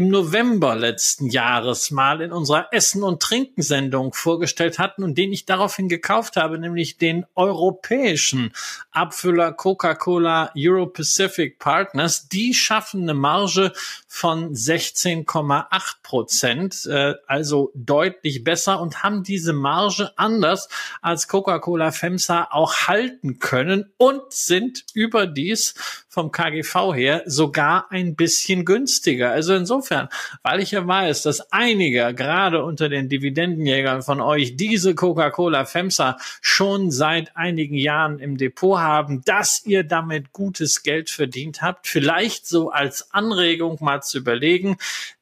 im 0.00 0.08
November 0.08 0.76
letzten 0.76 1.26
Jahres 1.26 1.90
mal 1.90 2.22
in 2.22 2.32
unserer 2.32 2.68
Essen- 2.72 3.02
und 3.02 3.20
Trinken-Sendung 3.20 4.14
vorgestellt 4.14 4.78
hatten 4.78 5.04
und 5.04 5.18
den 5.18 5.30
ich 5.30 5.44
daraufhin 5.44 5.90
gekauft 5.90 6.38
habe, 6.38 6.58
nämlich 6.58 6.96
den 6.96 7.26
europäischen 7.34 8.54
Abfüller 8.92 9.52
Coca-Cola 9.52 10.52
Euro 10.56 10.86
Pacific 10.86 11.58
Partners. 11.58 12.28
Die 12.28 12.54
schaffen 12.54 13.02
eine 13.02 13.12
Marge 13.12 13.74
von 14.08 14.54
16,8 14.54 15.96
Prozent, 16.02 16.86
äh, 16.86 17.16
also 17.26 17.70
deutlich 17.74 18.42
besser 18.42 18.80
und 18.80 19.02
haben 19.02 19.22
diese 19.22 19.52
Marge 19.52 20.12
anders 20.16 20.70
als 21.02 21.28
Coca-Cola 21.28 21.92
FEMSA 21.92 22.48
auch 22.52 22.88
halten 22.88 23.38
können 23.38 23.92
und 23.98 24.22
sind 24.32 24.86
überdies 24.94 25.74
vom 26.10 26.32
KGV 26.32 26.92
her 26.94 27.22
sogar 27.24 27.90
ein 27.90 28.16
bisschen 28.16 28.64
günstiger. 28.64 29.30
Also 29.30 29.54
insofern, 29.54 30.08
weil 30.42 30.60
ich 30.60 30.72
ja 30.72 30.86
weiß, 30.86 31.22
dass 31.22 31.52
einige 31.52 32.12
gerade 32.14 32.64
unter 32.64 32.88
den 32.88 33.08
Dividendenjägern 33.08 34.02
von 34.02 34.20
euch 34.20 34.56
diese 34.56 34.96
Coca-Cola 34.96 35.64
FEMSA 35.64 36.18
schon 36.42 36.90
seit 36.90 37.36
einigen 37.36 37.76
Jahren 37.76 38.18
im 38.18 38.36
Depot 38.36 38.80
haben, 38.80 39.22
dass 39.24 39.64
ihr 39.64 39.84
damit 39.84 40.32
gutes 40.32 40.82
Geld 40.82 41.10
verdient 41.10 41.62
habt, 41.62 41.86
vielleicht 41.86 42.46
so 42.46 42.70
als 42.70 43.12
Anregung 43.12 43.78
mal 43.80 44.02
zu 44.02 44.18
überlegen, 44.18 44.78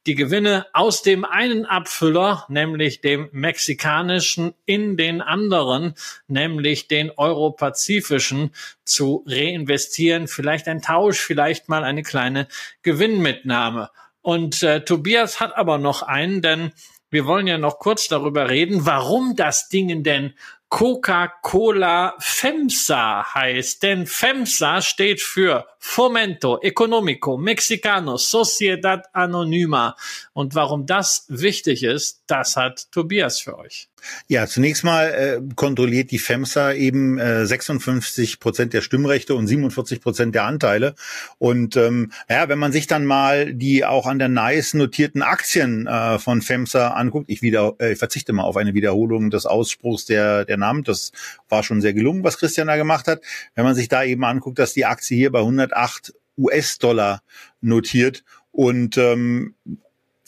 die 0.09 0.15
Gewinne 0.15 0.67
aus 0.73 1.03
dem 1.03 1.27
einen 1.27 1.67
Abfüller, 1.67 2.47
nämlich 2.49 3.03
dem 3.03 3.29
mexikanischen, 3.31 4.55
in 4.65 4.97
den 4.97 5.21
anderen, 5.21 5.95
nämlich 6.27 6.89
den 6.89 7.13
europazifischen, 7.15 8.55
zu 8.85 9.23
reinvestieren. 9.27 10.27
Vielleicht 10.27 10.67
ein 10.67 10.81
Tausch, 10.81 11.19
vielleicht 11.19 11.69
mal 11.69 11.85
eine 11.85 12.03
kleine 12.03 12.49
Gewinnmitnahme. 12.83 13.91
Und 14.23 14.63
äh, 14.63 14.83
Tobias 14.83 15.41
hat 15.41 15.55
aber 15.55 15.77
noch 15.77 16.03
einen, 16.03 16.41
denn 16.41 16.73
wir 17.11 17.27
wollen 17.27 17.47
ja 17.47 17.59
noch 17.59 17.79
kurz 17.79 18.09
darüber 18.09 18.49
reden, 18.49 18.87
warum 18.87 19.37
das 19.37 19.69
Ding 19.69 20.03
denn 20.05 20.33
Coca-Cola 20.71 22.15
FEMSA 22.19 23.35
heißt. 23.35 23.83
Denn 23.83 24.07
FEMSA 24.07 24.81
steht 24.81 25.21
für 25.21 25.67
Fomento 25.91 26.61
Económico 26.61 27.39
Mexicano 27.39 28.19
Sociedad 28.19 29.07
Anonyma. 29.15 29.97
Und 30.35 30.55
warum 30.55 30.85
das 30.85 31.25
wichtig 31.29 31.83
ist, 31.83 32.23
das 32.27 32.57
hat 32.59 32.93
Tobias 32.93 33.41
für 33.41 33.59
euch. 33.59 33.89
Ja, 34.29 34.47
zunächst 34.47 34.85
mal 34.85 35.09
äh, 35.09 35.55
kontrolliert 35.55 36.11
die 36.11 36.19
FEMSA 36.19 36.73
eben 36.73 37.19
äh, 37.19 37.47
56 37.47 38.39
Prozent 38.39 38.73
der 38.73 38.81
Stimmrechte 38.81 39.35
und 39.35 39.47
47 39.47 40.01
Prozent 40.01 40.35
der 40.35 40.45
Anteile. 40.45 40.95
Und 41.39 41.77
ähm, 41.77 42.13
ja, 42.29 42.49
wenn 42.49 42.59
man 42.59 42.73
sich 42.73 42.87
dann 42.87 43.05
mal 43.05 43.53
die 43.55 43.85
auch 43.85 44.07
an 44.07 44.19
der 44.19 44.29
NICE 44.29 44.75
notierten 44.75 45.23
Aktien 45.23 45.87
äh, 45.87 46.19
von 46.19 46.43
FEMSA 46.43 46.89
anguckt, 46.89 47.29
ich 47.29 47.43
wieder, 47.43 47.75
äh, 47.81 47.93
ich 47.93 47.99
verzichte 47.99 48.33
mal 48.33 48.45
auf 48.45 48.57
eine 48.57 48.75
Wiederholung 48.75 49.31
des 49.31 49.47
Ausspruchs 49.47 50.05
der 50.05 50.45
der 50.45 50.57
Namen, 50.57 50.85
das 50.85 51.13
war 51.49 51.63
schon 51.63 51.81
sehr 51.81 51.95
gelungen, 51.95 52.25
was 52.25 52.39
Christian 52.39 52.69
da 52.69 52.77
gemacht 52.77 53.09
hat. 53.09 53.23
Wenn 53.55 53.65
man 53.65 53.75
sich 53.75 53.89
da 53.89 54.05
eben 54.05 54.25
anguckt, 54.25 54.59
dass 54.59 54.75
die 54.75 54.85
Aktie 54.85 55.17
hier 55.17 55.33
bei 55.33 55.41
108 55.79 56.15
US-Dollar 56.37 57.23
notiert 57.61 58.25
und 58.53 58.97
ähm, 58.99 59.55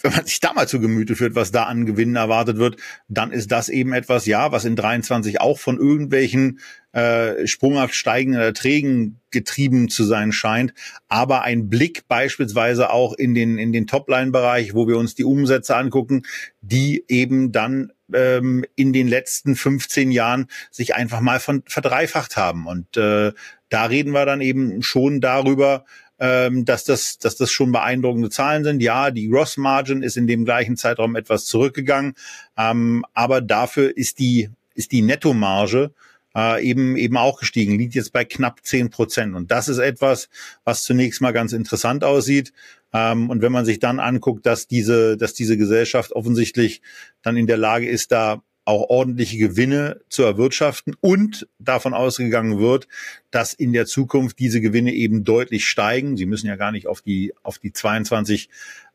wenn 0.02 0.12
man 0.12 0.24
sich 0.24 0.40
da 0.40 0.52
mal 0.52 0.68
zu 0.68 0.80
Gemüte 0.80 1.14
führt, 1.14 1.34
was 1.34 1.52
da 1.52 1.64
an 1.64 1.86
Gewinnen 1.86 2.16
erwartet 2.16 2.56
wird, 2.56 2.76
dann 3.08 3.32
ist 3.32 3.52
das 3.52 3.68
eben 3.68 3.92
etwas, 3.92 4.26
ja, 4.26 4.52
was 4.52 4.64
in 4.64 4.76
23 4.76 5.40
auch 5.40 5.58
von 5.58 5.78
irgendwelchen 5.78 6.60
äh, 6.92 7.46
sprunghaft 7.46 7.94
steigenden 7.94 8.40
Erträgen 8.40 9.20
getrieben 9.30 9.88
zu 9.88 10.04
sein 10.04 10.32
scheint. 10.32 10.74
Aber 11.08 11.42
ein 11.42 11.68
Blick 11.68 12.08
beispielsweise 12.08 12.90
auch 12.90 13.12
in 13.14 13.34
den, 13.34 13.58
in 13.58 13.72
den 13.72 13.86
Topline-Bereich, 13.86 14.74
wo 14.74 14.88
wir 14.88 14.96
uns 14.96 15.14
die 15.14 15.24
Umsätze 15.24 15.76
angucken, 15.76 16.22
die 16.62 17.04
eben 17.08 17.52
dann 17.52 17.92
ähm, 18.12 18.64
in 18.74 18.92
den 18.92 19.06
letzten 19.06 19.54
15 19.54 20.10
Jahren 20.10 20.48
sich 20.70 20.94
einfach 20.94 21.20
mal 21.20 21.40
von 21.40 21.62
verdreifacht 21.66 22.36
haben. 22.36 22.66
Und 22.66 22.96
äh, 22.96 23.32
da 23.70 23.86
reden 23.86 24.12
wir 24.12 24.26
dann 24.26 24.40
eben 24.40 24.82
schon 24.82 25.20
darüber, 25.20 25.84
ähm, 26.18 26.66
dass 26.66 26.84
das, 26.84 27.18
dass 27.18 27.36
das 27.36 27.50
schon 27.50 27.72
beeindruckende 27.72 28.28
Zahlen 28.28 28.62
sind. 28.62 28.82
Ja, 28.82 29.10
die 29.10 29.28
Gross 29.28 29.56
Margin 29.56 30.02
ist 30.02 30.18
in 30.18 30.26
dem 30.26 30.44
gleichen 30.44 30.76
Zeitraum 30.76 31.16
etwas 31.16 31.46
zurückgegangen, 31.46 32.14
ähm, 32.58 33.04
aber 33.14 33.40
dafür 33.40 33.96
ist 33.96 34.18
die 34.18 34.50
ist 34.74 34.92
die 34.92 35.02
Nettomarge 35.02 35.92
äh, 36.36 36.64
eben 36.64 36.96
eben 36.96 37.16
auch 37.16 37.40
gestiegen, 37.40 37.78
liegt 37.78 37.94
jetzt 37.94 38.12
bei 38.12 38.24
knapp 38.24 38.60
zehn 38.64 38.90
Prozent. 38.90 39.34
Und 39.34 39.50
das 39.50 39.68
ist 39.68 39.78
etwas, 39.78 40.28
was 40.64 40.84
zunächst 40.84 41.20
mal 41.20 41.32
ganz 41.32 41.52
interessant 41.52 42.04
aussieht. 42.04 42.52
Ähm, 42.92 43.30
und 43.30 43.42
wenn 43.42 43.52
man 43.52 43.64
sich 43.64 43.78
dann 43.78 44.00
anguckt, 44.00 44.46
dass 44.46 44.66
diese, 44.66 45.16
dass 45.16 45.34
diese 45.34 45.56
Gesellschaft 45.56 46.12
offensichtlich 46.12 46.82
dann 47.22 47.36
in 47.36 47.46
der 47.46 47.56
Lage 47.56 47.88
ist, 47.88 48.12
da 48.12 48.42
auch 48.70 48.88
ordentliche 48.88 49.36
Gewinne 49.36 50.00
zu 50.08 50.22
erwirtschaften 50.22 50.94
und 51.00 51.48
davon 51.58 51.92
ausgegangen 51.92 52.60
wird, 52.60 52.86
dass 53.30 53.52
in 53.52 53.72
der 53.72 53.86
Zukunft 53.86 54.38
diese 54.38 54.60
Gewinne 54.60 54.92
eben 54.92 55.24
deutlich 55.24 55.66
steigen. 55.66 56.16
Sie 56.16 56.26
müssen 56.26 56.46
ja 56.46 56.56
gar 56.56 56.72
nicht 56.72 56.86
auf 56.86 57.02
die, 57.02 57.34
auf 57.42 57.58
die 57.58 57.72
22 57.72 58.48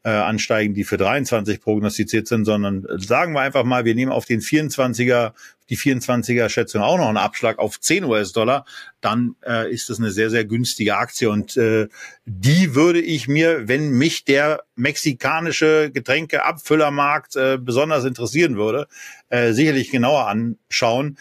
äh, 0.03 0.09
ansteigen, 0.09 0.73
die 0.73 0.83
für 0.83 0.97
23 0.97 1.59
prognostiziert 1.59 2.27
sind, 2.27 2.45
sondern 2.45 2.85
äh, 2.85 2.99
sagen 2.99 3.33
wir 3.33 3.41
einfach 3.41 3.63
mal, 3.63 3.85
wir 3.85 3.95
nehmen 3.95 4.11
auf 4.11 4.25
den 4.25 4.39
24er, 4.39 5.33
die 5.69 5.77
24er 5.77 6.49
Schätzung 6.49 6.81
auch 6.81 6.97
noch 6.97 7.07
einen 7.07 7.17
Abschlag 7.17 7.59
auf 7.59 7.79
10 7.79 8.05
US-Dollar, 8.05 8.65
dann 9.01 9.35
äh, 9.45 9.71
ist 9.71 9.89
das 9.89 9.99
eine 9.99 10.11
sehr, 10.11 10.29
sehr 10.29 10.45
günstige 10.45 10.97
Aktie 10.97 11.29
und 11.29 11.57
äh, 11.57 11.87
die 12.25 12.75
würde 12.75 13.01
ich 13.01 13.27
mir, 13.27 13.67
wenn 13.67 13.91
mich 13.91 14.25
der 14.25 14.63
mexikanische 14.75 15.91
Getränkeabfüllermarkt 15.91 17.35
äh, 17.35 17.57
besonders 17.59 18.05
interessieren 18.05 18.57
würde, 18.57 18.87
äh, 19.29 19.53
sicherlich 19.53 19.91
genauer 19.91 20.27
anschauen. 20.27 21.17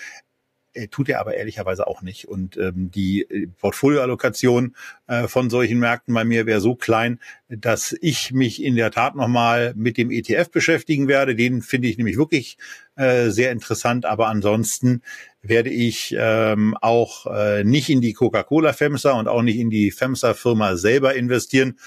Äh, 0.75 0.89
tut 0.89 1.09
er 1.09 1.21
aber 1.21 1.35
ehrlicherweise 1.35 1.87
auch 1.87 2.03
nicht. 2.03 2.27
Und 2.27 2.57
ähm, 2.57 2.91
die 2.91 3.23
äh, 3.23 3.47
Portfolioallokation 3.47 4.75
äh, 5.07 5.29
von 5.29 5.49
solchen 5.49 5.79
Märkten 5.79 6.13
bei 6.13 6.25
mir 6.25 6.47
wäre 6.47 6.61
so 6.61 6.75
klein, 6.75 7.21
dass 7.49 7.97
ich 8.01 8.33
mich 8.33 8.63
in 8.63 8.75
der 8.75 8.91
Tat 8.91 9.15
nochmal 9.15 9.73
mit 9.77 9.97
dem 9.97 10.11
ETF 10.11 10.51
beschäftigen 10.51 11.07
werde. 11.07 11.37
Den 11.37 11.63
finde 11.63 11.89
ich 11.89 11.97
nämlich 11.97 12.19
wirklich 12.19 12.59
äh, 12.97 13.31
sehr 13.31 13.53
interessant. 13.53 14.05
Aber 14.05 14.29
ansonsten 14.29 15.03
werde 15.43 15.71
ich 15.71 16.15
ähm, 16.19 16.77
auch 16.81 17.27
äh, 17.27 17.63
nicht 17.63 17.89
in 17.89 18.01
die 18.01 18.13
Coca-Cola 18.13 18.73
FEMSA 18.73 19.13
und 19.13 19.29
auch 19.29 19.43
nicht 19.43 19.59
in 19.59 19.71
die 19.71 19.93
FEMSA-Firma 19.93 20.77
selber 20.77 21.15
investieren 21.15 21.79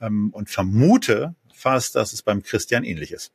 ähm, 0.00 0.30
und 0.32 0.48
vermute 0.48 1.34
fast, 1.52 1.94
dass 1.94 2.14
es 2.14 2.22
beim 2.22 2.42
Christian 2.42 2.84
ähnlich 2.84 3.12
ist. 3.12 3.32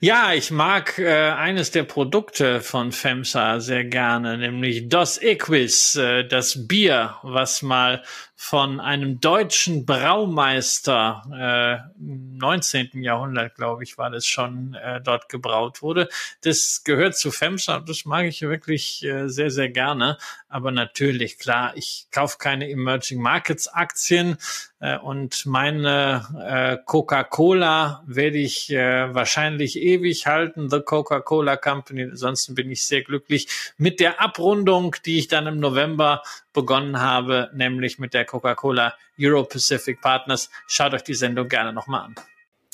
Ja, 0.00 0.32
ich 0.32 0.50
mag 0.50 0.98
äh, 0.98 1.30
eines 1.30 1.70
der 1.70 1.82
Produkte 1.82 2.60
von 2.60 2.92
FEMSA 2.92 3.60
sehr 3.60 3.84
gerne, 3.84 4.38
nämlich 4.38 4.88
Dos 4.88 5.20
Equis, 5.20 5.96
äh, 5.96 6.24
das 6.26 6.66
Bier, 6.66 7.16
was 7.22 7.62
mal 7.62 8.02
von 8.36 8.80
einem 8.80 9.20
deutschen 9.20 9.86
Braumeister 9.86 11.22
äh, 11.32 12.00
im 12.00 12.36
19. 12.36 13.02
Jahrhundert, 13.02 13.54
glaube 13.54 13.84
ich, 13.84 13.96
war 13.96 14.10
das 14.10 14.26
schon 14.26 14.74
äh, 14.74 15.00
dort 15.00 15.28
gebraut 15.28 15.82
wurde. 15.82 16.08
Das 16.42 16.82
gehört 16.84 17.16
zu 17.16 17.30
FEMSA, 17.30 17.80
das 17.80 18.04
mag 18.04 18.26
ich 18.26 18.42
wirklich 18.42 19.04
äh, 19.04 19.28
sehr, 19.28 19.50
sehr 19.50 19.68
gerne. 19.68 20.18
Aber 20.48 20.72
natürlich, 20.72 21.38
klar, 21.38 21.76
ich 21.76 22.06
kaufe 22.10 22.38
keine 22.38 22.68
Emerging 22.68 23.20
Markets 23.20 23.68
Aktien 23.68 24.36
äh, 24.80 24.98
und 24.98 25.46
meine 25.46 26.26
äh, 26.46 26.84
Coca-Cola 26.84 28.02
werde 28.06 28.38
ich 28.38 28.70
äh, 28.70 29.14
wahrscheinlich 29.14 29.78
ewig 29.80 30.26
halten, 30.26 30.68
The 30.68 30.80
Coca-Cola 30.80 31.56
Company. 31.56 32.02
Ansonsten 32.02 32.54
bin 32.54 32.70
ich 32.70 32.86
sehr 32.86 33.02
glücklich 33.02 33.48
mit 33.78 34.00
der 34.00 34.20
Abrundung, 34.20 34.96
die 35.06 35.18
ich 35.18 35.28
dann 35.28 35.46
im 35.46 35.58
November 35.58 36.22
begonnen 36.54 37.00
habe, 37.00 37.50
nämlich 37.54 37.98
mit 37.98 38.14
der 38.14 38.24
Coca-Cola 38.24 38.94
Euro 39.20 39.44
Pacific 39.44 40.00
Partners. 40.00 40.48
Schaut 40.66 40.94
euch 40.94 41.02
die 41.02 41.14
Sendung 41.14 41.48
gerne 41.48 41.74
nochmal 41.74 42.06
an. 42.06 42.14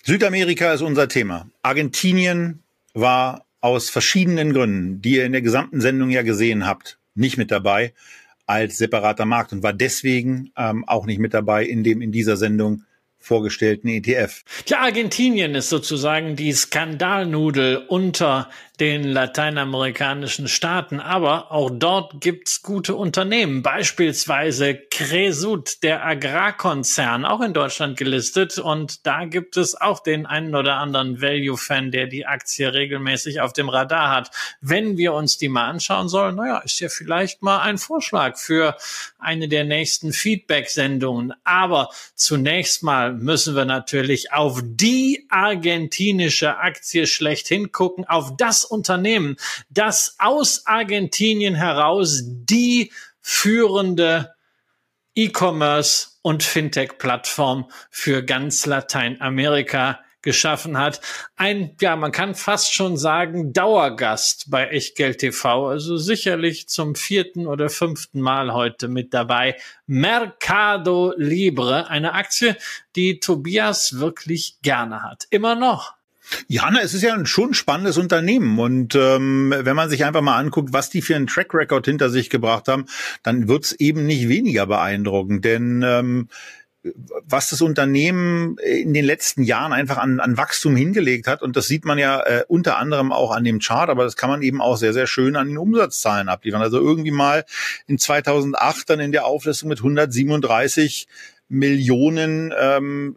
Südamerika 0.05 0.72
ist 0.72 0.83
unser 0.83 1.09
Thema. 1.09 1.51
Argentinien 1.62 2.62
war 2.95 3.45
aus 3.61 3.91
verschiedenen 3.91 4.53
Gründen, 4.53 5.03
die 5.03 5.16
ihr 5.16 5.24
in 5.24 5.33
der 5.33 5.43
gesamten 5.43 5.81
Sendung 5.81 6.11
ja 6.11 6.22
gesehen 6.22 6.66
habt, 6.66 6.99
nicht 7.14 7.37
mit 7.37 7.51
dabei 7.51 7.93
als 8.47 8.78
separater 8.78 9.26
Markt 9.26 9.53
und 9.53 9.62
war 9.62 9.72
deswegen 9.72 10.53
ähm, 10.57 10.85
auch 10.89 11.07
nicht 11.07 11.18
mit 11.18 11.35
dabei 11.35 11.64
in 11.64 11.85
dem 11.85 12.01
in 12.01 12.11
dieser 12.11 12.37
Sendung 12.37 12.85
vorgestellten 13.21 13.89
ETF. 13.89 14.43
Ja, 14.66 14.81
Argentinien 14.81 15.55
ist 15.55 15.68
sozusagen 15.68 16.37
die 16.37 16.53
Skandalnudel 16.53 17.77
unter 17.89 18.49
den 18.81 19.05
lateinamerikanischen 19.05 20.49
Staaten. 20.49 21.01
Aber 21.01 21.53
auch 21.53 21.71
dort 21.71 22.21
gibt's 22.21 22.62
gute 22.62 22.95
Unternehmen, 22.95 23.62
beispielsweise 23.62 24.75
Cresut, 24.75 25.83
der 25.83 26.05
Agrarkonzern, 26.05 27.27
auch 27.27 27.43
in 27.43 27.53
Deutschland 27.53 27.99
gelistet. 27.99 28.59
Und 28.59 29.07
da 29.07 29.27
gibt 29.27 29.59
es 29.59 29.79
auch 29.79 30.01
den 30.01 30.25
einen 30.25 30.55
oder 30.55 30.77
anderen 30.77 31.21
Value-Fan, 31.21 31.91
der 31.91 32.07
die 32.07 32.27
Aktie 32.27 32.73
regelmäßig 32.73 33.43
auf 33.43 33.53
dem 33.53 33.68
Radar 33.68 34.11
hat. 34.11 34.31
Wenn 34.62 34.97
wir 34.97 35.12
uns 35.12 35.37
die 35.37 35.49
mal 35.49 35.68
anschauen 35.68 36.09
sollen, 36.09 36.37
naja, 36.37 36.59
ist 36.59 36.81
ja 36.81 36.89
vielleicht 36.89 37.43
mal 37.43 37.61
ein 37.61 37.77
Vorschlag 37.77 38.39
für 38.39 38.77
eine 39.18 39.47
der 39.49 39.64
nächsten 39.64 40.12
Feedback-Sendungen. 40.14 41.35
Aber 41.45 41.91
zunächst 42.14 42.83
mal 42.83 43.10
müssen 43.13 43.57
wir 43.57 43.65
natürlich 43.65 44.33
auf 44.33 44.61
die 44.65 45.27
argentinische 45.29 46.57
Aktie 46.59 47.07
schlechthin 47.07 47.73
gucken, 47.73 48.05
auf 48.05 48.37
das 48.37 48.65
Unternehmen, 48.65 49.37
das 49.69 50.17
aus 50.19 50.67
Argentinien 50.67 51.55
heraus 51.55 52.23
die 52.25 52.93
führende 53.21 54.35
E-Commerce 55.15 56.19
und 56.23 56.43
Fintech-Plattform 56.43 57.71
für 57.91 58.23
ganz 58.23 58.67
Lateinamerika 58.67 60.01
geschaffen 60.23 60.79
hat. 60.79 61.01
Ein, 61.37 61.77
ja, 61.81 61.97
man 61.97 62.12
kann 62.12 62.35
fast 62.35 62.75
schon 62.75 62.97
sagen, 62.97 63.53
Dauergast 63.53 64.51
bei 64.51 64.68
Echtgeld 64.68 65.18
TV. 65.18 65.68
Also 65.68 65.97
sicherlich 65.97 66.68
zum 66.68 66.95
vierten 66.95 67.47
oder 67.47 67.71
fünften 67.71 68.21
Mal 68.21 68.53
heute 68.53 68.89
mit 68.89 69.14
dabei. 69.14 69.57
Mercado 69.87 71.14
Libre, 71.16 71.89
eine 71.89 72.14
Aktie, 72.14 72.57
die 72.97 73.21
Tobias 73.21 73.99
wirklich 73.99 74.59
gerne 74.62 75.03
hat. 75.03 75.27
Immer 75.31 75.55
noch. 75.55 75.95
Ja, 76.47 76.71
na, 76.71 76.81
es 76.81 76.95
ist 76.95 77.03
ja 77.03 77.25
schon 77.27 77.51
ein 77.51 77.55
spannendes 77.55 77.99
Unternehmen 77.99 78.59
und 78.59 78.95
ähm, 78.95 79.53
wenn 79.57 79.77
man 79.77 79.91
sich 79.91 80.05
einfach 80.05 80.21
mal 80.21 80.37
anguckt, 80.37 80.73
was 80.73 80.91
die 80.91 81.03
für 81.03 81.16
einen 81.16 81.27
Track 81.27 81.53
Record 81.55 81.87
hinter 81.87 82.11
sich 82.11 82.31
gebracht 82.31 82.68
haben, 82.68 82.87
dann 83.23 83.49
wird's 83.49 83.73
eben 83.73 84.07
nicht 84.07 84.29
weniger 84.29 84.66
beeindruckend, 84.66 85.45
denn 85.45 85.83
ähm, 85.85 86.29
was 86.83 87.51
das 87.51 87.61
Unternehmen 87.61 88.57
in 88.59 88.95
den 88.95 89.05
letzten 89.05 89.43
Jahren 89.43 89.72
einfach 89.72 89.99
an, 89.99 90.18
an 90.18 90.39
Wachstum 90.39 90.76
hingelegt 90.76 91.26
hat. 91.26 91.43
Und 91.43 91.57
das 91.57 91.66
sieht 91.66 91.85
man 91.85 91.99
ja 91.99 92.20
äh, 92.20 92.45
unter 92.49 92.78
anderem 92.78 93.12
auch 93.12 93.33
an 93.33 93.45
dem 93.45 93.59
Chart, 93.59 93.91
aber 93.91 94.05
das 94.05 94.16
kann 94.16 94.31
man 94.31 94.43
eben 94.43 94.62
auch 94.62 94.76
sehr, 94.76 94.95
sehr 94.95 95.07
schön 95.07 95.37
an 95.37 95.49
den 95.49 95.59
Umsatzzahlen 95.59 96.28
abliefern. 96.28 96.62
Also 96.62 96.78
irgendwie 96.78 97.11
mal 97.11 97.45
in 97.87 97.99
2008 97.99 98.89
dann 98.89 99.01
in 99.01 99.12
der 99.12 99.26
Auflistung 99.26 99.68
mit 99.68 99.78
137 99.78 101.07
Millionen 101.49 102.55
ähm, 102.59 103.16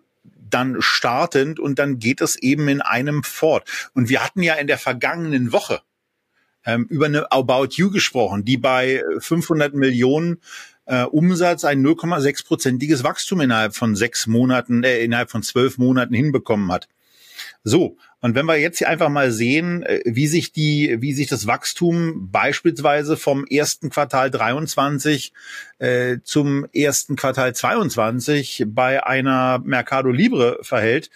dann 0.50 0.82
startend 0.82 1.60
und 1.60 1.80
dann 1.80 2.00
geht 2.00 2.22
es 2.22 2.36
eben 2.36 2.68
in 2.68 2.82
einem 2.82 3.24
fort. 3.24 3.90
Und 3.94 4.10
wir 4.10 4.24
hatten 4.24 4.44
ja 4.44 4.56
in 4.56 4.68
der 4.68 4.78
vergangenen 4.78 5.52
Woche 5.52 5.82
ähm, 6.66 6.86
über 6.90 7.06
eine 7.06 7.32
About 7.32 7.70
You 7.72 7.92
gesprochen, 7.92 8.46
die 8.46 8.58
bei 8.58 9.04
500 9.20 9.74
Millionen 9.74 10.42
äh, 10.86 11.04
Umsatz 11.04 11.64
ein 11.66 11.86
0,6-prozentiges 11.86 13.04
Wachstum 13.04 13.42
innerhalb 13.42 13.76
von 13.76 13.96
sechs 13.96 14.28
Monaten, 14.28 14.84
äh, 14.84 15.04
innerhalb 15.04 15.32
von 15.32 15.44
zwölf 15.44 15.78
Monaten 15.78 16.14
hinbekommen 16.14 16.72
hat. 16.72 16.88
So, 17.64 17.98
und 18.20 18.36
wenn 18.36 18.46
wir 18.46 18.58
jetzt 18.58 18.78
hier 18.78 18.90
einfach 18.90 19.10
mal 19.10 19.32
sehen, 19.32 19.84
äh, 19.84 20.02
wie 20.06 20.28
sich 20.28 20.52
die, 20.52 20.98
wie 21.00 21.14
sich 21.14 21.28
das 21.28 21.48
Wachstum 21.48 22.30
beispielsweise 22.32 23.18
vom 23.18 23.46
ersten 23.46 23.90
Quartal 23.90 24.32
23 24.32 25.34
äh, 25.80 26.18
zum 26.24 26.66
ersten 26.74 27.16
Quartal 27.16 27.54
22 27.54 28.66
bei 28.68 29.06
einer 29.06 29.60
Mercado 29.60 30.10
Libre 30.10 30.60
verhält, 30.62 31.10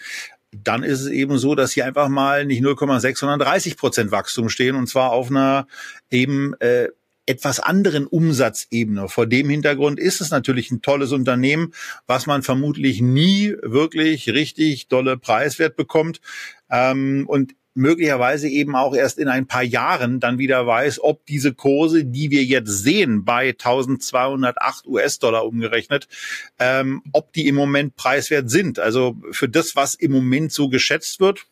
dann 0.52 0.82
ist 0.82 1.00
es 1.00 1.08
eben 1.08 1.38
so, 1.38 1.54
dass 1.54 1.72
hier 1.72 1.84
einfach 1.84 2.08
mal 2.08 2.46
nicht 2.46 2.62
0,6, 2.62 3.18
sondern 3.18 3.38
30 3.38 3.76
Prozent 3.76 4.10
Wachstum 4.10 4.48
stehen 4.48 4.76
und 4.76 4.86
zwar 4.86 5.10
auf 5.10 5.30
einer 5.30 5.66
eben 6.10 6.54
äh, 6.60 6.88
etwas 7.28 7.60
anderen 7.60 8.06
Umsatzebene. 8.06 9.08
Vor 9.08 9.26
dem 9.26 9.48
Hintergrund 9.50 10.00
ist 10.00 10.20
es 10.20 10.30
natürlich 10.30 10.70
ein 10.70 10.82
tolles 10.82 11.12
Unternehmen, 11.12 11.74
was 12.06 12.26
man 12.26 12.42
vermutlich 12.42 13.02
nie 13.02 13.54
wirklich 13.62 14.30
richtig 14.30 14.88
dolle 14.88 15.18
Preiswert 15.18 15.76
bekommt. 15.76 16.20
Ähm, 16.70 17.24
und 17.28 17.54
möglicherweise 17.78 18.48
eben 18.48 18.74
auch 18.74 18.94
erst 18.94 19.18
in 19.18 19.28
ein 19.28 19.46
paar 19.46 19.62
Jahren 19.62 20.20
dann 20.20 20.38
wieder 20.38 20.66
weiß, 20.66 21.00
ob 21.00 21.24
diese 21.26 21.54
Kurse, 21.54 22.04
die 22.04 22.30
wir 22.30 22.42
jetzt 22.42 22.70
sehen 22.70 23.24
bei 23.24 23.50
1208 23.50 24.86
US-Dollar 24.86 25.46
umgerechnet, 25.46 26.08
ähm, 26.58 27.02
ob 27.12 27.32
die 27.32 27.46
im 27.46 27.54
Moment 27.54 27.94
preiswert 27.94 28.50
sind. 28.50 28.80
Also 28.80 29.16
für 29.30 29.48
das, 29.48 29.76
was 29.76 29.94
im 29.94 30.12
Moment 30.12 30.52
so 30.52 30.68
geschätzt 30.68 31.20
wird, 31.20 31.46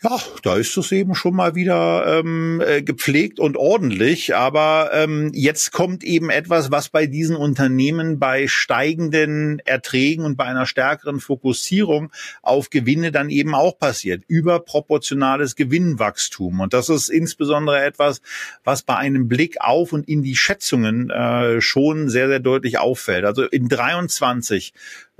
ja, 0.00 0.16
da 0.44 0.56
ist 0.56 0.76
es 0.76 0.92
eben 0.92 1.16
schon 1.16 1.34
mal 1.34 1.56
wieder 1.56 2.20
ähm, 2.20 2.62
äh, 2.64 2.82
gepflegt 2.82 3.40
und 3.40 3.56
ordentlich. 3.56 4.36
Aber 4.36 4.90
ähm, 4.92 5.32
jetzt 5.34 5.72
kommt 5.72 6.04
eben 6.04 6.30
etwas, 6.30 6.70
was 6.70 6.88
bei 6.88 7.06
diesen 7.06 7.34
Unternehmen 7.34 8.20
bei 8.20 8.46
steigenden 8.46 9.58
Erträgen 9.64 10.24
und 10.24 10.36
bei 10.36 10.44
einer 10.44 10.66
stärkeren 10.66 11.18
Fokussierung 11.18 12.12
auf 12.42 12.70
Gewinne 12.70 13.10
dann 13.10 13.28
eben 13.28 13.56
auch 13.56 13.76
passiert. 13.76 14.22
Überproportionales 14.28 15.56
Gewinnwachstum. 15.56 16.60
Und 16.60 16.74
das 16.74 16.90
ist 16.90 17.08
insbesondere 17.08 17.82
etwas, 17.82 18.22
was 18.62 18.82
bei 18.82 18.94
einem 18.94 19.26
Blick 19.26 19.60
auf 19.60 19.92
und 19.92 20.08
in 20.08 20.22
die 20.22 20.36
Schätzungen 20.36 21.10
äh, 21.10 21.60
schon 21.60 22.08
sehr, 22.08 22.28
sehr 22.28 22.40
deutlich 22.40 22.78
auffällt. 22.78 23.24
Also 23.24 23.42
in 23.42 23.68
23 23.68 24.72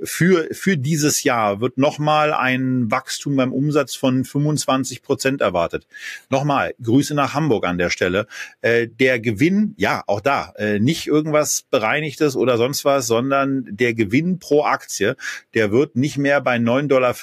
für, 0.02 0.48
für 0.52 0.76
dieses 0.76 1.22
Jahr 1.22 1.60
wird 1.60 1.78
nochmal 1.78 2.32
ein 2.32 2.90
Wachstum 2.90 3.36
beim 3.36 3.52
Umsatz 3.52 3.94
von 3.94 4.24
25 4.24 5.02
Prozent 5.02 5.40
erwartet. 5.40 5.86
Nochmal, 6.30 6.74
Grüße 6.82 7.14
nach 7.14 7.34
Hamburg 7.34 7.66
an 7.66 7.78
der 7.78 7.90
Stelle. 7.90 8.26
Äh, 8.60 8.88
der 8.88 9.20
Gewinn, 9.20 9.74
ja, 9.76 10.02
auch 10.06 10.20
da, 10.20 10.52
äh, 10.56 10.78
nicht 10.78 11.06
irgendwas 11.06 11.64
bereinigtes 11.70 12.36
oder 12.36 12.56
sonst 12.56 12.84
was, 12.84 13.06
sondern 13.06 13.64
der 13.68 13.94
Gewinn 13.94 14.38
pro 14.38 14.64
Aktie, 14.64 15.16
der 15.54 15.72
wird 15.72 15.96
nicht 15.96 16.18
mehr 16.18 16.40
bei 16.40 16.56
9,50 16.56 16.86
Dollar 16.88 17.14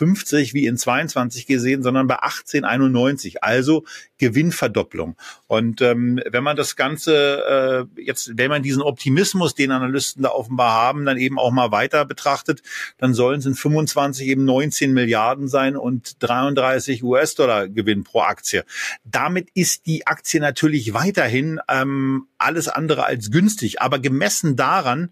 wie 0.54 0.66
in 0.66 0.78
22 0.78 1.48
gesehen, 1.48 1.84
sondern 1.84 2.08
bei 2.08 2.20
18,91. 2.20 3.38
Also 3.42 3.86
Gewinnverdopplung. 4.18 5.16
Und 5.48 5.82
ähm, 5.82 6.22
wenn 6.30 6.44
man 6.44 6.56
das 6.56 6.76
Ganze 6.76 7.88
äh, 7.98 8.02
jetzt, 8.02 8.32
wenn 8.38 8.50
man 8.50 8.64
diesen 8.64 8.82
Optimismus, 8.82 9.56
den 9.56 9.72
Analysten 9.72 10.24
da 10.24 10.30
offenbar 10.30 10.72
haben, 10.72 11.06
dann 11.06 11.18
eben 11.18 11.38
auch 11.40 11.52
mal 11.52 11.72
weiter 11.72 12.06
betrachtet, 12.06 12.62
dann 12.98 13.14
sollen 13.14 13.40
es 13.40 13.46
in 13.46 13.56
25 13.56 14.28
eben 14.28 14.46
19 14.46 14.94
Milliarden 14.94 15.48
sein 15.48 15.76
und 15.76 16.24
33 16.24 17.04
US-Dollar 17.04 17.68
Gewinn 17.68 18.04
pro 18.04 18.22
Aktie. 18.22 18.64
Damit 19.04 19.50
ist 19.54 19.86
die 19.86 20.08
Aktie 20.08 20.40
natürlich 20.40 20.94
weiterhin 20.94 21.60
ähm, 21.70 22.28
alles 22.46 22.68
andere 22.68 23.06
als 23.06 23.32
günstig, 23.32 23.82
aber 23.82 24.00
gemessen 24.00 24.56
daran, 24.56 25.12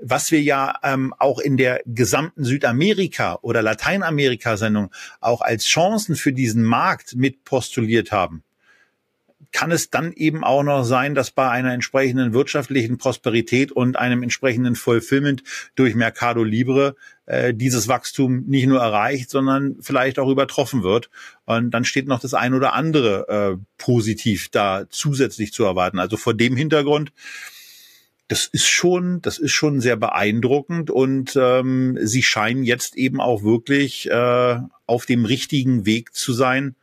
was 0.00 0.30
wir 0.30 0.42
ja 0.42 0.78
ähm, 0.82 1.14
auch 1.18 1.38
in 1.38 1.56
der 1.56 1.80
gesamten 1.86 2.44
Südamerika- 2.44 3.38
oder 3.42 3.62
Lateinamerika-Sendung 3.62 4.92
auch 5.20 5.40
als 5.40 5.64
Chancen 5.64 6.14
für 6.14 6.32
diesen 6.32 6.62
Markt 6.62 7.16
mit 7.16 7.44
postuliert 7.44 8.12
haben, 8.12 8.44
kann 9.54 9.70
es 9.70 9.88
dann 9.88 10.12
eben 10.12 10.44
auch 10.44 10.64
noch 10.64 10.82
sein, 10.82 11.14
dass 11.14 11.30
bei 11.30 11.48
einer 11.48 11.72
entsprechenden 11.72 12.34
wirtschaftlichen 12.34 12.98
Prosperität 12.98 13.72
und 13.72 13.96
einem 13.96 14.22
entsprechenden 14.22 14.74
Fulfillment 14.74 15.42
durch 15.76 15.94
Mercado 15.94 16.42
Libre 16.42 16.96
äh, 17.26 17.54
dieses 17.54 17.88
Wachstum 17.88 18.44
nicht 18.46 18.66
nur 18.66 18.80
erreicht, 18.80 19.30
sondern 19.30 19.76
vielleicht 19.80 20.18
auch 20.18 20.28
übertroffen 20.28 20.82
wird. 20.82 21.10
Und 21.44 21.70
dann 21.70 21.84
steht 21.84 22.06
noch 22.06 22.20
das 22.20 22.34
ein 22.34 22.54
oder 22.54 22.74
andere 22.74 23.28
äh, 23.28 23.64
positiv 23.78 24.48
da 24.50 24.84
zusätzlich 24.90 25.52
zu 25.52 25.64
erwarten. 25.64 25.98
Also 25.98 26.16
vor 26.16 26.34
dem 26.34 26.56
Hintergrund, 26.56 27.12
das 28.28 28.46
ist 28.46 28.66
schon, 28.66 29.20
das 29.20 29.38
ist 29.38 29.52
schon 29.52 29.80
sehr 29.80 29.96
beeindruckend 29.96 30.90
und 30.90 31.36
ähm, 31.36 31.98
sie 32.00 32.22
scheinen 32.22 32.64
jetzt 32.64 32.96
eben 32.96 33.20
auch 33.20 33.42
wirklich 33.42 34.10
äh, 34.10 34.58
auf 34.86 35.06
dem 35.06 35.24
richtigen 35.24 35.84
Weg 35.84 36.14
zu 36.14 36.32
sein, 36.32 36.74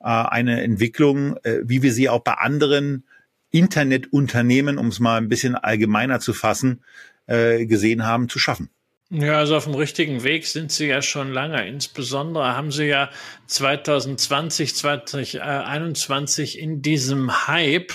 äh, 0.00 0.06
eine 0.06 0.62
Entwicklung, 0.62 1.36
äh, 1.42 1.60
wie 1.64 1.82
wir 1.82 1.92
sie 1.92 2.08
auch 2.08 2.20
bei 2.20 2.34
anderen 2.34 3.04
Internetunternehmen, 3.50 4.78
um 4.78 4.88
es 4.88 5.00
mal 5.00 5.18
ein 5.18 5.28
bisschen 5.28 5.54
allgemeiner 5.54 6.18
zu 6.20 6.32
fassen, 6.32 6.82
äh, 7.26 7.66
gesehen 7.66 8.04
haben, 8.04 8.28
zu 8.28 8.38
schaffen. 8.38 8.70
Ja, 9.08 9.38
also 9.38 9.56
auf 9.56 9.64
dem 9.64 9.74
richtigen 9.76 10.24
Weg 10.24 10.48
sind 10.48 10.72
sie 10.72 10.88
ja 10.88 11.00
schon 11.00 11.32
lange. 11.32 11.64
Insbesondere 11.68 12.56
haben 12.56 12.72
sie 12.72 12.86
ja 12.86 13.08
2020, 13.46 14.74
2021 14.74 16.58
in 16.58 16.82
diesem 16.82 17.46
Hype 17.46 17.92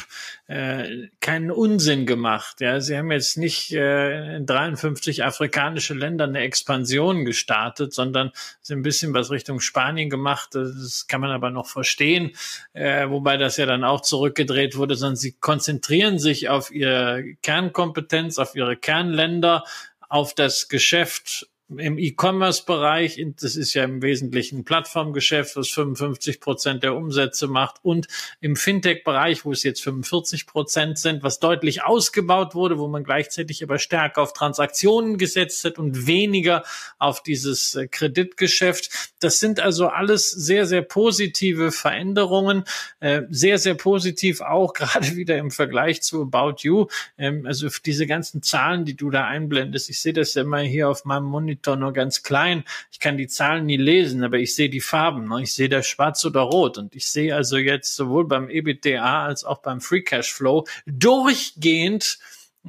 äh, 0.48 1.10
keinen 1.20 1.52
Unsinn 1.52 2.06
gemacht. 2.06 2.62
Ja, 2.62 2.80
sie 2.80 2.98
haben 2.98 3.12
jetzt 3.12 3.38
nicht 3.38 3.74
äh, 3.74 4.38
in 4.38 4.46
53 4.46 5.26
afrikanische 5.26 5.94
Länder 5.94 6.24
eine 6.26 6.40
Expansion 6.40 7.26
gestartet, 7.26 7.94
sondern 7.94 8.32
sie 8.62 8.74
ein 8.74 8.82
bisschen 8.82 9.14
was 9.14 9.32
Richtung 9.32 9.60
Spanien 9.60 10.10
gemacht. 10.10 10.56
Das 10.56 11.08
kann 11.08 11.20
man 11.20 11.32
aber 11.32 11.50
noch 11.50 11.68
verstehen, 11.68 12.32
äh, 12.72 13.10
wobei 13.10 13.36
das 13.36 13.58
ja 13.58 13.66
dann 13.66 13.84
auch 13.84 14.00
zurückgedreht 14.00 14.78
wurde, 14.78 14.96
sondern 14.96 15.18
sie 15.18 15.34
konzentrieren 15.34 16.20
sich 16.20 16.48
auf 16.48 16.72
ihre 16.72 17.36
Kernkompetenz, 17.44 18.38
auf 18.38 18.56
ihre 18.56 18.78
Kernländer 18.78 19.66
auf 20.12 20.34
das 20.36 20.68
Geschäft 20.68 21.48
im 21.78 21.98
E-Commerce-Bereich, 21.98 23.24
das 23.40 23.56
ist 23.56 23.74
ja 23.74 23.84
im 23.84 24.02
Wesentlichen 24.02 24.60
ein 24.60 24.64
Plattformgeschäft, 24.66 25.56
was 25.56 25.70
55 25.70 26.42
Prozent 26.42 26.84
der 26.84 26.96
Umsätze 26.96 27.48
macht 27.48 27.76
und 27.82 28.08
im 28.42 28.56
Fintech-Bereich, 28.56 29.46
wo 29.46 29.52
es 29.52 29.64
jetzt 29.64 29.82
45 29.82 30.48
Prozent 30.48 31.00
sind, 31.00 31.24
was 31.24 31.40
deutlich 31.40 31.84
ausgebaut 31.84 32.56
wurde, 32.56 32.78
wo 32.78 32.88
man 32.88 33.04
gleichzeitig 33.04 33.64
aber 33.64 33.80
stärker 33.80 34.22
auf 34.22 34.34
Transaktionen 34.34 35.18
gesetzt 35.18 35.64
hat 35.64 35.80
und 35.80 36.08
weniger 36.08 36.64
auf 37.00 37.24
dieses 37.24 37.76
äh, 37.76 37.88
Kreditgeschäft. 37.88 39.14
Das 39.20 39.40
sind 39.40 39.60
also 39.60 39.88
alles 39.88 40.30
sehr, 40.30 40.66
sehr 40.66 40.82
positive 40.82 41.72
Veränderungen, 41.72 42.66
äh, 43.00 43.22
sehr, 43.30 43.58
sehr 43.58 43.76
positiv 43.76 44.42
auch 44.42 44.74
gerade 44.74 45.16
wieder 45.16 45.38
im 45.38 45.52
Vergleich 45.52 46.02
zu 46.02 46.22
About 46.22 46.56
You. 46.60 46.88
Ähm, 47.18 47.46
also 47.46 47.70
diese 47.86 48.08
ganzen 48.08 48.44
Zahlen, 48.44 48.84
die 48.84 48.96
du 48.96 49.10
da 49.10 49.26
einblendest, 49.26 49.90
ich 49.90 50.02
sehe 50.02 50.14
das 50.14 50.34
ja 50.34 50.42
immer 50.42 50.60
hier 50.60 50.90
auf 50.90 51.06
meinem 51.06 51.26
Monitor 51.26 51.61
nur 51.68 51.94
ganz 51.94 52.24
klein. 52.24 52.64
Ich 52.92 53.00
kann 53.00 53.18
die 53.18 53.28
Zahlen 53.28 53.66
nie 53.66 53.78
lesen, 53.78 54.24
aber 54.24 54.38
ich 54.38 54.56
sehe 54.56 54.70
die 54.70 54.82
Farben. 54.82 55.28
Ne? 55.28 55.44
Ich 55.44 55.54
sehe 55.54 55.70
da 55.70 55.84
schwarz 55.84 56.24
oder 56.26 56.42
rot. 56.42 56.78
Und 56.78 56.96
ich 56.96 57.08
sehe 57.08 57.36
also 57.36 57.58
jetzt 57.58 57.96
sowohl 57.96 58.28
beim 58.28 58.50
EBITDA 58.50 59.26
als 59.26 59.44
auch 59.44 59.60
beim 59.60 59.82
Free 59.82 60.02
Cash 60.02 60.34
Flow 60.34 60.66
durchgehend 60.86 62.20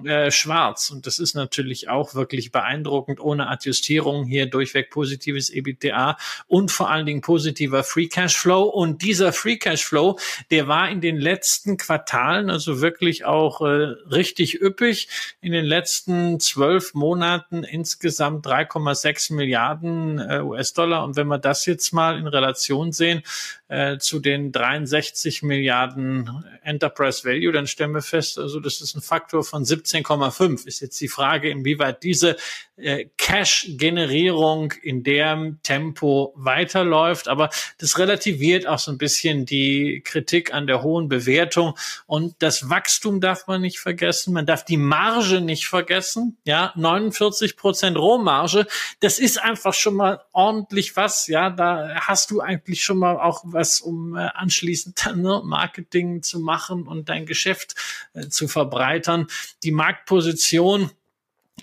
äh, 0.05 0.31
schwarz. 0.31 0.91
Und 0.91 1.07
das 1.07 1.19
ist 1.19 1.35
natürlich 1.35 1.91
auch 1.91 2.15
wirklich 2.15 2.51
beeindruckend, 2.51 3.21
ohne 3.21 3.49
Adjustierung 3.49 4.25
hier 4.25 4.47
durchweg 4.47 4.91
positives 4.91 5.51
EBITDA 5.51 6.17
und 6.47 6.71
vor 6.71 6.91
allen 6.91 7.05
Dingen 7.05 7.21
positiver 7.21 7.85
Free 7.85 8.09
Cash 8.09 8.37
Flow. 8.37 8.63
Und 8.63 9.03
dieser 9.03 9.35
Free 9.35 9.59
Cash 9.59 9.85
Flow, 9.85 10.19
der 10.51 10.67
war 10.67 10.89
in 10.89 11.03
den 11.03 11.19
letzten 11.19 11.77
Quartalen 11.77 12.49
also 12.49 12.81
wirklich 12.81 13.27
auch 13.27 13.61
äh, 13.61 13.95
richtig 14.11 14.63
üppig. 14.63 15.09
In 15.43 15.53
den 15.53 15.67
letzten 15.67 16.41
zwölf 16.41 16.95
Monaten 16.95 17.63
insgesamt 17.63 18.47
3,6 18.47 19.35
Milliarden 19.35 20.19
äh, 20.19 20.41
US-Dollar. 20.41 21.05
Und 21.05 21.17
wenn 21.17 21.27
wir 21.29 21.39
das 21.39 21.67
jetzt 21.67 21.93
mal 21.93 22.19
in 22.19 22.27
Relation 22.27 22.93
sehen, 22.93 23.23
äh, 23.69 23.99
zu 23.99 24.21
den 24.21 24.53
63 24.53 25.43
Milliarden 25.43 26.45
Enterprise 26.63 27.25
Value, 27.25 27.53
dann 27.53 27.67
stellen 27.67 27.93
wir 27.93 28.03
fest, 28.03 28.39
also 28.39 28.61
das 28.61 28.81
ist 28.81 28.95
ein 28.95 29.01
Faktor 29.01 29.45
von 29.45 29.65
17,5. 29.87 30.67
Ist 30.67 30.81
jetzt 30.81 31.01
die 31.01 31.09
Frage, 31.09 31.51
inwieweit 31.51 32.03
diese 32.03 32.37
äh, 32.77 33.07
Cash-Generierung 33.17 34.73
in 34.83 35.03
dem 35.03 35.61
Tempo 35.63 36.33
weiterläuft. 36.37 37.29
Aber 37.29 37.51
das 37.79 37.99
relativiert 37.99 38.67
auch 38.67 38.79
so 38.79 38.91
ein 38.91 38.99
bisschen 38.99 39.47
die 39.47 40.03
Kritik 40.05 40.53
an 40.53 40.67
der 40.67 40.83
hohen 40.83 41.09
Bewertung. 41.09 41.77
Und 42.07 42.35
das 42.41 42.71
Wachstum 42.71 43.21
darf 43.21 43.47
man 43.47 43.61
nicht 43.61 43.79
vergessen. 43.79 44.33
Man 44.33 44.47
darf 44.47 44.65
die 44.65 44.77
Marge 44.77 45.41
nicht 45.41 45.67
vergessen. 45.67 46.39
Ja, 46.45 46.73
49 46.77 47.57
Prozent 47.57 47.97
Rohmarge. 47.97 48.67
Das 49.01 49.19
ist 49.19 49.41
einfach 49.41 49.75
schon 49.75 49.95
mal 49.95 50.21
ordentlich 50.33 50.97
was. 50.97 51.27
Ja, 51.27 51.51
da 51.51 51.95
hast 52.01 52.31
du 52.31 52.41
eigentlich 52.41 52.83
schon 52.83 52.99
mal 52.99 53.19
auch 53.19 53.43
was 53.45 53.81
um 53.81 54.17
äh, 54.17 54.29
anschließend 54.35 55.05
dann 55.05 55.23
ne, 55.23 55.43
Marketing 55.45 56.23
zu 56.23 56.41
machen 56.41 56.87
und 56.87 57.09
dein 57.09 57.27
Geschäft 57.27 57.75
äh, 58.15 58.29
zu 58.29 58.49
verbreitern. 58.49 59.27
Die 59.63 59.72
Marktposition 59.73 60.91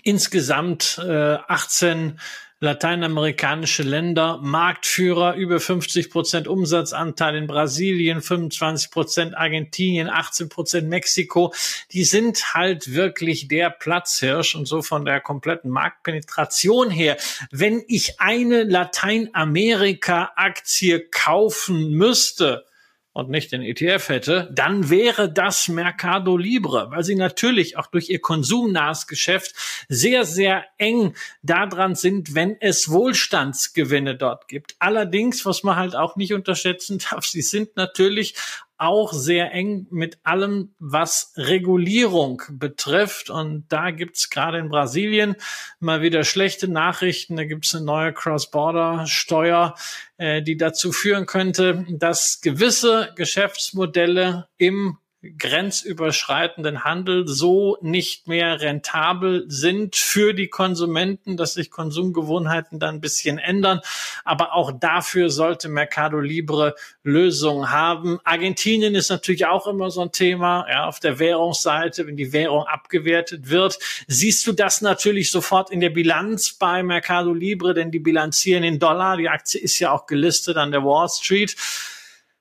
insgesamt 0.02 1.00
äh, 1.02 1.38
18 1.48 2.18
lateinamerikanische 2.60 3.82
Länder, 3.82 4.38
Marktführer, 4.42 5.34
über 5.34 5.58
50 5.60 6.10
Prozent 6.10 6.46
Umsatzanteil 6.46 7.36
in 7.36 7.46
Brasilien, 7.46 8.20
25 8.20 8.90
Prozent 8.90 9.34
Argentinien, 9.34 10.10
18 10.10 10.50
Prozent 10.50 10.90
Mexiko. 10.90 11.54
Die 11.92 12.04
sind 12.04 12.52
halt 12.54 12.92
wirklich 12.92 13.48
der 13.48 13.70
Platzhirsch 13.70 14.54
und 14.54 14.66
so 14.66 14.82
von 14.82 15.06
der 15.06 15.22
kompletten 15.22 15.70
Marktpenetration 15.70 16.90
her. 16.90 17.16
Wenn 17.50 17.82
ich 17.88 18.20
eine 18.20 18.64
Lateinamerika-Aktie 18.64 21.08
kaufen 21.08 21.92
müsste, 21.92 22.66
und 23.12 23.28
nicht 23.28 23.50
den 23.50 23.62
ETF 23.62 24.08
hätte, 24.08 24.50
dann 24.52 24.88
wäre 24.88 25.32
das 25.32 25.68
Mercado 25.68 26.36
Libre, 26.36 26.90
weil 26.90 27.02
sie 27.02 27.16
natürlich 27.16 27.76
auch 27.76 27.88
durch 27.88 28.08
ihr 28.08 28.20
konsumnahes 28.20 29.06
Geschäft 29.06 29.54
sehr, 29.88 30.24
sehr 30.24 30.64
eng 30.78 31.14
daran 31.42 31.94
sind, 31.96 32.34
wenn 32.34 32.56
es 32.60 32.90
Wohlstandsgewinne 32.90 34.16
dort 34.16 34.46
gibt. 34.46 34.76
Allerdings, 34.78 35.44
was 35.44 35.64
man 35.64 35.76
halt 35.76 35.96
auch 35.96 36.16
nicht 36.16 36.32
unterschätzen 36.34 36.98
darf, 37.10 37.26
sie 37.26 37.42
sind 37.42 37.76
natürlich 37.76 38.34
auch 38.80 39.12
sehr 39.12 39.52
eng 39.52 39.86
mit 39.90 40.18
allem, 40.22 40.74
was 40.78 41.34
Regulierung 41.36 42.42
betrifft. 42.50 43.28
Und 43.28 43.66
da 43.68 43.90
gibt's 43.90 44.30
gerade 44.30 44.58
in 44.58 44.70
Brasilien 44.70 45.36
mal 45.80 46.00
wieder 46.00 46.24
schlechte 46.24 46.66
Nachrichten. 46.66 47.36
Da 47.36 47.44
gibt's 47.44 47.74
eine 47.74 47.84
neue 47.84 48.14
Cross-Border-Steuer, 48.14 49.74
äh, 50.16 50.42
die 50.42 50.56
dazu 50.56 50.92
führen 50.92 51.26
könnte, 51.26 51.84
dass 51.90 52.40
gewisse 52.40 53.12
Geschäftsmodelle 53.16 54.48
im 54.56 54.96
grenzüberschreitenden 55.22 56.84
Handel 56.84 57.28
so 57.28 57.76
nicht 57.82 58.26
mehr 58.26 58.60
rentabel 58.62 59.44
sind 59.48 59.94
für 59.94 60.32
die 60.32 60.48
Konsumenten, 60.48 61.36
dass 61.36 61.54
sich 61.54 61.70
Konsumgewohnheiten 61.70 62.78
dann 62.78 62.96
ein 62.96 63.00
bisschen 63.02 63.38
ändern. 63.38 63.80
Aber 64.24 64.54
auch 64.54 64.72
dafür 64.72 65.28
sollte 65.28 65.68
Mercado 65.68 66.20
Libre 66.20 66.74
Lösungen 67.02 67.70
haben. 67.70 68.18
Argentinien 68.24 68.94
ist 68.94 69.10
natürlich 69.10 69.44
auch 69.44 69.66
immer 69.66 69.90
so 69.90 70.00
ein 70.00 70.12
Thema. 70.12 70.66
Ja, 70.70 70.86
auf 70.86 71.00
der 71.00 71.18
Währungsseite, 71.18 72.06
wenn 72.06 72.16
die 72.16 72.32
Währung 72.32 72.64
abgewertet 72.64 73.50
wird, 73.50 73.78
siehst 74.06 74.46
du 74.46 74.52
das 74.52 74.80
natürlich 74.80 75.30
sofort 75.30 75.70
in 75.70 75.80
der 75.80 75.90
Bilanz 75.90 76.54
bei 76.54 76.82
Mercado 76.82 77.34
Libre, 77.34 77.74
denn 77.74 77.90
die 77.90 77.98
bilanzieren 77.98 78.64
in 78.64 78.78
Dollar. 78.78 79.18
Die 79.18 79.28
Aktie 79.28 79.60
ist 79.60 79.78
ja 79.80 79.92
auch 79.92 80.06
gelistet 80.06 80.56
an 80.56 80.70
der 80.70 80.82
Wall 80.82 81.10
Street. 81.10 81.56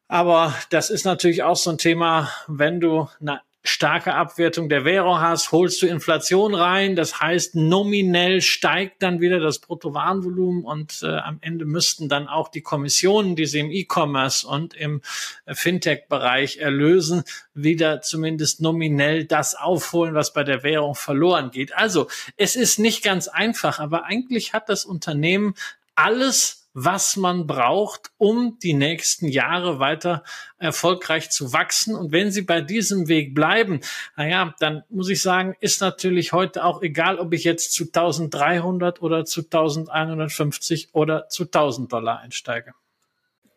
Aber 0.09 0.55
das 0.71 0.89
ist 0.89 1.05
natürlich 1.05 1.43
auch 1.43 1.55
so 1.55 1.69
ein 1.69 1.77
Thema, 1.77 2.29
wenn 2.47 2.79
du 2.79 3.07
eine 3.21 3.41
starke 3.63 4.15
Abwertung 4.15 4.69
der 4.69 4.85
Währung 4.85 5.19
hast, 5.19 5.51
holst 5.51 5.81
du 5.81 5.85
Inflation 5.85 6.55
rein. 6.55 6.95
Das 6.95 7.19
heißt, 7.21 7.55
nominell 7.55 8.41
steigt 8.41 9.03
dann 9.03 9.21
wieder 9.21 9.39
das 9.39 9.59
Bruttowarenvolumen 9.59 10.63
und 10.63 11.01
äh, 11.03 11.17
am 11.17 11.37
Ende 11.41 11.65
müssten 11.65 12.09
dann 12.09 12.27
auch 12.27 12.47
die 12.47 12.61
Kommissionen, 12.61 13.35
die 13.35 13.45
sie 13.45 13.59
im 13.59 13.69
E-Commerce 13.69 14.47
und 14.47 14.73
im 14.73 15.01
Fintech-Bereich 15.45 16.57
erlösen, 16.57 17.23
wieder 17.53 18.01
zumindest 18.01 18.61
nominell 18.61 19.25
das 19.25 19.53
aufholen, 19.53 20.15
was 20.15 20.33
bei 20.33 20.43
der 20.43 20.63
Währung 20.63 20.95
verloren 20.95 21.51
geht. 21.51 21.75
Also 21.75 22.07
es 22.35 22.55
ist 22.55 22.79
nicht 22.79 23.03
ganz 23.03 23.27
einfach, 23.27 23.79
aber 23.79 24.05
eigentlich 24.05 24.53
hat 24.53 24.69
das 24.69 24.85
Unternehmen 24.85 25.53
alles 25.93 26.58
was 26.83 27.17
man 27.17 27.45
braucht, 27.45 28.11
um 28.17 28.57
die 28.63 28.73
nächsten 28.73 29.27
Jahre 29.27 29.79
weiter 29.79 30.23
erfolgreich 30.57 31.29
zu 31.29 31.51
wachsen. 31.51 31.95
Und 31.95 32.11
wenn 32.11 32.31
Sie 32.31 32.41
bei 32.41 32.61
diesem 32.61 33.07
Weg 33.07 33.35
bleiben, 33.35 33.81
naja, 34.15 34.55
dann 34.59 34.83
muss 34.89 35.09
ich 35.09 35.21
sagen, 35.21 35.55
ist 35.59 35.81
natürlich 35.81 36.31
heute 36.31 36.63
auch 36.63 36.81
egal, 36.81 37.19
ob 37.19 37.33
ich 37.33 37.43
jetzt 37.43 37.73
zu 37.73 37.85
1300 37.85 39.01
oder 39.01 39.25
zu 39.25 39.41
1150 39.41 40.89
oder 40.93 41.27
zu 41.27 41.43
1000 41.43 41.91
Dollar 41.91 42.19
einsteige. 42.19 42.73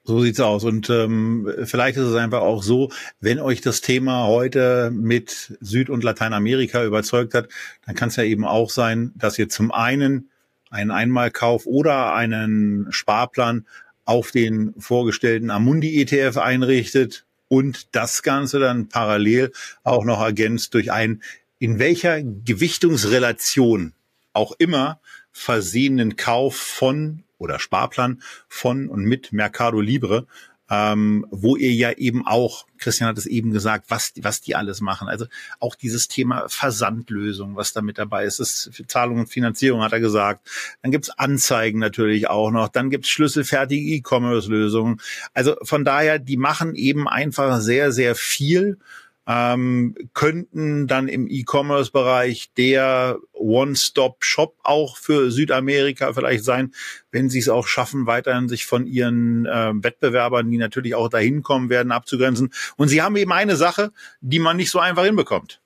So 0.04 0.20
sieht's 0.20 0.40
aus. 0.40 0.64
Und 0.64 0.90
ähm, 0.90 1.48
vielleicht 1.64 1.96
ist 1.96 2.06
es 2.06 2.16
einfach 2.16 2.40
auch 2.40 2.64
so, 2.64 2.90
wenn 3.20 3.38
euch 3.38 3.60
das 3.60 3.82
Thema 3.82 4.26
heute 4.26 4.90
mit 4.90 5.56
Süd- 5.60 5.90
und 5.90 6.02
Lateinamerika 6.02 6.84
überzeugt 6.84 7.34
hat, 7.34 7.48
dann 7.86 7.94
kann 7.94 8.08
es 8.08 8.16
ja 8.16 8.24
eben 8.24 8.44
auch 8.44 8.70
sein, 8.70 9.12
dass 9.14 9.38
ihr 9.38 9.48
zum 9.48 9.70
einen 9.70 10.28
einen 10.72 10.90
Einmalkauf 10.90 11.66
oder 11.66 12.14
einen 12.14 12.90
Sparplan 12.90 13.66
auf 14.04 14.30
den 14.30 14.74
vorgestellten 14.78 15.50
Amundi 15.50 16.00
ETF 16.00 16.38
einrichtet 16.38 17.26
und 17.48 17.94
das 17.94 18.22
Ganze 18.22 18.58
dann 18.58 18.88
parallel 18.88 19.52
auch 19.84 20.04
noch 20.04 20.20
ergänzt 20.20 20.74
durch 20.74 20.90
einen 20.90 21.22
in 21.58 21.78
welcher 21.78 22.22
Gewichtungsrelation 22.22 23.92
auch 24.32 24.52
immer 24.58 25.00
versehenen 25.30 26.16
Kauf 26.16 26.56
von 26.56 27.22
oder 27.38 27.58
Sparplan 27.58 28.22
von 28.48 28.88
und 28.88 29.04
mit 29.04 29.32
Mercado 29.32 29.80
Libre 29.80 30.26
ähm, 30.70 31.26
wo 31.30 31.56
ihr 31.56 31.72
ja 31.72 31.92
eben 31.92 32.26
auch, 32.26 32.66
Christian 32.78 33.08
hat 33.08 33.18
es 33.18 33.26
eben 33.26 33.52
gesagt, 33.52 33.86
was, 33.88 34.12
was 34.20 34.40
die 34.40 34.56
alles 34.56 34.80
machen. 34.80 35.08
Also 35.08 35.26
auch 35.60 35.74
dieses 35.74 36.08
Thema 36.08 36.48
Versandlösung, 36.48 37.56
was 37.56 37.72
da 37.72 37.82
mit 37.82 37.98
dabei 37.98 38.24
ist, 38.24 38.40
das 38.40 38.70
für 38.72 38.86
Zahlung 38.86 39.18
und 39.20 39.26
Finanzierung 39.26 39.82
hat 39.82 39.92
er 39.92 40.00
gesagt. 40.00 40.48
Dann 40.82 40.90
gibt's 40.90 41.10
Anzeigen 41.10 41.78
natürlich 41.78 42.28
auch 42.28 42.50
noch. 42.50 42.68
Dann 42.68 42.90
gibt's 42.90 43.08
schlüsselfertige 43.08 43.96
E-Commerce-Lösungen. 43.96 45.00
Also 45.34 45.56
von 45.62 45.84
daher, 45.84 46.18
die 46.18 46.36
machen 46.36 46.74
eben 46.74 47.08
einfach 47.08 47.60
sehr, 47.60 47.92
sehr 47.92 48.14
viel 48.14 48.78
ähm, 49.26 49.94
könnten 50.14 50.86
dann 50.86 51.08
im 51.08 51.28
E-Commerce-Bereich 51.28 52.52
der 52.56 53.18
One-Stop-Shop 53.32 54.56
auch 54.62 54.96
für 54.96 55.30
Südamerika 55.30 56.12
vielleicht 56.12 56.44
sein, 56.44 56.72
wenn 57.12 57.30
sie 57.30 57.38
es 57.38 57.48
auch 57.48 57.66
schaffen, 57.66 58.06
weiterhin 58.06 58.48
sich 58.48 58.66
von 58.66 58.86
ihren 58.86 59.46
äh, 59.46 59.72
Wettbewerbern, 59.74 60.50
die 60.50 60.58
natürlich 60.58 60.94
auch 60.94 61.08
dahin 61.08 61.42
kommen 61.42 61.70
werden, 61.70 61.92
abzugrenzen. 61.92 62.52
Und 62.76 62.88
sie 62.88 63.02
haben 63.02 63.16
eben 63.16 63.32
eine 63.32 63.56
Sache, 63.56 63.92
die 64.20 64.40
man 64.40 64.56
nicht 64.56 64.70
so 64.70 64.80
einfach 64.80 65.04
hinbekommt. 65.04 65.60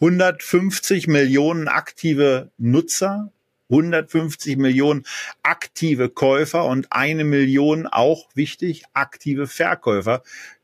150 0.00 1.08
Millionen 1.08 1.66
aktive 1.66 2.50
Nutzer 2.58 3.32
150 3.70 4.56
Millionen 4.56 5.04
aktive 5.42 6.08
Käufer 6.08 6.64
und 6.64 6.90
eine 6.90 7.24
Million 7.24 7.86
auch 7.86 8.28
wichtig 8.34 8.84
aktive 8.94 9.46
Verkäufer, 9.46 10.22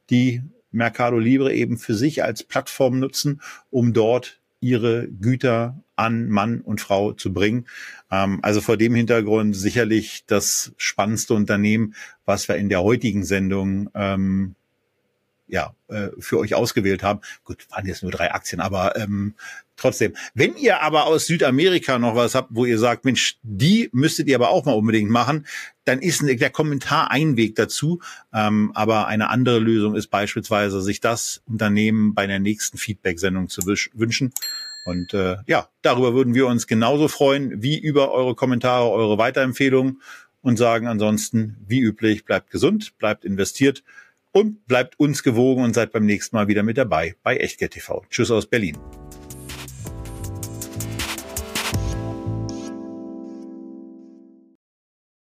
die 0.08 0.42
Mercado 0.74 1.18
Libre 1.18 1.54
eben 1.54 1.78
für 1.78 1.94
sich 1.94 2.22
als 2.22 2.42
Plattform 2.42 2.98
nutzen, 2.98 3.40
um 3.70 3.92
dort 3.92 4.40
ihre 4.60 5.08
Güter 5.08 5.82
an 5.96 6.28
Mann 6.28 6.60
und 6.60 6.80
Frau 6.80 7.12
zu 7.12 7.32
bringen. 7.32 7.66
Ähm, 8.10 8.40
also 8.42 8.60
vor 8.60 8.76
dem 8.76 8.94
Hintergrund 8.94 9.54
sicherlich 9.54 10.24
das 10.26 10.72
spannendste 10.76 11.34
Unternehmen, 11.34 11.94
was 12.24 12.48
wir 12.48 12.56
in 12.56 12.68
der 12.68 12.82
heutigen 12.82 13.24
Sendung 13.24 13.90
ähm, 13.94 14.54
ja, 15.46 15.74
äh, 15.88 16.08
für 16.18 16.38
euch 16.38 16.54
ausgewählt 16.54 17.02
haben. 17.02 17.20
Gut, 17.44 17.66
waren 17.70 17.86
jetzt 17.86 18.02
nur 18.02 18.12
drei 18.12 18.32
Aktien, 18.32 18.60
aber 18.60 18.96
ähm, 18.96 19.34
trotzdem. 19.76 20.14
Wenn 20.34 20.56
ihr 20.56 20.80
aber 20.82 21.06
aus 21.06 21.26
Südamerika 21.26 21.98
noch 21.98 22.16
was 22.16 22.34
habt, 22.34 22.48
wo 22.52 22.64
ihr 22.64 22.78
sagt, 22.78 23.04
Mensch, 23.04 23.38
die 23.42 23.90
müsstet 23.92 24.28
ihr 24.28 24.36
aber 24.36 24.50
auch 24.50 24.64
mal 24.64 24.72
unbedingt 24.72 25.10
machen, 25.10 25.46
dann 25.84 26.00
ist 26.00 26.22
der 26.22 26.50
Kommentar 26.50 27.10
ein 27.10 27.36
Weg 27.36 27.56
dazu. 27.56 28.00
Ähm, 28.32 28.72
aber 28.74 29.06
eine 29.06 29.28
andere 29.28 29.58
Lösung 29.58 29.94
ist 29.94 30.08
beispielsweise, 30.08 30.80
sich 30.80 31.00
das 31.00 31.42
Unternehmen 31.46 32.14
bei 32.14 32.26
der 32.26 32.38
nächsten 32.38 32.78
Feedback-Sendung 32.78 33.48
zu 33.48 33.66
wünschen. 33.66 34.32
Und 34.86 35.14
äh, 35.14 35.36
ja, 35.46 35.68
darüber 35.82 36.14
würden 36.14 36.34
wir 36.34 36.46
uns 36.46 36.66
genauso 36.66 37.08
freuen 37.08 37.62
wie 37.62 37.78
über 37.78 38.12
eure 38.12 38.34
Kommentare, 38.34 38.90
eure 38.90 39.16
Weiterempfehlungen 39.18 40.00
und 40.42 40.58
sagen 40.58 40.86
ansonsten, 40.86 41.56
wie 41.66 41.80
üblich, 41.80 42.26
bleibt 42.26 42.50
gesund, 42.50 42.96
bleibt 42.98 43.24
investiert 43.24 43.82
und 44.34 44.66
bleibt 44.66 44.98
uns 44.98 45.22
gewogen 45.22 45.62
und 45.62 45.74
seid 45.74 45.92
beim 45.92 46.04
nächsten 46.04 46.36
Mal 46.36 46.48
wieder 46.48 46.62
mit 46.62 46.76
dabei 46.76 47.14
bei 47.22 47.36
Echtgeld 47.36 47.72
TV. 47.72 48.04
Tschüss 48.10 48.30
aus 48.30 48.46
Berlin. 48.46 48.76